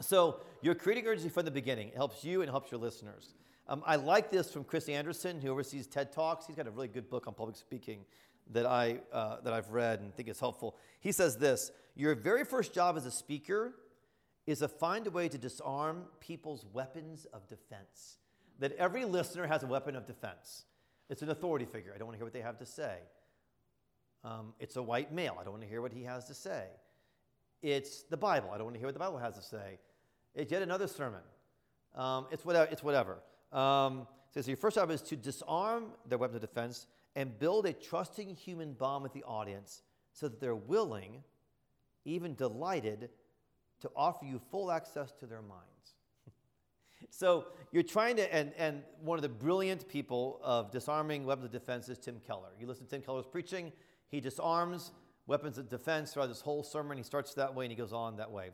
[0.00, 1.88] so you're creating urgency from the beginning.
[1.88, 3.34] It helps you and helps your listeners.
[3.68, 6.46] Um, I like this from Chris Anderson, who oversees TED Talks.
[6.46, 8.04] He's got a really good book on public speaking
[8.52, 10.76] that, I, uh, that I've read and think is helpful.
[11.00, 13.74] He says this Your very first job as a speaker
[14.46, 18.18] is to find a way to disarm people's weapons of defense.
[18.58, 20.64] That every listener has a weapon of defense.
[21.10, 21.92] It's an authority figure.
[21.94, 22.98] I don't want to hear what they have to say.
[24.24, 25.36] Um, it's a white male.
[25.40, 26.64] I don't want to hear what he has to say.
[27.62, 28.50] It's the Bible.
[28.52, 29.78] I don't want to hear what the Bible has to say.
[30.34, 31.20] It's yet another sermon.
[31.94, 32.68] Um, it's whatever.
[32.70, 33.18] It's whatever.
[33.52, 36.86] Um, so, your first job is to disarm their weapons of defense
[37.16, 41.24] and build a trusting human bond with the audience so that they're willing,
[42.04, 43.08] even delighted,
[43.80, 45.94] to offer you full access to their minds.
[47.10, 51.52] so you're trying to, and, and one of the brilliant people of disarming weapons of
[51.52, 52.50] defense is Tim Keller.
[52.60, 53.72] You listen to Tim Keller's preaching,
[54.08, 54.92] he disarms
[55.26, 56.98] weapons of defense throughout this whole sermon.
[56.98, 58.50] He starts that way and he goes on that way.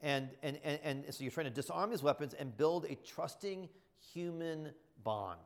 [0.00, 3.68] And, and, and, and so you're trying to disarm these weapons and build a trusting
[4.12, 4.70] human
[5.02, 5.40] bond.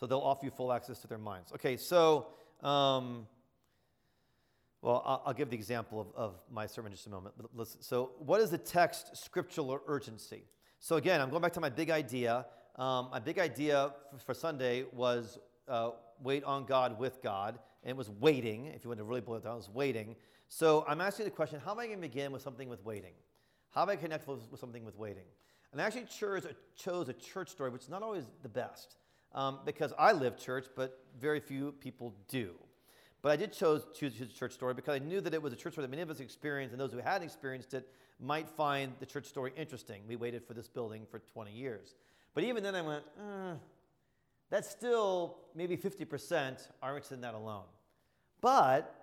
[0.00, 1.52] So they'll offer you full access to their minds.
[1.52, 2.28] Okay, so,
[2.62, 3.26] um,
[4.80, 7.34] well, I'll, I'll, give the example of, of my sermon in just a moment.
[7.80, 10.44] So, what is the text scriptural urgency?
[10.78, 12.46] So, again, I'm going back to my big idea.
[12.76, 15.38] Um, my big idea for, for Sunday was
[15.68, 15.90] uh,
[16.22, 17.58] wait on God with God.
[17.82, 18.66] And it was waiting.
[18.68, 20.16] If you want to really boil it down, it was waiting.
[20.48, 23.12] So, I'm asking the question how am I going to begin with something with waiting?
[23.68, 25.26] How do I connect with, something with waiting?
[25.72, 28.96] And I actually chose a church story, which is not always the best
[29.34, 32.54] um, because I live church, but very few people do.
[33.22, 35.56] But I did chose, choose a church story because I knew that it was a
[35.56, 38.92] church story that many of us experienced, and those who hadn't experienced it might find
[38.98, 40.02] the church story interesting.
[40.08, 41.94] We waited for this building for 20 years.
[42.34, 43.54] But even then, I went, uh,
[44.50, 47.64] that's still maybe 50% are interested in that alone.
[48.40, 48.94] But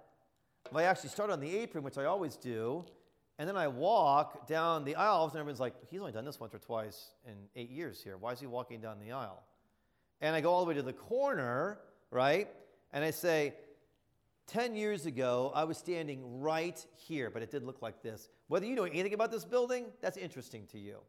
[0.69, 2.85] if I actually start on the apron, which I always do,
[3.39, 6.55] and then I walk down the aisles, and everyone's like, he's only done this once
[6.55, 8.17] or twice in eight years here.
[8.17, 9.43] Why is he walking down the aisle?
[10.21, 11.79] And I go all the way to the corner,
[12.11, 12.47] right?
[12.91, 13.53] And I say,
[14.47, 18.29] 10 years ago, I was standing right here, but it did look like this.
[18.47, 20.99] Whether you know anything about this building, that's interesting to you.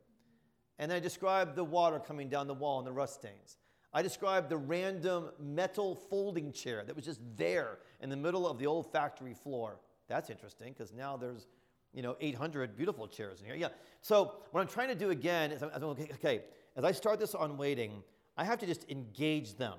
[0.79, 3.57] And then I describe the water coming down the wall and the rust stains.
[3.93, 8.59] I described the random metal folding chair that was just there in the middle of
[8.59, 9.79] the old factory floor.
[10.09, 11.47] That's interesting because now there's,
[11.95, 13.57] you know, 800 beautiful chairs in here.
[13.57, 13.69] Yeah.
[14.03, 16.43] So what I'm trying to do again is, I'm, okay, okay,
[16.77, 18.03] as I start this on waiting,
[18.39, 19.75] I have to just engage them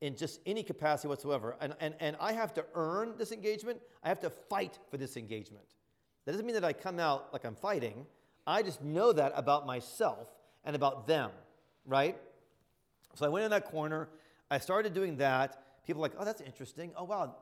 [0.00, 1.56] in just any capacity whatsoever.
[1.60, 3.80] And, and, and I have to earn this engagement.
[4.02, 5.64] I have to fight for this engagement.
[6.24, 8.04] That doesn't mean that I come out like I'm fighting.
[8.44, 10.28] I just know that about myself
[10.64, 11.30] and about them,
[11.86, 12.18] right?
[13.14, 14.08] So I went in that corner.
[14.50, 15.62] I started doing that.
[15.86, 16.90] People like, oh, that's interesting.
[16.96, 17.36] Oh, wow,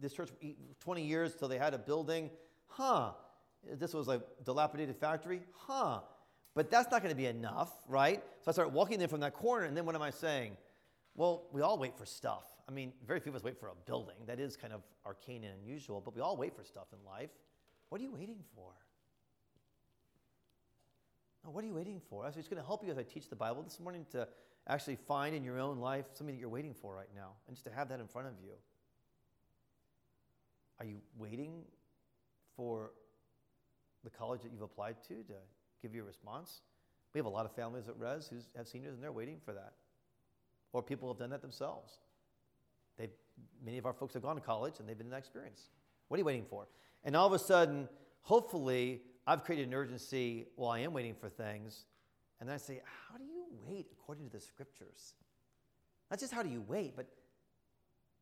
[0.00, 0.30] this church,
[0.80, 2.30] 20 years till they had a building.
[2.68, 3.12] Huh.
[3.74, 5.42] This was a dilapidated factory.
[5.52, 6.00] Huh.
[6.58, 8.20] But that's not going to be enough, right?
[8.40, 10.56] So I start walking in from that corner, and then what am I saying?
[11.14, 12.46] Well, we all wait for stuff.
[12.68, 14.16] I mean, very few of us wait for a building.
[14.26, 17.30] That is kind of arcane and unusual, but we all wait for stuff in life.
[17.90, 18.72] What are you waiting for?
[21.44, 22.26] No, what are you waiting for?
[22.26, 24.26] Actually, it's going to help you as I teach the Bible this morning to
[24.66, 27.66] actually find in your own life something that you're waiting for right now and just
[27.66, 28.54] to have that in front of you.
[30.80, 31.62] Are you waiting
[32.56, 32.90] for
[34.02, 35.34] the college that you've applied to to
[35.82, 36.62] give you a response?
[37.14, 39.52] We have a lot of families at Res who have seniors and they're waiting for
[39.52, 39.72] that.
[40.72, 41.98] Or people have done that themselves.
[42.98, 43.10] They've,
[43.64, 45.70] many of our folks have gone to college and they've been in that experience.
[46.08, 46.68] What are you waiting for?
[47.04, 47.88] And all of a sudden,
[48.22, 51.86] hopefully, I've created an urgency while I am waiting for things.
[52.40, 55.14] And then I say, How do you wait according to the scriptures?
[56.10, 57.06] Not just how do you wait, but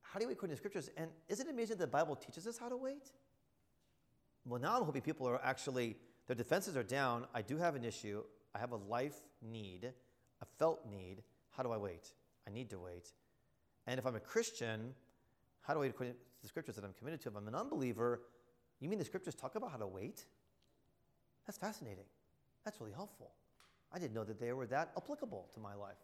[0.03, 0.91] how do you wait according to the scriptures?
[0.97, 3.13] And isn't it amazing that the Bible teaches us how to wait?
[4.45, 5.97] Well, now I'm hoping people are actually,
[6.27, 7.27] their defenses are down.
[7.35, 8.23] I do have an issue.
[8.55, 9.93] I have a life need,
[10.41, 11.23] a felt need.
[11.51, 12.13] How do I wait?
[12.47, 13.13] I need to wait.
[13.87, 14.95] And if I'm a Christian,
[15.63, 17.29] how do I wait according to the scriptures that I'm committed to?
[17.29, 18.23] If I'm an unbeliever,
[18.81, 20.25] you mean the scriptures talk about how to wait?
[21.47, 22.05] That's fascinating.
[22.65, 23.31] That's really helpful.
[23.93, 25.95] I didn't know that they were that applicable to my life.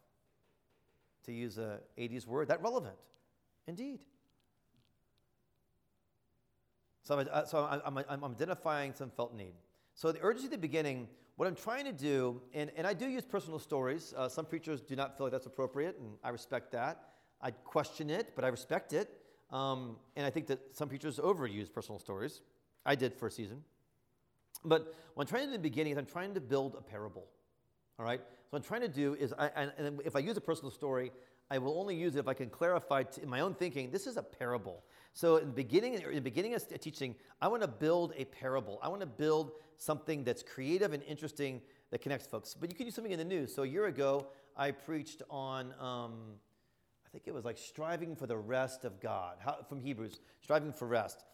[1.24, 2.96] To use a 80s word, that relevant.
[3.66, 4.00] Indeed.
[7.02, 9.54] So, I'm, uh, so I'm, I'm, I'm identifying some felt need.
[9.94, 13.06] So the urgency at the beginning, what I'm trying to do, and, and I do
[13.06, 14.14] use personal stories.
[14.16, 17.08] Uh, some preachers do not feel like that's appropriate, and I respect that.
[17.40, 19.10] I question it, but I respect it.
[19.50, 22.40] Um, and I think that some preachers overuse personal stories.
[22.86, 23.62] I did for a season.
[24.64, 26.82] But what I'm trying to do in the beginning is I'm trying to build a
[26.82, 27.26] parable.
[27.98, 28.20] All right?
[28.20, 31.12] So what I'm trying to do is, I, and, if I use a personal story,
[31.50, 34.16] I will only use it if I can clarify in my own thinking, this is
[34.16, 34.84] a parable.
[35.14, 38.78] So in the beginning, in the beginning of teaching, I want to build a parable.
[38.82, 41.60] I want to build something that's creative and interesting
[41.90, 42.54] that connects folks.
[42.58, 43.54] But you can use something in the news.
[43.54, 46.14] So a year ago, I preached on, um,
[47.06, 50.72] I think it was like striving for the rest of God, how, from Hebrews, striving
[50.72, 51.24] for rest.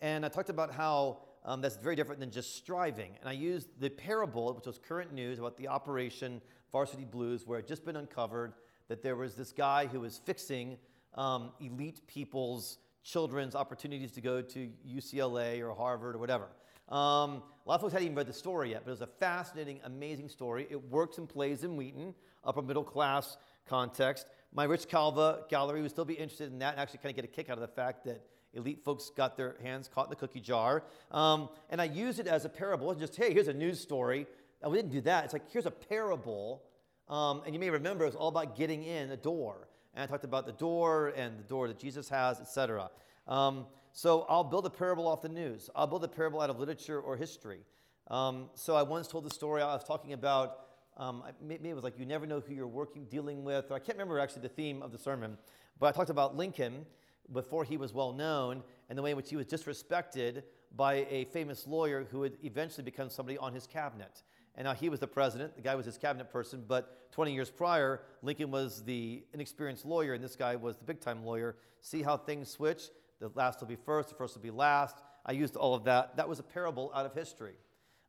[0.00, 3.12] And I talked about how um, that's very different than just striving.
[3.20, 6.40] And I used the parable, which was current news about the Operation
[6.72, 8.54] Varsity Blues, where it had just been uncovered
[8.88, 10.76] that there was this guy who was fixing
[11.14, 16.48] um, elite people's children's opportunities to go to UCLA or Harvard or whatever.
[16.88, 19.06] Um, a lot of folks hadn't even read the story yet, but it was a
[19.06, 20.66] fascinating, amazing story.
[20.70, 23.36] It works and plays in Wheaton, upper middle class
[23.68, 24.26] context.
[24.52, 27.24] My Rich Calva gallery would still be interested in that and actually kind of get
[27.24, 30.16] a kick out of the fact that elite folks got their hands caught in the
[30.16, 30.82] cookie jar.
[31.10, 32.90] Um, and I use it as a parable.
[32.90, 34.26] It's just, hey, here's a news story.
[34.62, 35.24] And we didn't do that.
[35.24, 36.62] It's like, here's a parable.
[37.08, 39.68] Um, and you may remember it was all about getting in a door.
[39.96, 42.90] And I talked about the door and the door that Jesus has, etc.
[43.26, 45.70] Um, so I'll build a parable off the news.
[45.74, 47.60] I'll build a parable out of literature or history.
[48.08, 50.60] Um, so I once told the story I was talking about.
[50.98, 53.72] Um, maybe it was like you never know who you're working, dealing with.
[53.72, 55.36] I can't remember actually the theme of the sermon,
[55.78, 56.86] but I talked about Lincoln
[57.32, 60.42] before he was well known and the way in which he was disrespected
[60.74, 64.22] by a famous lawyer who would eventually become somebody on his cabinet.
[64.56, 67.50] And now he was the president, the guy was his cabinet person, but 20 years
[67.50, 71.56] prior, Lincoln was the inexperienced lawyer, and this guy was the big time lawyer.
[71.82, 72.84] See how things switch?
[73.20, 74.96] The last will be first, the first will be last.
[75.26, 76.16] I used all of that.
[76.16, 77.54] That was a parable out of history.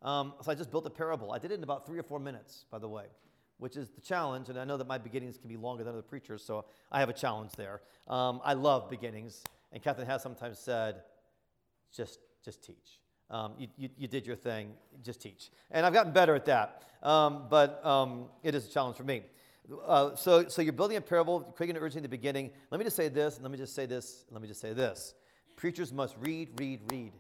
[0.01, 1.33] Um, so I just built a parable.
[1.33, 3.05] I did it in about three or four minutes, by the way
[3.57, 4.49] which is the challenge.
[4.49, 7.09] And I know that my beginnings can be longer than other preachers, so I have
[7.09, 7.81] a challenge there.
[8.07, 9.43] Um, I love beginnings.
[9.71, 11.01] And Catherine has sometimes said,
[11.93, 12.99] just, just teach.
[13.29, 14.71] Um, you, you, you, did your thing,
[15.03, 15.49] just teach.
[15.71, 16.83] And I've gotten better at that.
[17.03, 19.23] Um, but um, it is a challenge for me.
[19.85, 22.51] Uh, so, so you're building a parable, creating an urgency in the beginning.
[22.71, 25.13] Let me just say this, let me just say this, let me just say this.
[25.57, 27.11] Preachers must read, read, read.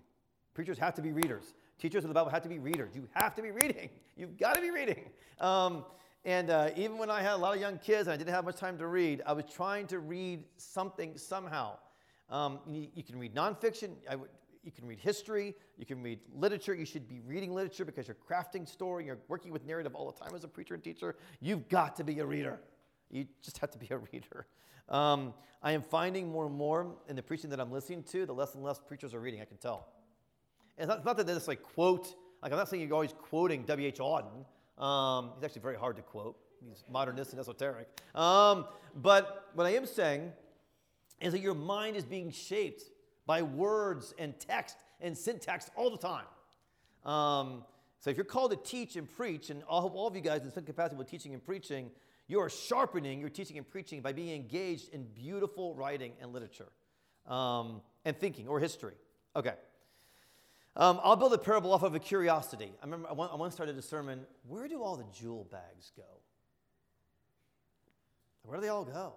[0.53, 1.53] Preachers have to be readers.
[1.77, 2.95] Teachers of the Bible have to be readers.
[2.95, 3.89] You have to be reading.
[4.17, 5.09] You've got to be reading.
[5.39, 5.83] Um,
[6.23, 8.45] and uh, even when I had a lot of young kids and I didn't have
[8.45, 11.77] much time to read, I was trying to read something somehow.
[12.29, 14.29] Um, you, you, can read nonfiction, would,
[14.67, 16.75] you can read history, you can read literature.
[16.75, 20.19] You should be reading literature because you're crafting story, you're working with narrative all the
[20.19, 21.15] time as a preacher and teacher.
[21.39, 22.59] You've got to be a reader.
[23.09, 24.45] You just have to be a reader.
[24.89, 28.33] Um, I am finding more and more in the preaching that I'm listening to, the
[28.33, 29.87] less and less preachers are reading, I can tell.
[30.77, 32.13] And it's not, it's not that they just like quote,
[32.43, 33.99] like I'm not saying you're always quoting W.H.
[33.99, 34.45] Auden.
[34.83, 36.35] Um, he's actually very hard to quote.
[36.59, 37.87] He's modernist and esoteric.
[38.13, 38.65] Um,
[38.95, 40.33] but what I am saying
[41.21, 42.83] is that your mind is being shaped
[43.27, 46.25] by words and text and syntax all the time.
[47.05, 47.63] Um,
[47.99, 50.43] so if you're called to teach and preach, and I hope all of you guys
[50.43, 51.91] in some capacity with teaching and preaching,
[52.27, 56.69] You are sharpening your teaching and preaching by being engaged in beautiful writing and literature
[57.27, 58.95] um, and thinking or history.
[59.35, 59.53] Okay.
[60.75, 62.71] Um, I'll build a parable off of a curiosity.
[62.81, 65.91] I remember I once, I once started a sermon where do all the jewel bags
[65.95, 66.03] go?
[68.43, 69.13] Where do they all go?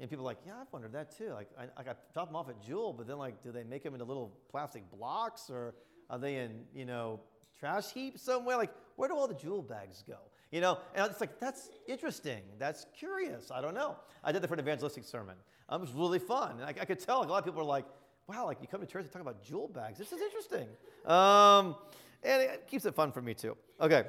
[0.00, 1.30] And people are like, yeah, I've wondered that too.
[1.32, 3.94] Like, I, I drop them off at Jewel, but then like, do they make them
[3.94, 5.74] into little plastic blocks, or
[6.08, 7.20] are they in you know
[7.58, 8.56] trash heap somewhere?
[8.56, 10.18] Like, where do all the jewel bags go?
[10.52, 12.42] You know, and it's like that's interesting.
[12.58, 13.50] That's curious.
[13.50, 13.96] I don't know.
[14.22, 15.34] I did that for an evangelistic sermon.
[15.68, 17.60] Um, it was really fun, and I, I could tell like, a lot of people
[17.60, 17.84] were like,
[18.28, 19.98] wow, like you come to church and talk about jewel bags.
[19.98, 20.68] This is interesting.
[21.06, 21.74] Um,
[22.22, 23.56] and it keeps it fun for me too.
[23.80, 24.04] Okay.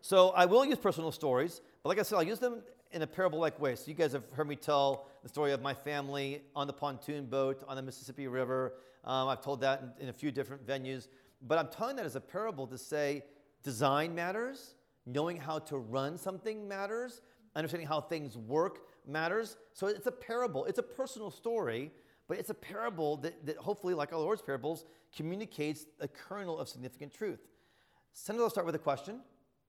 [0.00, 2.62] So I will use personal stories, but like I said, I'll use them
[2.92, 3.74] in a parable like way.
[3.74, 7.26] So you guys have heard me tell the story of my family on the pontoon
[7.26, 8.74] boat on the Mississippi River.
[9.04, 11.08] Um, I've told that in, in, a few different venues.
[11.42, 13.24] But I'm telling that as a parable to say
[13.62, 14.74] design matters,
[15.06, 17.20] knowing how to run something matters,
[17.54, 19.56] understanding how things work matters.
[19.72, 21.92] So it's a parable, it's a personal story,
[22.26, 24.84] but it's a parable that, that hopefully, like our Lord's parables,
[25.14, 27.40] communicates a kernel of significant truth.
[28.12, 29.20] Sometimes I'll start with a question,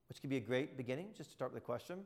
[0.08, 2.00] which can be a great beginning, just to start with a question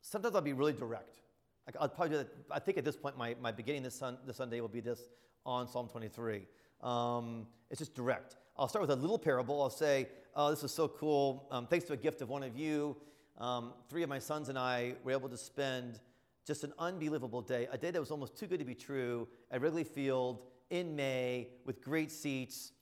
[0.00, 1.18] sometimes I'll be really direct.
[1.66, 2.28] Like I'll probably do that.
[2.50, 5.02] I think at this point, my, my beginning this, sun, this Sunday will be this
[5.44, 6.46] on Psalm 23.
[6.82, 8.36] Um, it's just direct.
[8.56, 9.62] I'll start with a little parable.
[9.62, 10.08] I'll say,
[10.40, 11.48] Oh, this is so cool.
[11.50, 12.96] Um, thanks to a gift of one of you,
[13.38, 15.98] um, three of my sons and I were able to spend
[16.46, 19.60] just an unbelievable day, a day that was almost too good to be true at
[19.60, 22.72] Wrigley Field in May with great seats.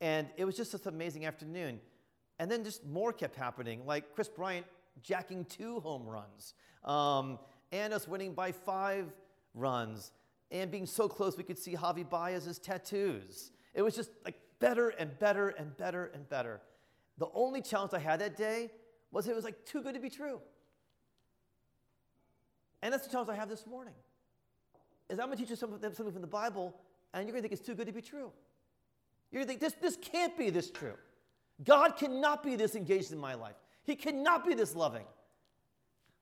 [0.00, 1.78] And it was just this amazing afternoon.
[2.38, 3.84] And then just more kept happening.
[3.86, 4.66] Like Kris Bryant
[5.02, 7.38] jacking two home runs, um,
[7.72, 9.12] and us winning by five
[9.54, 10.12] runs,
[10.50, 13.50] and being so close we could see Javy Baez's tattoos.
[13.74, 16.60] It was just like better and better and better and better.
[17.18, 18.70] The only challenge I had that day
[19.10, 20.40] was it was like too good to be true.
[22.82, 23.94] And that's the challenge I have this morning.
[25.08, 26.74] Is I'm going to teach you something, something from the Bible,
[27.12, 28.30] and you're going to think it's too good to be true.
[29.30, 30.94] You're going to think this, this can't be this true.
[31.62, 33.56] God cannot be this engaged in my life.
[33.84, 35.04] He cannot be this loving.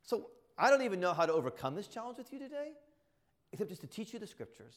[0.02, 2.72] So I don't even know how to overcome this challenge with you today,
[3.52, 4.74] except just to teach you the scriptures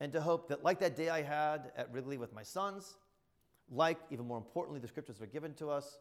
[0.00, 2.96] and to hope that, like that day I had at Wrigley with my sons,
[3.70, 5.98] like even more importantly, the scriptures are given to us,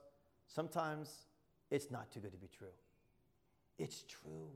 [0.47, 1.27] sometimes
[1.69, 2.67] it's not too good to be true.
[3.77, 4.49] It's true.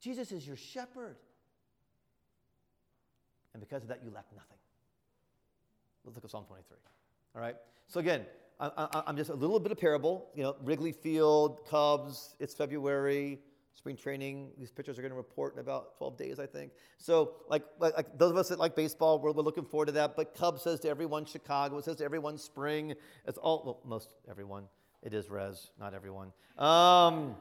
[0.00, 1.16] Jesus is your shepherd.
[3.52, 4.56] And because of that, you lack nothing.
[6.04, 6.76] Let's look at Psalm 23.
[7.36, 7.56] All right?
[7.86, 8.24] So, again,
[8.60, 10.30] I, am just a little bit of parable.
[10.34, 13.40] You know, Wrigley Field, Cubs, it's February,
[13.74, 14.50] spring training.
[14.58, 16.72] These pitchers are going to report in about 12 days, I think.
[16.98, 19.92] So, like, like, like, those of us that like baseball, we're, we're looking forward to
[19.92, 20.14] that.
[20.16, 22.94] But Cubs says to everyone, Chicago, says to everyone, spring.
[23.26, 24.64] It's all, well, most everyone.
[25.02, 26.32] It is Res, not everyone.
[26.58, 27.34] Um,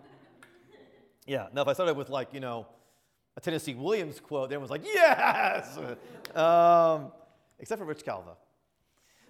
[1.28, 2.66] yeah, now if I started with, like, you know,
[3.38, 5.78] a Tennessee Williams quote, everyone's like, yes!
[6.36, 7.12] Um,
[7.60, 8.38] except for Rich Calva.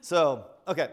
[0.01, 0.89] So, okay.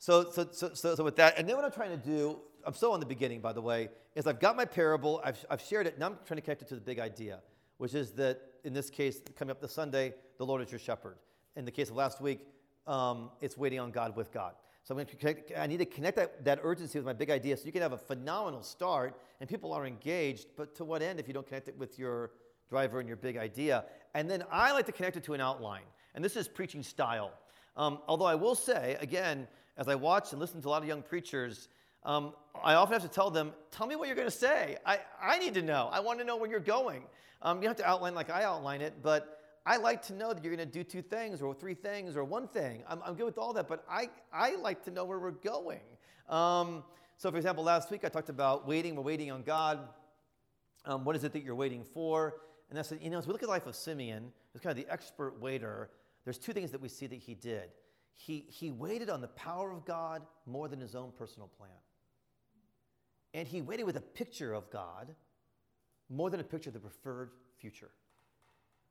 [0.00, 2.72] So, so, so, so, so with that, and then what I'm trying to do, I'm
[2.72, 5.86] still on the beginning, by the way, is I've got my parable, I've, I've shared
[5.86, 7.40] it, now I'm trying to connect it to the big idea,
[7.76, 11.18] which is that in this case, coming up this Sunday, the Lord is your shepherd.
[11.54, 12.40] In the case of last week,
[12.86, 14.54] um, it's waiting on God with God.
[14.84, 17.28] So I'm going to connect, I need to connect that, that urgency with my big
[17.28, 21.02] idea so you can have a phenomenal start and people are engaged, but to what
[21.02, 22.30] end if you don't connect it with your
[22.70, 23.84] driver and your big idea?
[24.14, 25.84] And then I like to connect it to an outline.
[26.14, 27.32] And this is preaching style.
[27.76, 29.46] Um, although I will say, again,
[29.76, 31.68] as I watch and listen to a lot of young preachers,
[32.04, 34.78] um, I often have to tell them, tell me what you're going to say.
[34.86, 35.88] I, I need to know.
[35.92, 37.02] I want to know where you're going.
[37.42, 40.42] Um, you have to outline like I outline it, but I like to know that
[40.42, 42.82] you're going to do two things or three things or one thing.
[42.88, 45.80] I'm, I'm good with all that, but I, I like to know where we're going.
[46.28, 46.84] Um,
[47.16, 48.96] so, for example, last week I talked about waiting.
[48.96, 49.80] We're waiting on God.
[50.86, 52.36] Um, what is it that you're waiting for?
[52.70, 54.78] And I said, you know, as we look at the life of Simeon, who's kind
[54.78, 55.90] of the expert waiter,
[56.24, 57.70] there's two things that we see that he did
[58.20, 61.70] he, he waited on the power of God more than his own personal plan.
[63.32, 65.14] And he waited with a picture of God
[66.10, 67.90] more than a picture of the preferred future.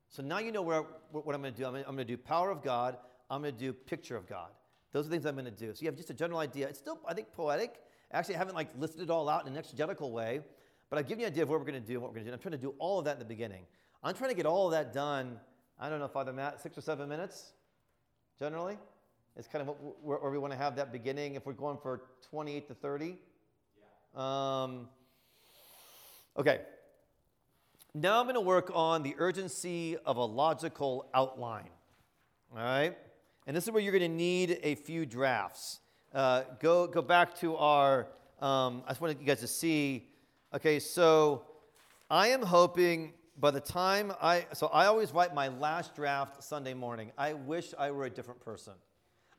[0.08, 1.64] So now you know where, what I'm going to do.
[1.64, 2.96] I'm going, to do power of God.
[3.30, 4.48] I'm going to do picture of God.
[4.90, 5.72] Those are things I'm going to do.
[5.74, 6.66] So you have just a general idea.
[6.66, 7.76] It's still, I think, poetic.
[8.10, 10.40] Actually, I haven't like listed it all out in an exegetical way,
[10.88, 12.16] but I've given you an idea of what we're going to do and what we're
[12.16, 12.34] going to do.
[12.34, 13.62] I'm trying to do all of that in the beginning.
[14.02, 15.38] I'm trying to get all of that done.
[15.78, 17.52] I don't know, Father Matt, six or seven minutes,
[18.36, 18.76] generally.
[19.36, 21.34] It's kind of where, where we want to have that beginning.
[21.34, 23.16] If we're going for 28 to 30.
[24.16, 24.62] Yeah.
[24.62, 24.88] Um,
[26.36, 26.60] okay.
[27.94, 31.70] Now I'm going to work on the urgency of a logical outline.
[32.52, 32.96] All right?
[33.46, 35.80] And this is where you're going to need a few drafts.
[36.14, 38.08] uh, go, go back to our,
[38.40, 40.08] um, I just wanted you guys to see,
[40.54, 41.44] okay, so
[42.10, 46.74] I am hoping by the time I, so I always write my last draft Sunday
[46.74, 47.12] morning.
[47.16, 48.74] I wish I were a different person.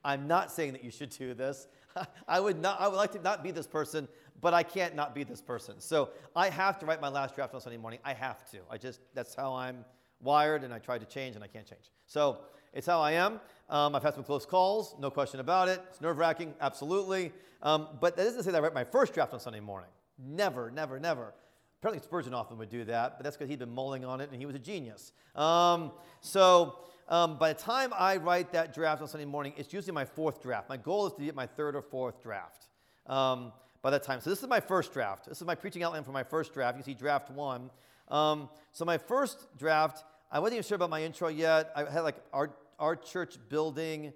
[0.03, 1.67] I'm not saying that you should do this.
[2.27, 4.07] I would not, I would like to not be this person,
[4.39, 5.79] but I can't not be this person.
[5.79, 7.99] So I have to write my last draft on Sunday morning.
[8.03, 8.59] I have to.
[8.69, 9.85] I just, that's how I'm
[10.21, 11.91] wired, and I try to change, and I can't change.
[12.05, 12.39] So
[12.73, 13.39] it's how I am.
[13.69, 15.81] Um, I've had some close calls, no question about it.
[15.89, 17.31] It's nerve wracking, absolutely.
[17.61, 19.89] Um, but that doesn't say that I write my first draft on Sunday morning.
[20.17, 21.33] Never, never, never.
[21.79, 24.39] Apparently, Spurgeon often would do that, but that's because he'd been mulling on it and
[24.39, 25.13] he was a genius.
[25.35, 26.77] Um, so,
[27.11, 30.41] um, by the time I write that draft on Sunday morning, it's usually my fourth
[30.41, 30.69] draft.
[30.69, 32.67] My goal is to get my third or fourth draft
[33.05, 33.51] um,
[33.81, 34.21] by that time.
[34.21, 35.27] So, this is my first draft.
[35.27, 36.77] This is my preaching outline for my first draft.
[36.77, 37.69] You see draft one.
[38.07, 41.71] Um, so, my first draft, I wasn't even sure about my intro yet.
[41.75, 44.13] I had like our, our church building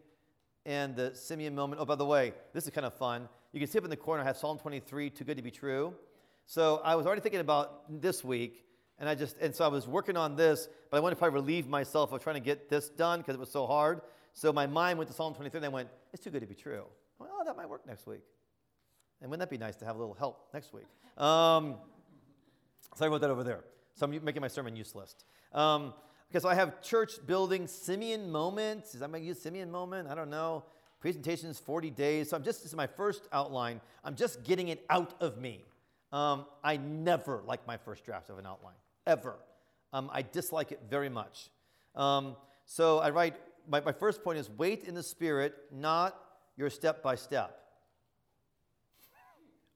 [0.65, 1.81] and the Simeon moment.
[1.81, 3.27] Oh, by the way, this is kind of fun.
[3.51, 5.51] You can see up in the corner, I have Psalm 23, too good to be
[5.51, 5.93] true.
[6.45, 8.64] So I was already thinking about this week,
[8.99, 11.39] and I just and so I was working on this, but I wanted to probably
[11.39, 14.01] relieve myself of trying to get this done because it was so hard.
[14.33, 16.55] So my mind went to Psalm 23, and I went, "It's too good to be
[16.55, 16.85] true."
[17.19, 18.21] "Oh, that might work next week."
[19.21, 20.85] And wouldn't that be nice to have a little help next week?
[21.17, 21.77] Um,
[22.95, 23.63] so I wrote that over there.
[23.95, 25.15] So I'm making my sermon useless.
[25.53, 25.93] Um,
[26.29, 28.93] okay, so I have church building Simeon moments.
[28.93, 30.09] Is that my use Simeon moment?
[30.09, 30.65] I don't know.
[30.99, 32.29] Presentations 40 days.
[32.29, 33.79] So I'm just this is my first outline.
[34.03, 35.63] I'm just getting it out of me.
[36.11, 38.75] Um, I never like my first draft of an outline,
[39.05, 39.35] ever.
[39.93, 41.49] Um, I dislike it very much.
[41.95, 42.35] Um,
[42.65, 43.35] so I write,
[43.67, 46.19] my, my first point is wait in the Spirit, not
[46.57, 47.59] your step by step.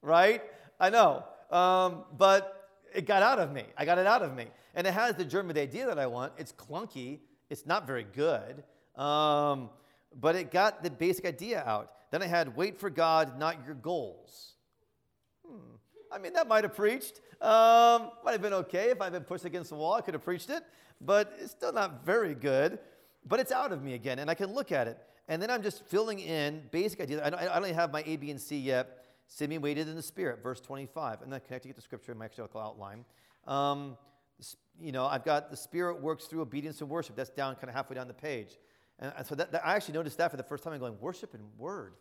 [0.01, 0.41] right?
[0.79, 1.23] I know.
[1.51, 3.63] Um, but it got out of me.
[3.77, 4.47] I got it out of me.
[4.75, 6.33] And it has the germ of the idea that I want.
[6.37, 7.19] It's clunky,
[7.49, 8.63] it's not very good.
[8.95, 9.69] Um,
[10.19, 11.91] but it got the basic idea out.
[12.11, 14.53] Then I had wait for God, not your goals.
[15.47, 15.75] Hmm.
[16.11, 17.21] I mean, that might have preached.
[17.41, 19.93] Um, might have been okay if I'd been pushed against the wall.
[19.93, 20.63] I could have preached it,
[20.99, 22.79] but it's still not very good.
[23.25, 24.97] But it's out of me again, and I can look at it.
[25.27, 27.21] And then I'm just filling in basic ideas.
[27.23, 29.05] I don't, I don't have my A, B, and C yet.
[29.27, 31.21] Simeon waited in the Spirit, verse 25.
[31.21, 33.05] And then connecting it to Scripture in my exegetical outline.
[33.45, 33.95] Um,
[34.81, 37.15] you know, I've got the Spirit works through obedience and worship.
[37.15, 38.57] That's down kind of halfway down the page.
[38.97, 40.73] And so that, that, I actually noticed that for the first time.
[40.73, 41.93] I'm going, worship and word.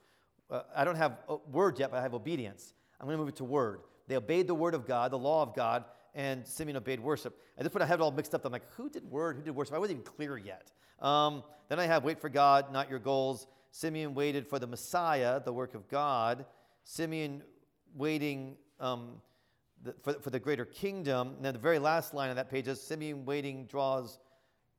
[0.50, 2.72] Uh, I don't have uh, word yet, but I have obedience.
[3.00, 3.80] I'm going to move it to word.
[4.08, 5.84] They obeyed the word of God, the law of God,
[6.14, 7.38] and Simeon obeyed worship.
[7.56, 8.44] At this point, I had it all mixed up.
[8.44, 9.36] I'm like, who did word?
[9.36, 9.74] Who did worship?
[9.74, 10.72] I wasn't even clear yet.
[11.00, 13.46] Um, then I have wait for God, not your goals.
[13.70, 16.46] Simeon waited for the Messiah, the work of God.
[16.84, 17.42] Simeon
[17.94, 19.20] waiting um,
[19.84, 21.34] the, for, for the greater kingdom.
[21.36, 24.18] And then the very last line on that page is Simeon waiting draws,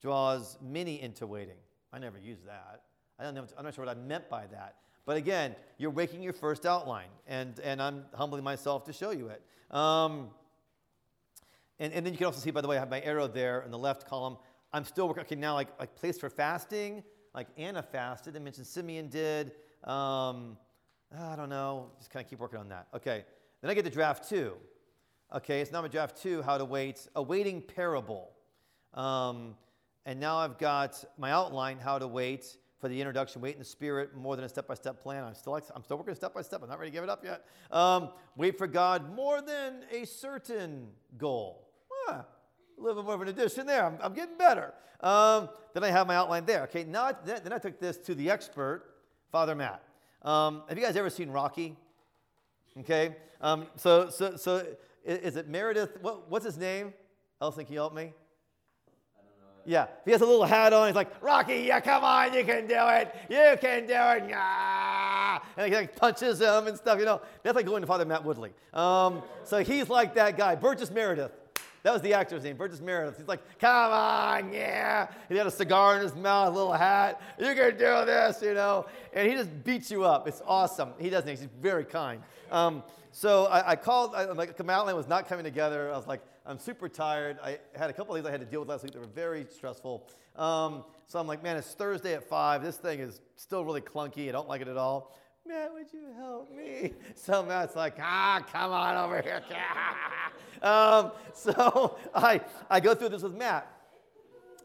[0.02, 1.58] draws many into waiting.
[1.94, 2.82] I never used that.
[3.20, 4.76] I don't know, I'm not sure what I meant by that.
[5.06, 9.30] But again, you're making your first outline, and, and I'm humbling myself to show you
[9.30, 9.42] it.
[9.76, 10.30] Um,
[11.80, 13.62] and, and then you can also see, by the way, I have my arrow there
[13.62, 14.38] in the left column.
[14.72, 18.68] I'm still working, okay, now like, like place for fasting, like Anna fasted, I mentioned
[18.68, 19.54] Simeon did.
[19.84, 20.58] Um,
[21.18, 22.88] I don't know, just kind of keep working on that.
[22.94, 23.26] Okay,
[23.62, 24.54] then I get to draft two.
[25.34, 28.32] Okay, it's now my draft two, how to wait, a waiting parable.
[28.94, 29.56] Um,
[30.06, 33.42] and now I've got my outline, how to wait for the introduction.
[33.42, 35.24] Wait in the Spirit more than a step by step plan.
[35.24, 36.62] I'm still, I'm still working step by step.
[36.64, 37.46] I'm not ready to give it up yet.
[37.72, 40.88] Um, wait for God more than a certain
[41.18, 41.68] goal.
[42.10, 42.26] A
[42.78, 43.86] little bit more of an addition there.
[43.86, 44.74] I'm, I'm getting better.
[45.02, 46.64] Um, then I have my outline there.
[46.64, 48.84] Okay, now then I took this to the expert,
[49.32, 49.84] Father Matt.
[50.22, 51.76] Um, have you guys ever seen Rocky?
[52.80, 54.66] Okay, um, so so so
[55.06, 55.98] is it Meredith?
[56.02, 56.94] What, what's his name?
[57.42, 58.12] Elson, can you help me?
[59.66, 60.88] Yeah, he has a little hat on.
[60.88, 63.14] He's like, Rocky, yeah, come on, you can do it.
[63.30, 64.36] You can do it.
[65.58, 67.22] And he like punches him and stuff, you know.
[67.44, 68.52] That's like going to Father Matt Woodley.
[68.74, 71.32] Um, so he's like that guy, Burgess Meredith.
[71.84, 73.18] That was the actor's name, Burgess Meredith.
[73.18, 75.08] He's like, come on, yeah.
[75.30, 77.22] He had a cigar in his mouth, a little hat.
[77.40, 78.86] You can do this, you know.
[79.14, 80.28] And he just beats you up.
[80.28, 80.90] It's awesome.
[81.00, 81.30] He doesn't.
[81.30, 82.22] He's very kind.
[82.52, 85.90] Um, so I, I called, I, like, outline was not coming together.
[85.92, 87.38] I was like, I'm super tired.
[87.44, 89.06] I had a couple of things I had to deal with last week that were
[89.06, 90.10] very stressful.
[90.36, 92.64] Um, so I'm like, man, it's Thursday at 5.
[92.64, 94.30] This thing is still really clunky.
[94.30, 95.16] I don't like it at all.
[95.48, 96.94] Matt, would you help me?
[97.16, 99.44] So Matt's like, ah, come on over here.
[100.68, 103.72] um, so I, I go through this with Matt.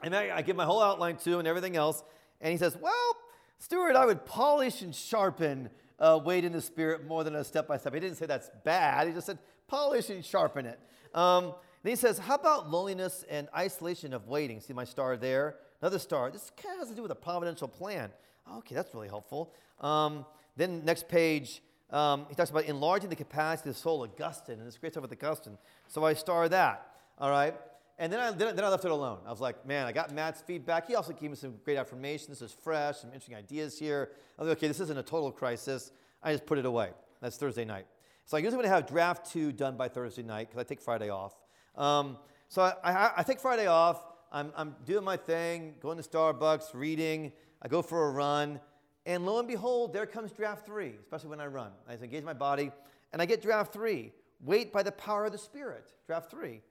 [0.03, 2.03] And I, I give my whole outline to him and everything else.
[2.41, 3.17] And he says, well,
[3.59, 7.69] Stewart, I would polish and sharpen uh, wait in the spirit more than a step
[7.69, 7.93] by step.
[7.93, 9.07] He didn't say that's bad.
[9.07, 9.39] He just said
[9.69, 10.81] polish and sharpen it.
[11.15, 11.55] Um,
[11.85, 14.59] then he says, How about loneliness and isolation of waiting?
[14.61, 15.57] See my star there?
[15.83, 16.31] Another star.
[16.31, 18.11] This kind of has to do with a providential plan.
[18.57, 19.53] okay, that's really helpful.
[19.81, 20.25] Um,
[20.57, 24.67] then next page, um, he talks about enlarging the capacity of the soul, Augustine, and
[24.67, 25.59] this great stuff with Augustine.
[25.89, 26.87] So I star that,
[27.19, 27.55] all right?
[27.99, 29.19] And then I, then, then I left it alone.
[29.27, 30.89] I was like, man, I got Matt's feedback.
[30.89, 32.29] He also gave me some great affirmation.
[32.31, 34.11] This is fresh, some interesting ideas here.
[34.39, 35.93] I was like, okay, this isn't a total crisis.
[36.23, 36.93] I just put it away.
[37.21, 37.87] That's Thursday night.
[38.25, 40.81] So I usually want to have draft two done by Thursday night because I take
[40.81, 41.35] Friday off.
[41.77, 42.19] Um,
[42.49, 44.05] so I, I, I take Friday off.
[44.31, 47.33] I'm, I'm doing my thing, going to Starbucks, reading.
[47.63, 48.61] I go for a run.
[49.07, 51.73] And lo and behold, there comes draft three, especially when I run.
[51.89, 52.73] I engage my body,
[53.13, 54.13] and I get draft three.
[54.41, 56.63] Wait by the power of the Spirit, draft three.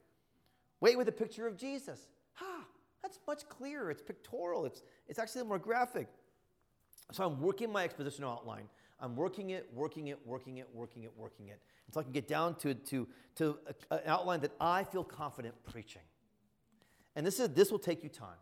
[0.82, 2.08] Wait with a picture of Jesus.
[2.34, 2.66] Ha,
[3.02, 3.92] that's much clearer.
[3.92, 4.66] It's pictorial.
[4.66, 6.08] It's, it's actually more graphic.
[7.12, 8.66] So I'm working my expositional outline.
[9.00, 12.28] I'm working it, working it, working it, working it, working it, until I can get
[12.28, 13.58] down to, to, to
[13.92, 16.02] an outline that I feel confident preaching.
[17.16, 18.38] And this, is, this will take you time.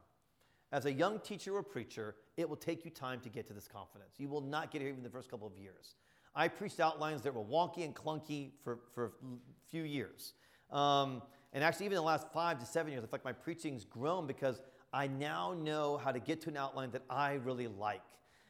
[0.71, 3.67] As a young teacher or preacher, it will take you time to get to this
[3.67, 4.13] confidence.
[4.17, 5.95] You will not get here even the first couple of years.
[6.33, 9.11] I preached outlines that were wonky and clunky for, for a
[9.69, 10.33] few years.
[10.71, 13.33] Um, and actually, even in the last five to seven years, I feel like my
[13.33, 14.61] preaching's grown because
[14.93, 18.01] I now know how to get to an outline that I really like.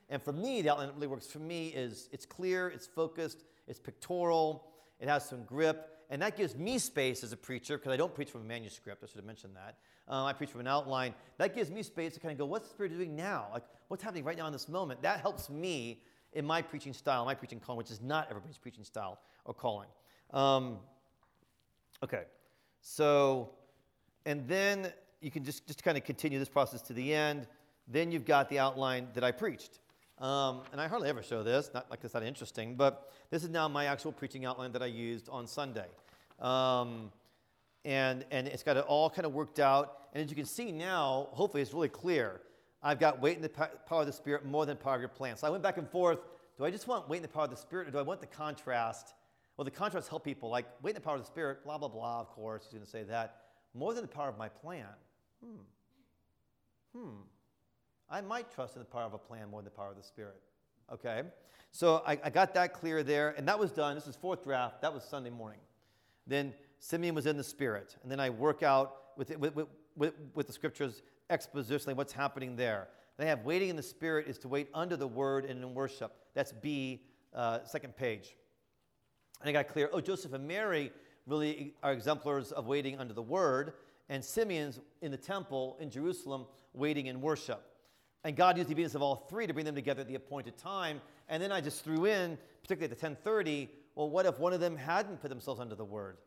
[0.09, 3.45] And for me, the outline that really works for me is it's clear, it's focused,
[3.68, 4.70] it's pictorial,
[5.02, 8.14] it has some grip, and that gives me space as a preacher because I don't
[8.14, 9.03] preach from a manuscript.
[9.03, 9.78] I should have mentioned that.
[10.07, 11.14] Um, I preach from an outline.
[11.38, 13.48] That gives me space to kind of go, what's the Spirit doing now?
[13.52, 15.02] Like, what's happening right now in this moment?
[15.02, 16.02] That helps me
[16.34, 19.88] in my preaching style, my preaching calling, which is not everybody's preaching style or calling.
[20.32, 20.78] Um,
[22.03, 22.23] okay,
[22.82, 23.49] so,
[24.26, 27.48] and then you can just, just kind of continue this process to the end.
[27.88, 29.80] Then you've got the outline that I preached.
[30.22, 33.49] Um, and I hardly ever show this, not like it's not interesting, but this is
[33.49, 35.88] now my actual preaching outline that I used on Sunday.
[36.39, 37.11] Um,
[37.84, 39.98] and, and it's got it all kind of worked out.
[40.14, 42.41] And as you can see now, hopefully it's really clear.
[42.84, 45.38] I've got wait in the power of the Spirit more than power of your plan.
[45.38, 46.19] So I went back and forth.
[46.56, 48.22] Do I just want wait in the power of the Spirit, or do I want
[48.22, 49.15] the contrast?
[49.57, 51.88] Well, the contrast help people like wait in the power of the Spirit, blah, blah,
[51.88, 52.64] blah, of course.
[52.65, 53.38] He's going to say that.
[53.73, 54.85] More than the power of my plan.
[55.43, 56.99] Hmm.
[56.99, 57.22] Hmm.
[58.11, 60.03] I might trust in the power of a plan more than the power of the
[60.03, 60.41] Spirit.
[60.91, 61.23] Okay?
[61.71, 63.95] So I, I got that clear there, and that was done.
[63.95, 64.81] This is fourth draft.
[64.81, 65.59] That was Sunday morning.
[66.27, 67.95] Then Simeon was in the Spirit.
[68.03, 72.11] And then I work out with, it, with, with, with, with the scriptures expositionally what's
[72.11, 72.89] happening there.
[73.17, 76.11] They have waiting in the Spirit is to wait under the word and in worship.
[76.33, 78.35] That's B, uh, second page.
[79.39, 80.91] And I got clear, oh, Joseph and Mary
[81.25, 83.73] really are exemplars of waiting under the word,
[84.09, 87.70] and Simeon's in the temple in Jerusalem waiting in worship.
[88.23, 90.57] And God used the obedience of all three to bring them together at the appointed
[90.57, 91.02] time.
[91.27, 94.60] And then I just threw in, particularly at the 1030, well, what if one of
[94.60, 96.18] them hadn't put themselves under the word?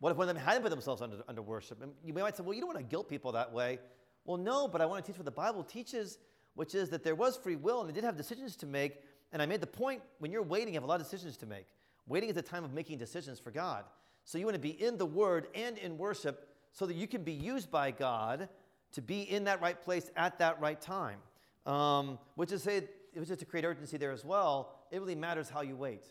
[0.00, 1.82] What if one of them hadn't put themselves under, under worship?
[1.82, 3.78] And you might say, well, you don't want to guilt people that way.
[4.24, 6.18] Well, no, but I want to teach what the Bible teaches,
[6.54, 8.96] which is that there was free will and they did have decisions to make.
[9.32, 11.46] And I made the point when you're waiting, you have a lot of decisions to
[11.46, 11.66] make.
[12.08, 13.84] Waiting is a time of making decisions for God.
[14.24, 17.22] So you want to be in the Word and in worship so that you can
[17.22, 18.48] be used by God
[18.92, 21.18] to be in that right place at that right time.
[21.66, 24.86] Um, which is say, which is to create urgency there as well.
[24.90, 26.04] It really matters how you wait.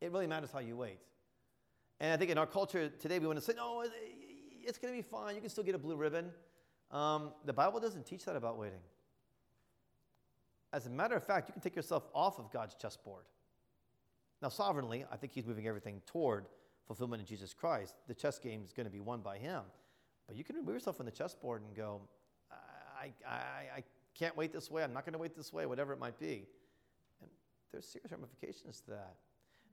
[0.00, 0.98] It really matters how you wait.
[2.00, 3.84] And I think in our culture today, we want to say, no,
[4.62, 5.36] it's going to be fine.
[5.36, 6.30] You can still get a blue ribbon.
[6.90, 8.80] Um, the Bible doesn't teach that about waiting.
[10.72, 13.24] As a matter of fact, you can take yourself off of God's chessboard.
[14.42, 16.46] Now, sovereignly, I think He's moving everything toward
[16.86, 17.94] fulfillment in Jesus Christ.
[18.08, 19.62] The chess game is going to be won by Him.
[20.26, 22.00] But you can remove yourself from the chessboard and go,
[23.04, 24.82] I, I, I can't wait this way.
[24.82, 26.46] I'm not going to wait this way, whatever it might be.
[27.20, 27.30] And
[27.72, 29.16] there's serious ramifications to that.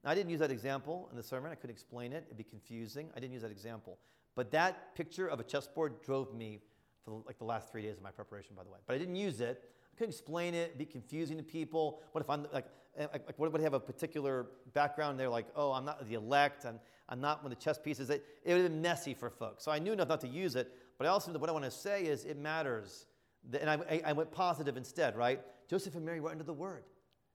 [0.04, 1.52] Now, I didn't use that example in the sermon.
[1.52, 2.24] I couldn't explain it.
[2.26, 3.08] It'd be confusing.
[3.16, 3.98] I didn't use that example.
[4.34, 6.60] But that picture of a chessboard drove me
[7.04, 8.78] for like the last three days of my preparation, by the way.
[8.86, 9.62] But I didn't use it.
[9.92, 10.68] I couldn't explain it.
[10.68, 12.00] It'd be confusing to people.
[12.12, 15.20] What if I'm like, eh, like like, what if I have a particular background?
[15.20, 16.64] They're like, oh, I'm not the elect.
[16.64, 18.08] I'm, I'm not one of the chess pieces.
[18.10, 19.64] It, it would have been messy for folks.
[19.64, 20.72] So I knew enough not to use it.
[20.98, 23.06] But I also what I want to say is it matters.
[23.58, 25.40] And I, I, went positive instead, right?
[25.68, 26.84] Joseph and Mary were under the word.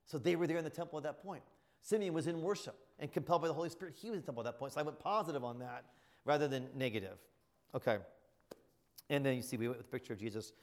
[0.05, 1.43] So they were there in the temple at that point.
[1.81, 3.95] Simeon was in worship and compelled by the Holy Spirit.
[3.97, 4.73] He was in the temple at that point.
[4.73, 5.83] So I went positive on that
[6.23, 7.17] rather than negative.
[7.75, 7.97] Okay.
[9.09, 10.53] And then you see, we went with the picture of Jesus,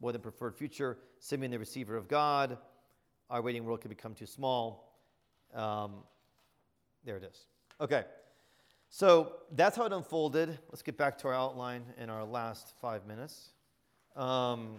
[0.00, 0.98] more than preferred future.
[1.18, 2.58] Simeon, the receiver of God.
[3.30, 4.98] Our waiting world could become too small.
[5.54, 5.96] Um,
[7.04, 7.46] there it is.
[7.80, 8.04] Okay.
[8.90, 10.58] So that's how it unfolded.
[10.70, 13.50] Let's get back to our outline in our last five minutes.
[14.14, 14.76] Um,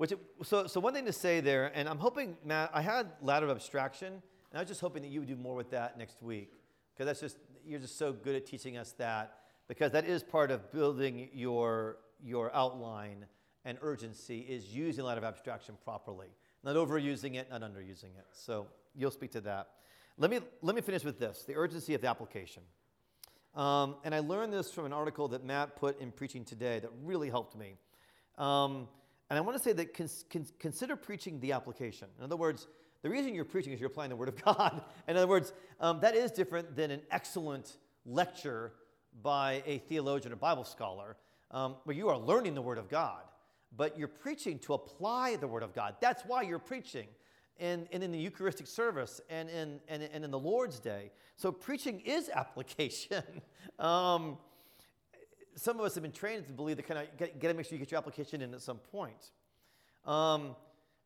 [0.00, 0.14] which,
[0.44, 3.54] so, so one thing to say there, and I'm hoping, Matt, I had ladder of
[3.54, 6.54] abstraction, and I was just hoping that you would do more with that next week,
[6.94, 7.36] because that's just
[7.66, 11.98] you're just so good at teaching us that, because that is part of building your
[12.24, 13.26] your outline
[13.66, 16.28] and urgency is using a lot of abstraction properly,
[16.64, 18.24] not overusing it, not underusing it.
[18.32, 19.68] So you'll speak to that.
[20.16, 22.62] Let me, let me finish with this the urgency of the application.
[23.54, 26.90] Um, and I learned this from an article that Matt put in Preaching Today that
[27.04, 27.74] really helped me.
[28.38, 28.88] Um,
[29.30, 32.08] and I want to say that cons- cons- consider preaching the application.
[32.18, 32.66] In other words,
[33.02, 34.82] the reason you're preaching is you're applying the Word of God.
[35.08, 38.72] In other words, um, that is different than an excellent lecture
[39.22, 41.16] by a theologian or Bible scholar,
[41.50, 43.22] um, where you are learning the Word of God,
[43.76, 45.94] but you're preaching to apply the Word of God.
[46.00, 47.06] That's why you're preaching.
[47.58, 51.10] And, and in the Eucharistic service and in, and, and in the Lord's Day.
[51.36, 53.22] So, preaching is application.
[53.78, 54.38] um,
[55.60, 57.74] some of us have been trained to believe that kind of got to make sure
[57.74, 59.30] you get your application in at some point.
[60.06, 60.56] Um,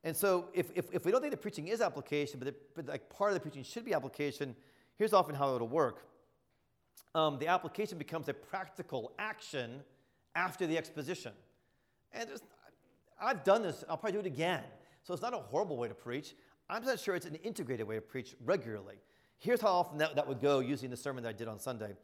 [0.05, 2.87] and so, if, if, if, we don't think that preaching is application, but, the, but
[2.87, 4.55] like part of the preaching should be application,
[4.97, 6.07] here's often how it'll work.
[7.17, 9.81] Um, the application becomes a practical action
[10.37, 11.33] after the exposition.
[12.13, 12.29] And
[13.21, 14.63] I've done this, I'll probably do it again.
[15.03, 16.37] So it's not a horrible way to preach.
[16.71, 18.97] I'm not sure it's an integrated way to preach regularly.
[19.39, 21.95] Here's how often that, that would go using the sermon that I did on Sunday.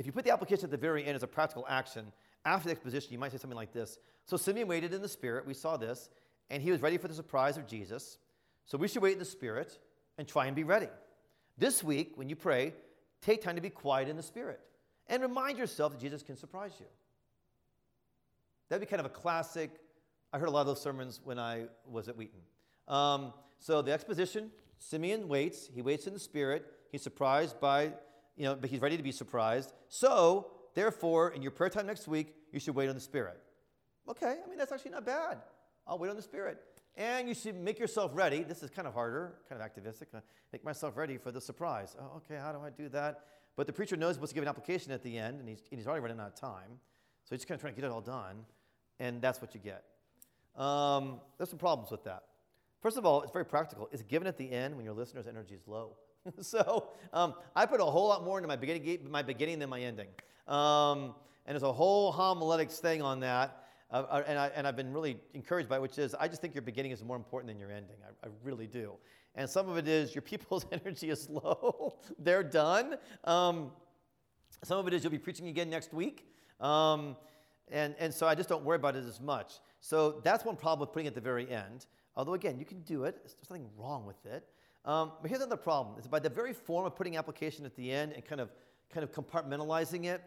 [0.00, 2.10] If you put the application at the very end as a practical action,
[2.46, 5.46] after the exposition, you might say something like this So Simeon waited in the Spirit,
[5.46, 6.08] we saw this,
[6.48, 8.16] and he was ready for the surprise of Jesus.
[8.64, 9.78] So we should wait in the Spirit
[10.16, 10.88] and try and be ready.
[11.58, 12.72] This week, when you pray,
[13.20, 14.60] take time to be quiet in the Spirit
[15.06, 16.86] and remind yourself that Jesus can surprise you.
[18.70, 19.70] That'd be kind of a classic
[20.32, 22.40] I heard a lot of those sermons when I was at Wheaton.
[22.86, 25.68] Um, so the exposition, Simeon waits.
[25.74, 26.64] He waits in the Spirit.
[26.92, 27.92] He's surprised by,
[28.36, 29.72] you know, but he's ready to be surprised.
[29.88, 33.40] So, therefore, in your prayer time next week, you should wait on the Spirit.
[34.08, 35.38] Okay, I mean, that's actually not bad.
[35.86, 36.58] I'll wait on the Spirit.
[36.96, 38.42] And you should make yourself ready.
[38.42, 40.08] This is kind of harder, kind of activistic.
[40.52, 41.96] Make myself ready for the surprise.
[42.00, 43.20] Oh, okay, how do I do that?
[43.56, 45.62] But the preacher knows he's supposed to give an application at the end, and he's,
[45.70, 46.78] and he's already running out of time.
[47.24, 48.44] So he's just kind of trying to get it all done,
[48.98, 49.84] and that's what you get.
[50.56, 52.24] Um, there's some problems with that.
[52.80, 53.88] First of all, it's very practical.
[53.92, 55.96] It's given at the end when your listener's energy is low.
[56.40, 59.80] so um, I put a whole lot more into my beginning, my beginning than my
[59.80, 60.08] ending.
[60.46, 61.14] Um,
[61.46, 63.64] and there's a whole homiletics thing on that.
[63.90, 66.40] Uh, uh, and, I, and I've been really encouraged by it, which is I just
[66.40, 67.96] think your beginning is more important than your ending.
[68.04, 68.92] I, I really do.
[69.34, 71.98] And some of it is your people's energy is low.
[72.18, 72.96] They're done.
[73.24, 73.72] Um,
[74.62, 76.26] some of it is you'll be preaching again next week.
[76.60, 77.16] Um,
[77.72, 79.54] and, and so I just don't worry about it as much.
[79.80, 81.86] So that's one problem with putting it at the very end.
[82.16, 84.46] Although, again, you can do it, there's nothing wrong with it.
[84.84, 87.90] Um, but here's another problem is by the very form of putting application at the
[87.92, 88.50] end and kind of,
[88.92, 90.22] kind of compartmentalizing it,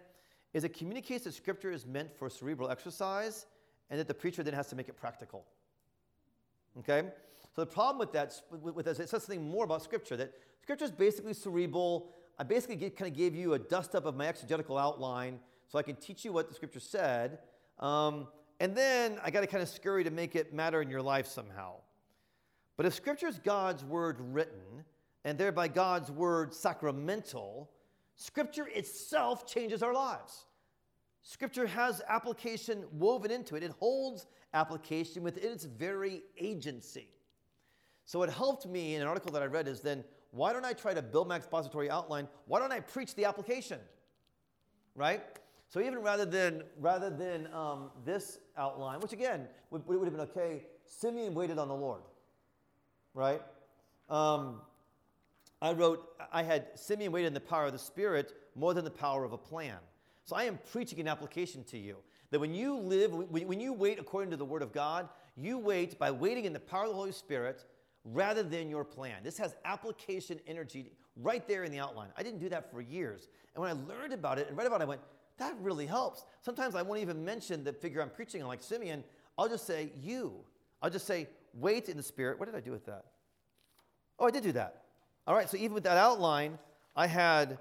[0.53, 3.47] is it communicates that Scripture is meant for cerebral exercise
[3.89, 5.45] and that the preacher then has to make it practical.
[6.79, 7.03] Okay?
[7.55, 10.85] So the problem with that, with, with it says something more about Scripture, that Scripture
[10.85, 12.09] is basically cerebral.
[12.37, 15.83] I basically kind of gave you a dust up of my exegetical outline so I
[15.83, 17.39] can teach you what the Scripture said.
[17.79, 18.27] Um,
[18.59, 21.27] and then I got to kind of scurry to make it matter in your life
[21.27, 21.75] somehow.
[22.77, 24.83] But if Scripture is God's word written,
[25.25, 27.69] and thereby God's word sacramental,
[28.15, 30.45] Scripture itself changes our lives.
[31.21, 37.07] Scripture has application woven into it, it holds application within its very agency.
[38.05, 40.73] So, what helped me in an article that I read is then why don't I
[40.73, 42.27] try to build my expository outline?
[42.47, 43.79] Why don't I preach the application?
[44.95, 45.21] Right?
[45.69, 50.21] So even rather than, rather than um, this outline, which again would, would have been
[50.21, 52.01] okay, Simeon waited on the Lord,
[53.13, 53.41] right?
[54.09, 54.61] Um,
[55.61, 58.91] I wrote, I had Simeon waited in the power of the Spirit more than the
[58.91, 59.77] power of a plan.
[60.25, 61.97] So I am preaching an application to you
[62.31, 65.07] that when you live, when you wait according to the Word of God,
[65.37, 67.65] you wait by waiting in the power of the Holy Spirit
[68.03, 69.17] rather than your plan.
[69.23, 72.09] This has application energy right there in the outline.
[72.17, 73.27] I didn't do that for years.
[73.55, 75.01] And when I learned about it and read about it, I went,
[75.37, 76.25] that really helps.
[76.41, 79.03] Sometimes I won't even mention the figure I'm preaching on, like Simeon.
[79.37, 80.33] I'll just say, you.
[80.81, 82.39] I'll just say, wait in the Spirit.
[82.39, 83.05] What did I do with that?
[84.19, 84.83] Oh, I did do that.
[85.25, 86.57] All right, so even with that outline,
[86.95, 87.57] I had,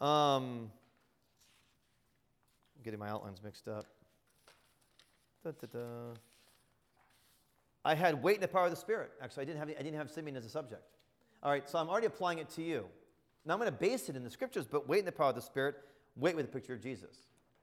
[0.00, 0.70] um,
[2.76, 3.86] I'm getting my outlines mixed up.
[5.44, 6.14] Da, da, da.
[7.84, 9.10] I had wait in the power of the Spirit.
[9.22, 10.82] Actually, I didn't have, I didn't have Simeon as a subject.
[11.42, 12.84] All right, so I'm already applying it to you.
[13.46, 15.34] Now I'm going to base it in the scriptures, but wait in the power of
[15.34, 15.76] the Spirit
[16.18, 17.16] wait with a picture of Jesus.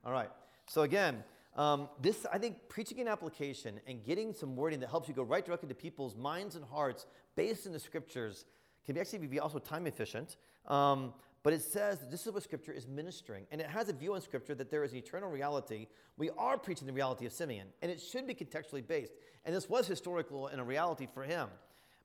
[0.06, 0.30] All right.
[0.68, 1.24] So again,
[1.56, 5.24] um, this I think preaching an application and getting some wording that helps you go
[5.24, 7.06] right directly to people's minds and hearts
[7.36, 8.46] based in the scriptures
[8.86, 10.38] can be actually be also time efficient.
[10.68, 11.14] Um,
[11.46, 13.46] but it says that this is what Scripture is ministering.
[13.52, 15.86] And it has a view in Scripture that there is an eternal reality.
[16.18, 19.14] We are preaching the reality of Simeon, and it should be contextually based.
[19.46, 21.50] And this was historical and a reality for him.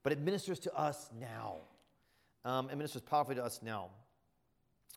[0.02, 1.56] But it ministers to us now.
[2.44, 3.88] Um, it ministers powerfully to us now.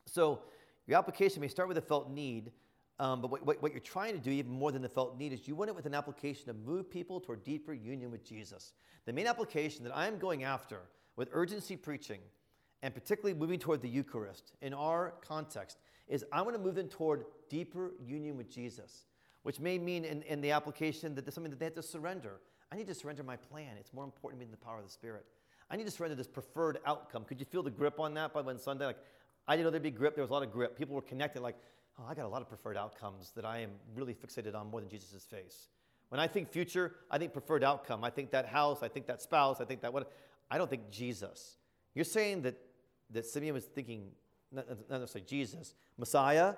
[0.07, 0.41] So
[0.87, 2.51] your application may start with a felt need,
[2.99, 5.47] Um, but what, what, you're trying to do, even more than the felt need, is
[5.47, 8.73] you want it with an application to move people toward deeper union with Jesus.
[9.05, 10.81] The main application that I'm going after
[11.15, 12.19] with urgency preaching,
[12.83, 16.87] and particularly moving toward the Eucharist in our context, is I want to move them
[16.87, 19.05] toward deeper union with Jesus,
[19.41, 22.41] which may mean in, in the application that there's something that they have to surrender.
[22.71, 23.69] I need to surrender my plan.
[23.79, 25.25] It's more important to me than the power of the Spirit.
[25.69, 27.23] I need to surrender this preferred outcome.
[27.23, 28.85] Could you feel the grip on that by when Sunday?
[28.85, 28.99] Like,
[29.47, 30.15] I didn't know there'd be grip.
[30.15, 30.77] There was a lot of grip.
[30.77, 31.55] People were connected, like,
[31.99, 34.81] oh, I got a lot of preferred outcomes that I am really fixated on more
[34.81, 35.67] than Jesus' face.
[36.09, 38.03] When I think future, I think preferred outcome.
[38.03, 40.11] I think that house, I think that spouse, I think that what.
[40.51, 41.57] I don't think Jesus.
[41.95, 42.55] You're saying that,
[43.11, 44.11] that Simeon was thinking,
[44.51, 46.55] not, not necessarily Jesus, Messiah?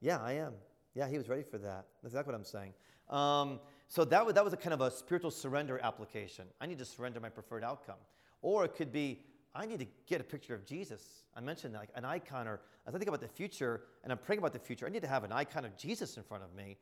[0.00, 0.54] Yeah, I am.
[0.94, 1.86] Yeah, he was ready for that.
[2.02, 2.72] That's exactly what I'm saying.
[3.08, 6.46] Um, so that that was a kind of a spiritual surrender application.
[6.60, 8.00] I need to surrender my preferred outcome.
[8.42, 9.20] Or it could be,
[9.56, 11.02] I need to get a picture of Jesus.
[11.34, 14.38] I mentioned like an icon, or as I think about the future and I'm praying
[14.38, 16.76] about the future, I need to have an icon of Jesus in front of me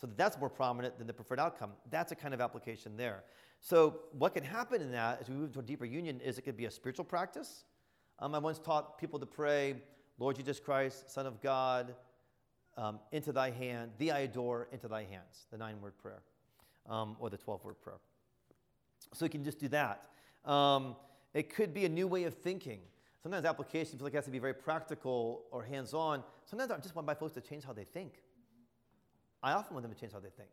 [0.00, 1.70] so that that's more prominent than the preferred outcome.
[1.90, 3.22] That's a kind of application there.
[3.60, 6.42] So what can happen in that as we move to a deeper union is it
[6.42, 7.64] could be a spiritual practice.
[8.18, 9.76] Um, I once taught people to pray,
[10.18, 11.94] Lord Jesus Christ, Son of God,
[12.76, 16.22] um, into thy hand, thee I adore, into thy hands, the nine word prayer
[16.88, 17.98] um, or the 12 word prayer.
[19.14, 20.02] So you can just do that.
[21.36, 22.80] It could be a new way of thinking.
[23.22, 26.22] Sometimes application feels like it has to be very practical or hands on.
[26.46, 28.22] Sometimes I just want my folks to change how they think.
[29.42, 30.48] I often want them to change how they think.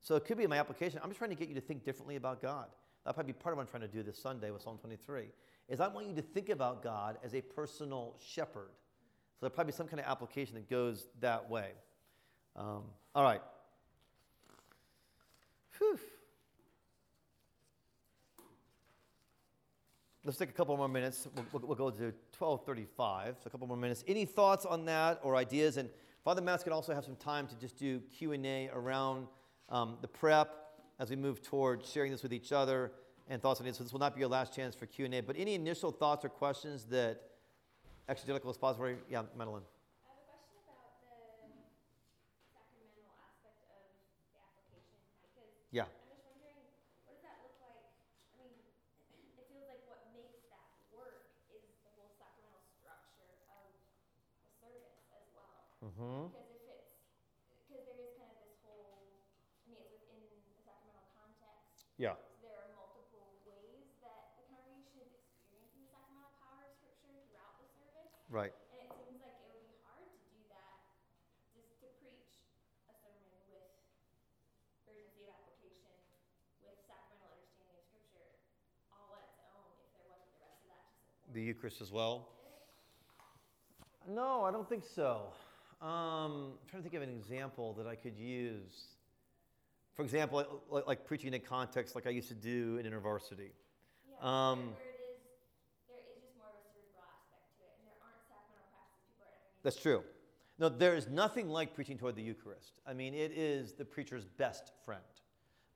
[0.00, 1.00] So it could be in my application.
[1.02, 2.68] I'm just trying to get you to think differently about God.
[3.04, 5.26] That'll probably be part of what I'm trying to do this Sunday with Psalm 23.
[5.68, 8.70] Is I want you to think about God as a personal shepherd.
[8.72, 11.72] So there'll probably be some kind of application that goes that way.
[12.56, 12.84] Um,
[13.14, 13.42] all right.
[15.76, 15.98] Whew.
[20.24, 21.26] Let's take a couple more minutes.
[21.34, 22.04] We'll, we'll, we'll go to
[22.38, 24.04] 1235, so a couple more minutes.
[24.06, 25.78] Any thoughts on that or ideas?
[25.78, 25.90] And
[26.24, 29.26] Father Matt's can also have some time to just do Q&A around
[29.68, 30.54] um, the prep
[31.00, 32.92] as we move toward sharing this with each other
[33.28, 33.74] and thoughts on it.
[33.74, 35.20] So this will not be your last chance for Q&A.
[35.22, 37.20] But any initial thoughts or questions that
[38.08, 38.98] exegetical expository?
[39.10, 39.62] Yeah, Madeline.
[40.06, 41.50] I have a question about the
[42.54, 43.82] sacramental aspect of
[44.30, 45.90] the application because Yeah.
[45.90, 46.62] I'm just wondering,
[47.08, 47.82] what does that look like?
[48.38, 48.54] I mean,
[49.10, 53.72] it feels like what makes that work is the whole sacramental structure of
[54.44, 55.71] the service as well.
[55.82, 56.30] Mm-hmm.
[56.30, 56.94] Because if it's,
[57.66, 61.90] because there is kind of this whole, I mean, it's within the sacramental context.
[61.98, 62.14] Yeah.
[62.38, 67.18] So there are multiple ways that the congregation is experiencing the sacramental power of Scripture
[67.26, 68.14] throughout the service.
[68.30, 68.54] Right.
[68.70, 70.78] And it seems like it would be hard to do that,
[71.50, 72.46] just to preach
[72.86, 73.66] a sermon with
[74.86, 75.98] urgency of application,
[76.62, 78.30] with sacramental understanding of Scripture,
[78.94, 81.82] all on its own, if there wasn't the rest of that to support The Eucharist
[81.82, 82.30] as well?
[84.06, 85.34] No, I don't think so.
[85.82, 88.86] Um, I'm trying to think of an example that I could use.
[89.94, 93.50] For example, like, like preaching in a context like I used to do in university.
[94.08, 95.18] Yeah, Um, where it is,
[95.88, 99.02] there is just more of a cerebral aspect to it, and there aren't sacramental practices
[99.10, 99.58] people are entering.
[99.64, 100.04] That's true.
[100.60, 102.80] No, there is nothing like preaching toward the Eucharist.
[102.86, 105.02] I mean, it is the preacher's best friend.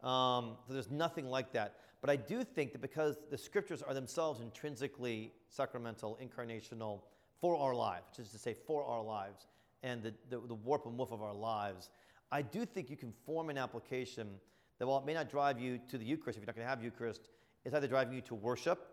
[0.05, 1.81] Um, so there's nothing like that.
[2.01, 7.01] But I do think that because the scriptures are themselves intrinsically sacramental, incarnational
[7.41, 9.49] for our lives, which is to say, for our lives,
[9.83, 11.91] and the, the, the warp and woof of our lives,
[12.31, 14.29] I do think you can form an application
[14.79, 16.69] that while it may not drive you to the Eucharist, if you're not going to
[16.69, 17.29] have Eucharist,
[17.65, 18.89] it's either driving you to worship,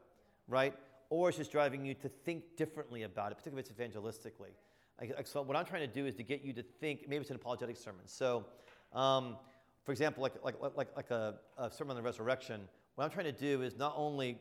[0.48, 0.74] right?
[1.10, 4.52] Or it's just driving you to think differently about it, particularly if it's evangelistically.
[5.00, 7.30] Like, so what I'm trying to do is to get you to think, maybe it's
[7.30, 8.02] an apologetic sermon.
[8.06, 8.46] So,
[8.94, 9.38] um,
[9.84, 12.62] for example, like, like, like, like a, a sermon on the resurrection,
[12.96, 14.38] what I'm trying to do is not only,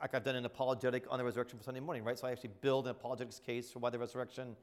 [0.00, 2.18] like I've done an apologetic on the resurrection for Sunday morning, right?
[2.18, 4.56] So I actually build an apologetics case for why the resurrection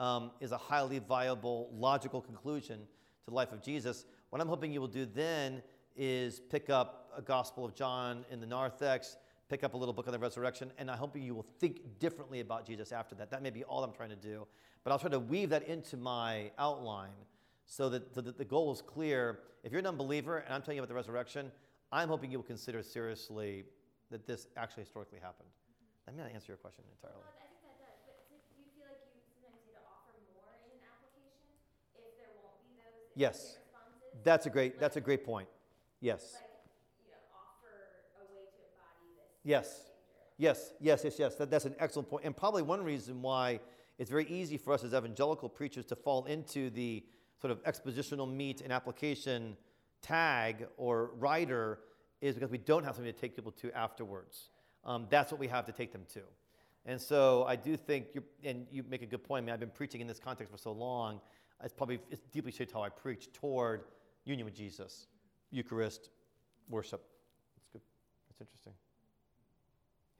[0.00, 4.06] um, is a highly viable, logical conclusion to the life of Jesus.
[4.30, 5.62] What I'm hoping you will do then
[5.94, 9.16] is pick up a Gospel of John in the narthex,
[9.48, 12.40] pick up a little book on the resurrection, and I hope you will think differently
[12.40, 13.30] about Jesus after that.
[13.30, 14.46] That may be all I'm trying to do.
[14.82, 17.10] But I'll try to weave that into my outline
[17.66, 19.40] so that, the goal is clear.
[19.62, 21.52] If you're an unbeliever and I'm telling you about the resurrection,
[21.92, 23.64] I'm hoping you will consider seriously
[24.10, 25.50] that this actually historically happened.
[26.06, 27.22] That may not answer your question entirely.
[27.22, 29.82] Well, I think that does, but do do you feel like you sometimes need to
[29.86, 31.46] offer more in an application
[31.94, 33.58] if there won't be those Yes.
[34.24, 35.48] That's a great, that's a great point.
[36.00, 36.34] Yes.
[36.34, 36.42] Like,
[37.04, 37.72] you know, offer
[38.20, 39.90] a way to embody this Yes.
[40.38, 41.34] Yes, yes, yes, yes.
[41.34, 42.24] That, that's an excellent point.
[42.24, 43.60] And probably one reason why
[43.98, 47.04] it's very easy for us as evangelical preachers to fall into the
[47.40, 49.56] sort of expositional meat and application
[50.00, 51.80] tag or rider
[52.22, 54.48] is because we don't have something to take people to afterwards.
[54.84, 56.20] Um, that's what we have to take them to.
[56.86, 59.42] And so I do think, you and you make a good point.
[59.42, 61.20] I mean, I've been preaching in this context for so long.
[61.62, 63.84] It's probably it's deeply shaped how I preach toward
[64.24, 65.08] union with Jesus,
[65.50, 66.10] Eucharist,
[66.68, 67.02] worship.
[67.56, 67.82] That's good.
[68.28, 68.72] That's interesting.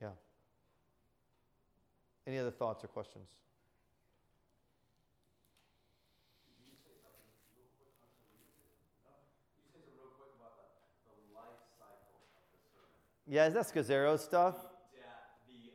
[0.01, 0.09] Yeah.
[2.27, 3.29] Any other thoughts or questions?
[6.61, 6.93] You say
[9.73, 10.65] something real quick about the,
[11.09, 12.93] the life cycle of the sermon.
[13.25, 14.55] Yeah, is that Scazzero stuff?
[14.93, 15.01] Yeah,
[15.49, 15.73] the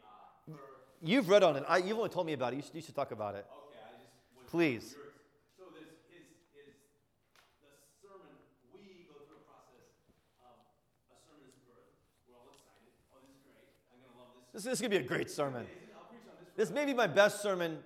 [0.54, 0.58] uh.
[1.02, 1.64] You've read on it.
[1.68, 2.56] I, you've only told me about it.
[2.56, 3.46] You should, you should talk about it.
[3.50, 4.94] Okay, I just was Please.
[4.94, 5.02] curious.
[5.58, 6.78] So there's is is
[7.60, 8.38] the sermon.
[8.70, 9.90] We go through a process
[10.46, 10.54] of
[11.10, 11.90] a sermon's birth.
[12.30, 12.92] We're all excited.
[13.10, 13.66] Oh, this is great.
[13.90, 14.74] I'm gonna love this.
[14.74, 15.62] Is going to be a great sermon.
[15.62, 15.76] Amazing.
[15.96, 16.68] I'll preach on this.
[16.68, 17.78] This may be my best sermon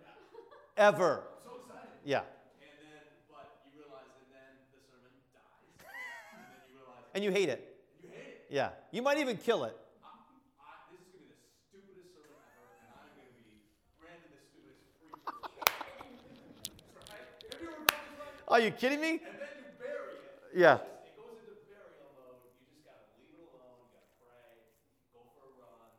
[0.76, 1.24] ever.
[1.24, 1.90] I'm so excited.
[2.04, 2.18] Yeah.
[2.20, 5.66] And then, but you realize, and then the sermon dies,
[6.32, 7.60] and then you realize And you hate it.
[8.02, 8.46] you hate it.
[8.50, 8.70] Yeah.
[8.92, 9.76] You might even kill it.
[10.02, 10.08] I,
[10.62, 11.38] I, this is gonna be the
[11.70, 13.66] stupidest sermon ever, and I'm gonna be
[13.98, 15.26] Brandon, the stupidest preacher.
[17.10, 17.26] right?
[17.50, 18.18] Have you ever done this?
[18.18, 19.18] Like, Are you kidding me?
[19.22, 20.54] and then you bury it.
[20.54, 20.78] Yeah.
[20.82, 22.42] It goes into burial mode.
[22.58, 23.78] You just gotta leave it alone.
[23.86, 24.50] You gotta pray.
[25.14, 25.90] Go for a run.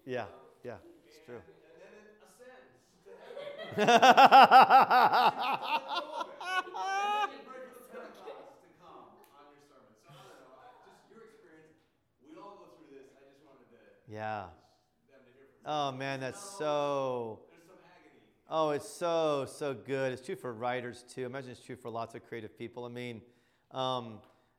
[12.90, 14.46] I just wanted to yeah.
[15.12, 15.70] them to hear from you.
[15.70, 17.38] Oh, man, that's so.
[17.48, 18.18] There's some agony.
[18.50, 20.12] Oh, it's so, so good.
[20.12, 21.24] It's true for writers too.
[21.24, 22.84] Imagine it's true for lots of creative people.
[22.84, 23.22] I mean,
[23.70, 24.18] um,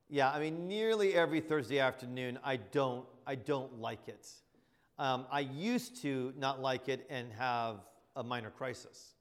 [0.09, 4.29] yeah, I mean, nearly every Thursday afternoon, I don't, I don't like it.
[5.01, 7.77] Um, I used to not like it and have
[8.15, 9.15] a minor crisis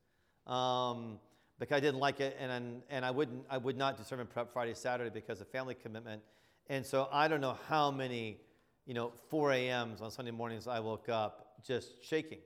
[0.47, 1.19] um,
[1.59, 4.53] because I didn't like it, and and I wouldn't, I would not do sermon prep
[4.53, 6.21] Friday, Saturday because of family commitment,
[6.69, 8.43] and so I don't know how many,
[8.85, 12.41] you know, 4 a.m.s on Sunday mornings I woke up just shaking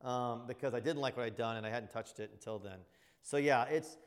[0.00, 2.78] um, because I didn't like what I'd done and I hadn't touched it until then.
[3.20, 3.98] So yeah, it's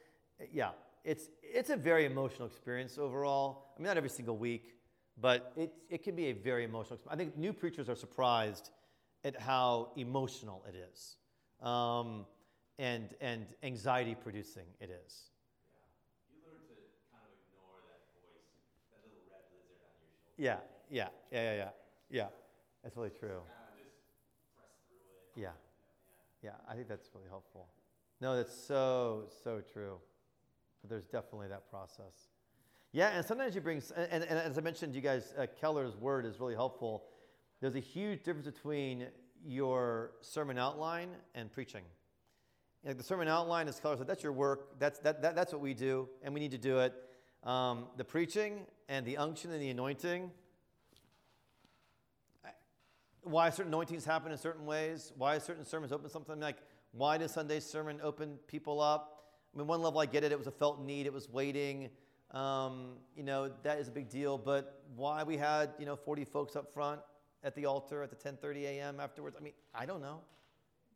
[0.52, 0.72] yeah,
[1.04, 3.74] it's it's a very emotional experience overall.
[3.76, 4.77] I mean, not every single week,
[5.20, 6.96] but it it can be a very emotional.
[6.96, 7.14] experience.
[7.14, 8.72] I think new preachers are surprised
[9.24, 11.18] at how emotional it is,
[11.66, 12.26] um,
[12.80, 15.32] and and anxiety producing it is.
[16.32, 16.76] You learn to
[17.12, 18.46] kind of ignore that voice,
[18.92, 20.38] that little red lizard on your shoulder.
[20.38, 21.70] Yeah, yeah, yeah, yeah, yeah,
[22.10, 22.28] yeah.
[22.84, 23.42] That's really true.
[23.42, 23.98] Kind of just
[24.56, 25.42] press through it.
[25.42, 25.56] Yeah,
[26.44, 26.58] yeah.
[26.70, 27.68] I think that's really helpful.
[28.22, 29.98] No, that's so so true.
[30.82, 32.30] But there's definitely that process.
[32.94, 36.26] Yeah, and sometimes you bring, and, and, as I mentioned, you guys, uh, Keller's word
[36.26, 37.04] is really helpful.
[37.60, 39.08] There's a huge difference between
[39.46, 41.84] your sermon outline and preaching.
[42.86, 44.80] Like the sermon outline, as Keller said, that's your work.
[44.80, 46.94] That's that, that that's what we do, and we need to do it.
[47.44, 50.32] Um, the preaching and the unction and the anointing.
[53.24, 55.12] Why certain anointings happen in certain ways?
[55.18, 56.58] Why certain sermons open something like
[56.94, 59.26] why does Sunday's sermon open people up?
[59.54, 61.90] I mean, one level I get it; it was a felt need, it was waiting.
[62.32, 64.38] Um, you know, that is a big deal.
[64.38, 67.00] But why we had you know 40 folks up front
[67.44, 69.00] at the altar at the 10:30 a.m.
[69.00, 69.36] afterwards?
[69.40, 70.22] I mean, I don't know.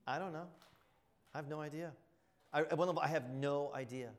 [0.06, 0.48] I don't know.
[1.34, 1.92] I have no idea.
[2.52, 4.10] I, at one level, I have no idea.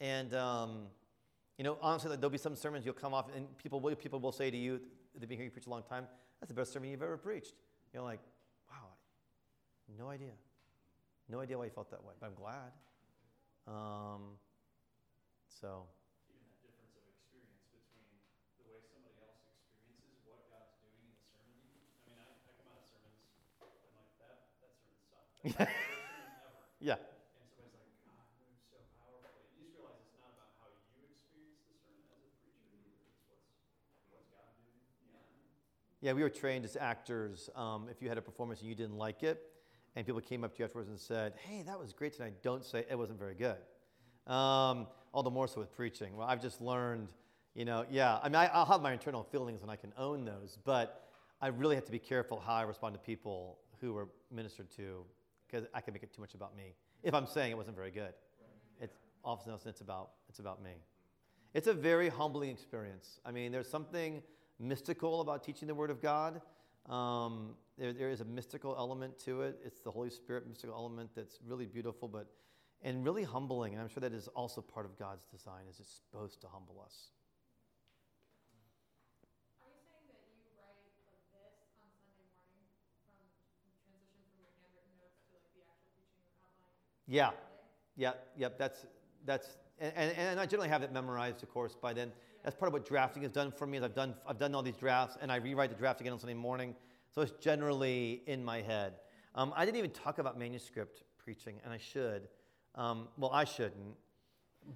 [0.00, 0.86] And um,
[1.58, 4.20] you know, honestly, like, there'll be some sermons you'll come off, and people will, people
[4.20, 4.80] will say to you,
[5.18, 6.06] they've been hearing you preach a long time,
[6.40, 7.54] that's the best sermon you've ever preached.
[7.92, 8.20] You're like,
[8.70, 8.88] wow,
[9.98, 10.32] no idea.
[11.28, 12.70] No idea why you felt that way, but I'm glad.
[13.70, 14.34] Um,
[15.48, 15.86] so,
[16.28, 18.10] Even that difference of experience between
[18.60, 21.54] the way somebody else experiences what God's doing in the sermon.
[21.70, 23.22] You- I mean, I, I come out of sermons,
[23.62, 24.18] I'm like, that, that sermon sucked.
[24.18, 24.20] That's the worst sermon ever.
[24.20, 24.20] yeah, And somebody's like, God moved so powerfully.
[24.20, 24.38] You just realize it's not about how you experience the sermon as a preacher either.
[24.44, 25.26] It's what's, what's God
[26.80, 26.96] Yeah.
[36.04, 37.48] yeah, we were trained as actors.
[37.56, 39.40] Um, if you had a performance and you didn't like it,
[39.96, 42.62] and people came up to you afterwards and said, hey, that was great tonight, don't
[42.62, 43.56] say it wasn't very good.
[44.30, 46.14] Um, all the more so with preaching.
[46.14, 47.14] Well, I've just learned,
[47.54, 50.26] you know, yeah, I mean, I, I'll have my internal feelings and I can own
[50.26, 51.08] those, but
[51.40, 55.06] I really have to be careful how I respond to people who were ministered to
[55.46, 57.90] because I can make it too much about me if I'm saying it wasn't very
[57.90, 58.14] good.
[58.80, 60.72] It's often it's about it's about me.
[61.54, 63.20] It's a very humbling experience.
[63.24, 64.22] I mean, there's something
[64.58, 66.40] mystical about teaching the Word of God.
[66.88, 69.58] Um, there, there is a mystical element to it.
[69.64, 72.26] It's the Holy Spirit mystical element that's really beautiful, but
[72.82, 73.72] and really humbling.
[73.72, 75.62] And I'm sure that is also part of God's design.
[75.70, 77.08] Is it's supposed to humble us.
[79.62, 82.66] Are you saying that you write like this on Sunday morning
[83.06, 83.16] from
[83.54, 83.94] transition
[84.26, 86.26] from your handwritten notes to like the actual preaching
[87.06, 87.30] Yeah,
[87.96, 88.58] yeah, yep.
[88.58, 88.86] That's
[89.24, 92.12] that's and, and, and I generally have it memorized, of course, by then.
[92.42, 93.78] That's part of what drafting has done for me.
[93.78, 96.18] Is I've done I've done all these drafts, and I rewrite the draft again on
[96.18, 96.74] Sunday morning,
[97.14, 98.94] so it's generally in my head.
[99.34, 102.28] Um, I didn't even talk about manuscript preaching, and I should.
[102.74, 103.96] Um, well, I shouldn't,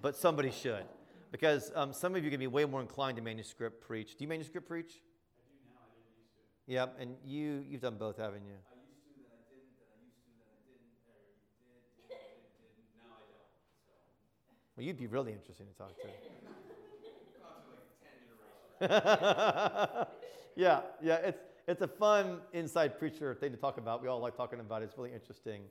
[0.01, 0.85] but somebody should.
[1.31, 4.17] Because um, some of you to be way more inclined to manuscript preach.
[4.17, 4.91] Do you manuscript preach?
[4.91, 6.33] I do now, I didn't used
[6.65, 6.73] to.
[6.73, 8.57] Yep, and you, you've done both, haven't you?
[8.57, 12.01] I used to, then I didn't, then I used to, then I didn't, or you
[12.01, 13.45] did, did, did, didn't, now I don't,
[13.85, 13.93] so.
[14.79, 16.07] Well, you'd be really interesting to talk to.
[16.07, 16.13] Gone
[17.67, 18.87] through like ten
[19.43, 20.07] iterations.
[20.55, 24.01] yeah, yeah, it's, it's a fun inside preacher thing to talk about.
[24.01, 24.85] We all like talking about it.
[24.85, 25.63] It's really interesting.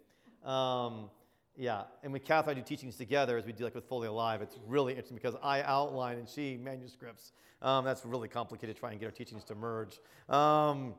[0.45, 1.09] Um,
[1.57, 4.09] yeah, and when Kath and I do teachings together, as we do like with Fully
[4.09, 7.33] Alive, it's really interesting because I outline and she manuscripts.
[7.63, 10.01] Um, that's really complicated trying to try and get our teachings to merge.
[10.29, 10.93] Um,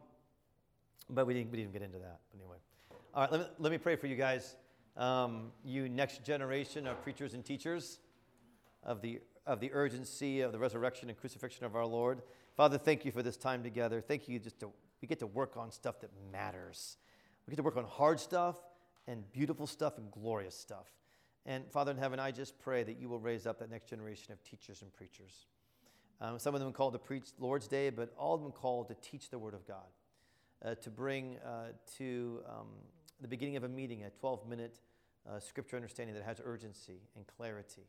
[1.12, 2.22] but we didn't, we didn't get into that.
[2.32, 2.58] But anyway,
[3.14, 4.56] all right, let me, let me pray for you guys.
[5.00, 8.00] Um, you next generation of preachers and teachers
[8.84, 12.22] of the, of the urgency of the resurrection and crucifixion of our Lord.
[12.58, 14.02] Father, thank you for this time together.
[14.02, 14.72] Thank you just to,
[15.02, 16.98] we get to work on stuff that matters.
[17.48, 18.58] We get to work on hard stuff
[19.08, 20.88] and beautiful stuff and glorious stuff.
[21.46, 24.34] And Father in heaven, I just pray that you will raise up that next generation
[24.34, 25.46] of teachers and preachers.
[26.20, 28.96] Um, some of them called to preach Lord's Day, but all of them called to
[28.96, 29.88] teach the Word of God,
[30.66, 31.68] uh, to bring uh,
[31.98, 32.68] to um,
[33.22, 34.78] the beginning of a meeting a 12 minute
[35.30, 37.88] uh, scripture understanding that has urgency and clarity.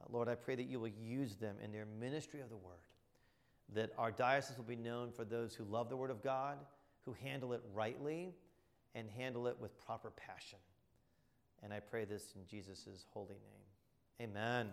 [0.00, 2.74] Uh, Lord, I pray that you will use them in their ministry of the Word,
[3.74, 6.58] that our diocese will be known for those who love the Word of God,
[7.04, 8.34] who handle it rightly,
[8.94, 10.58] and handle it with proper passion.
[11.62, 14.30] And I pray this in Jesus' holy name.
[14.30, 14.68] Amen.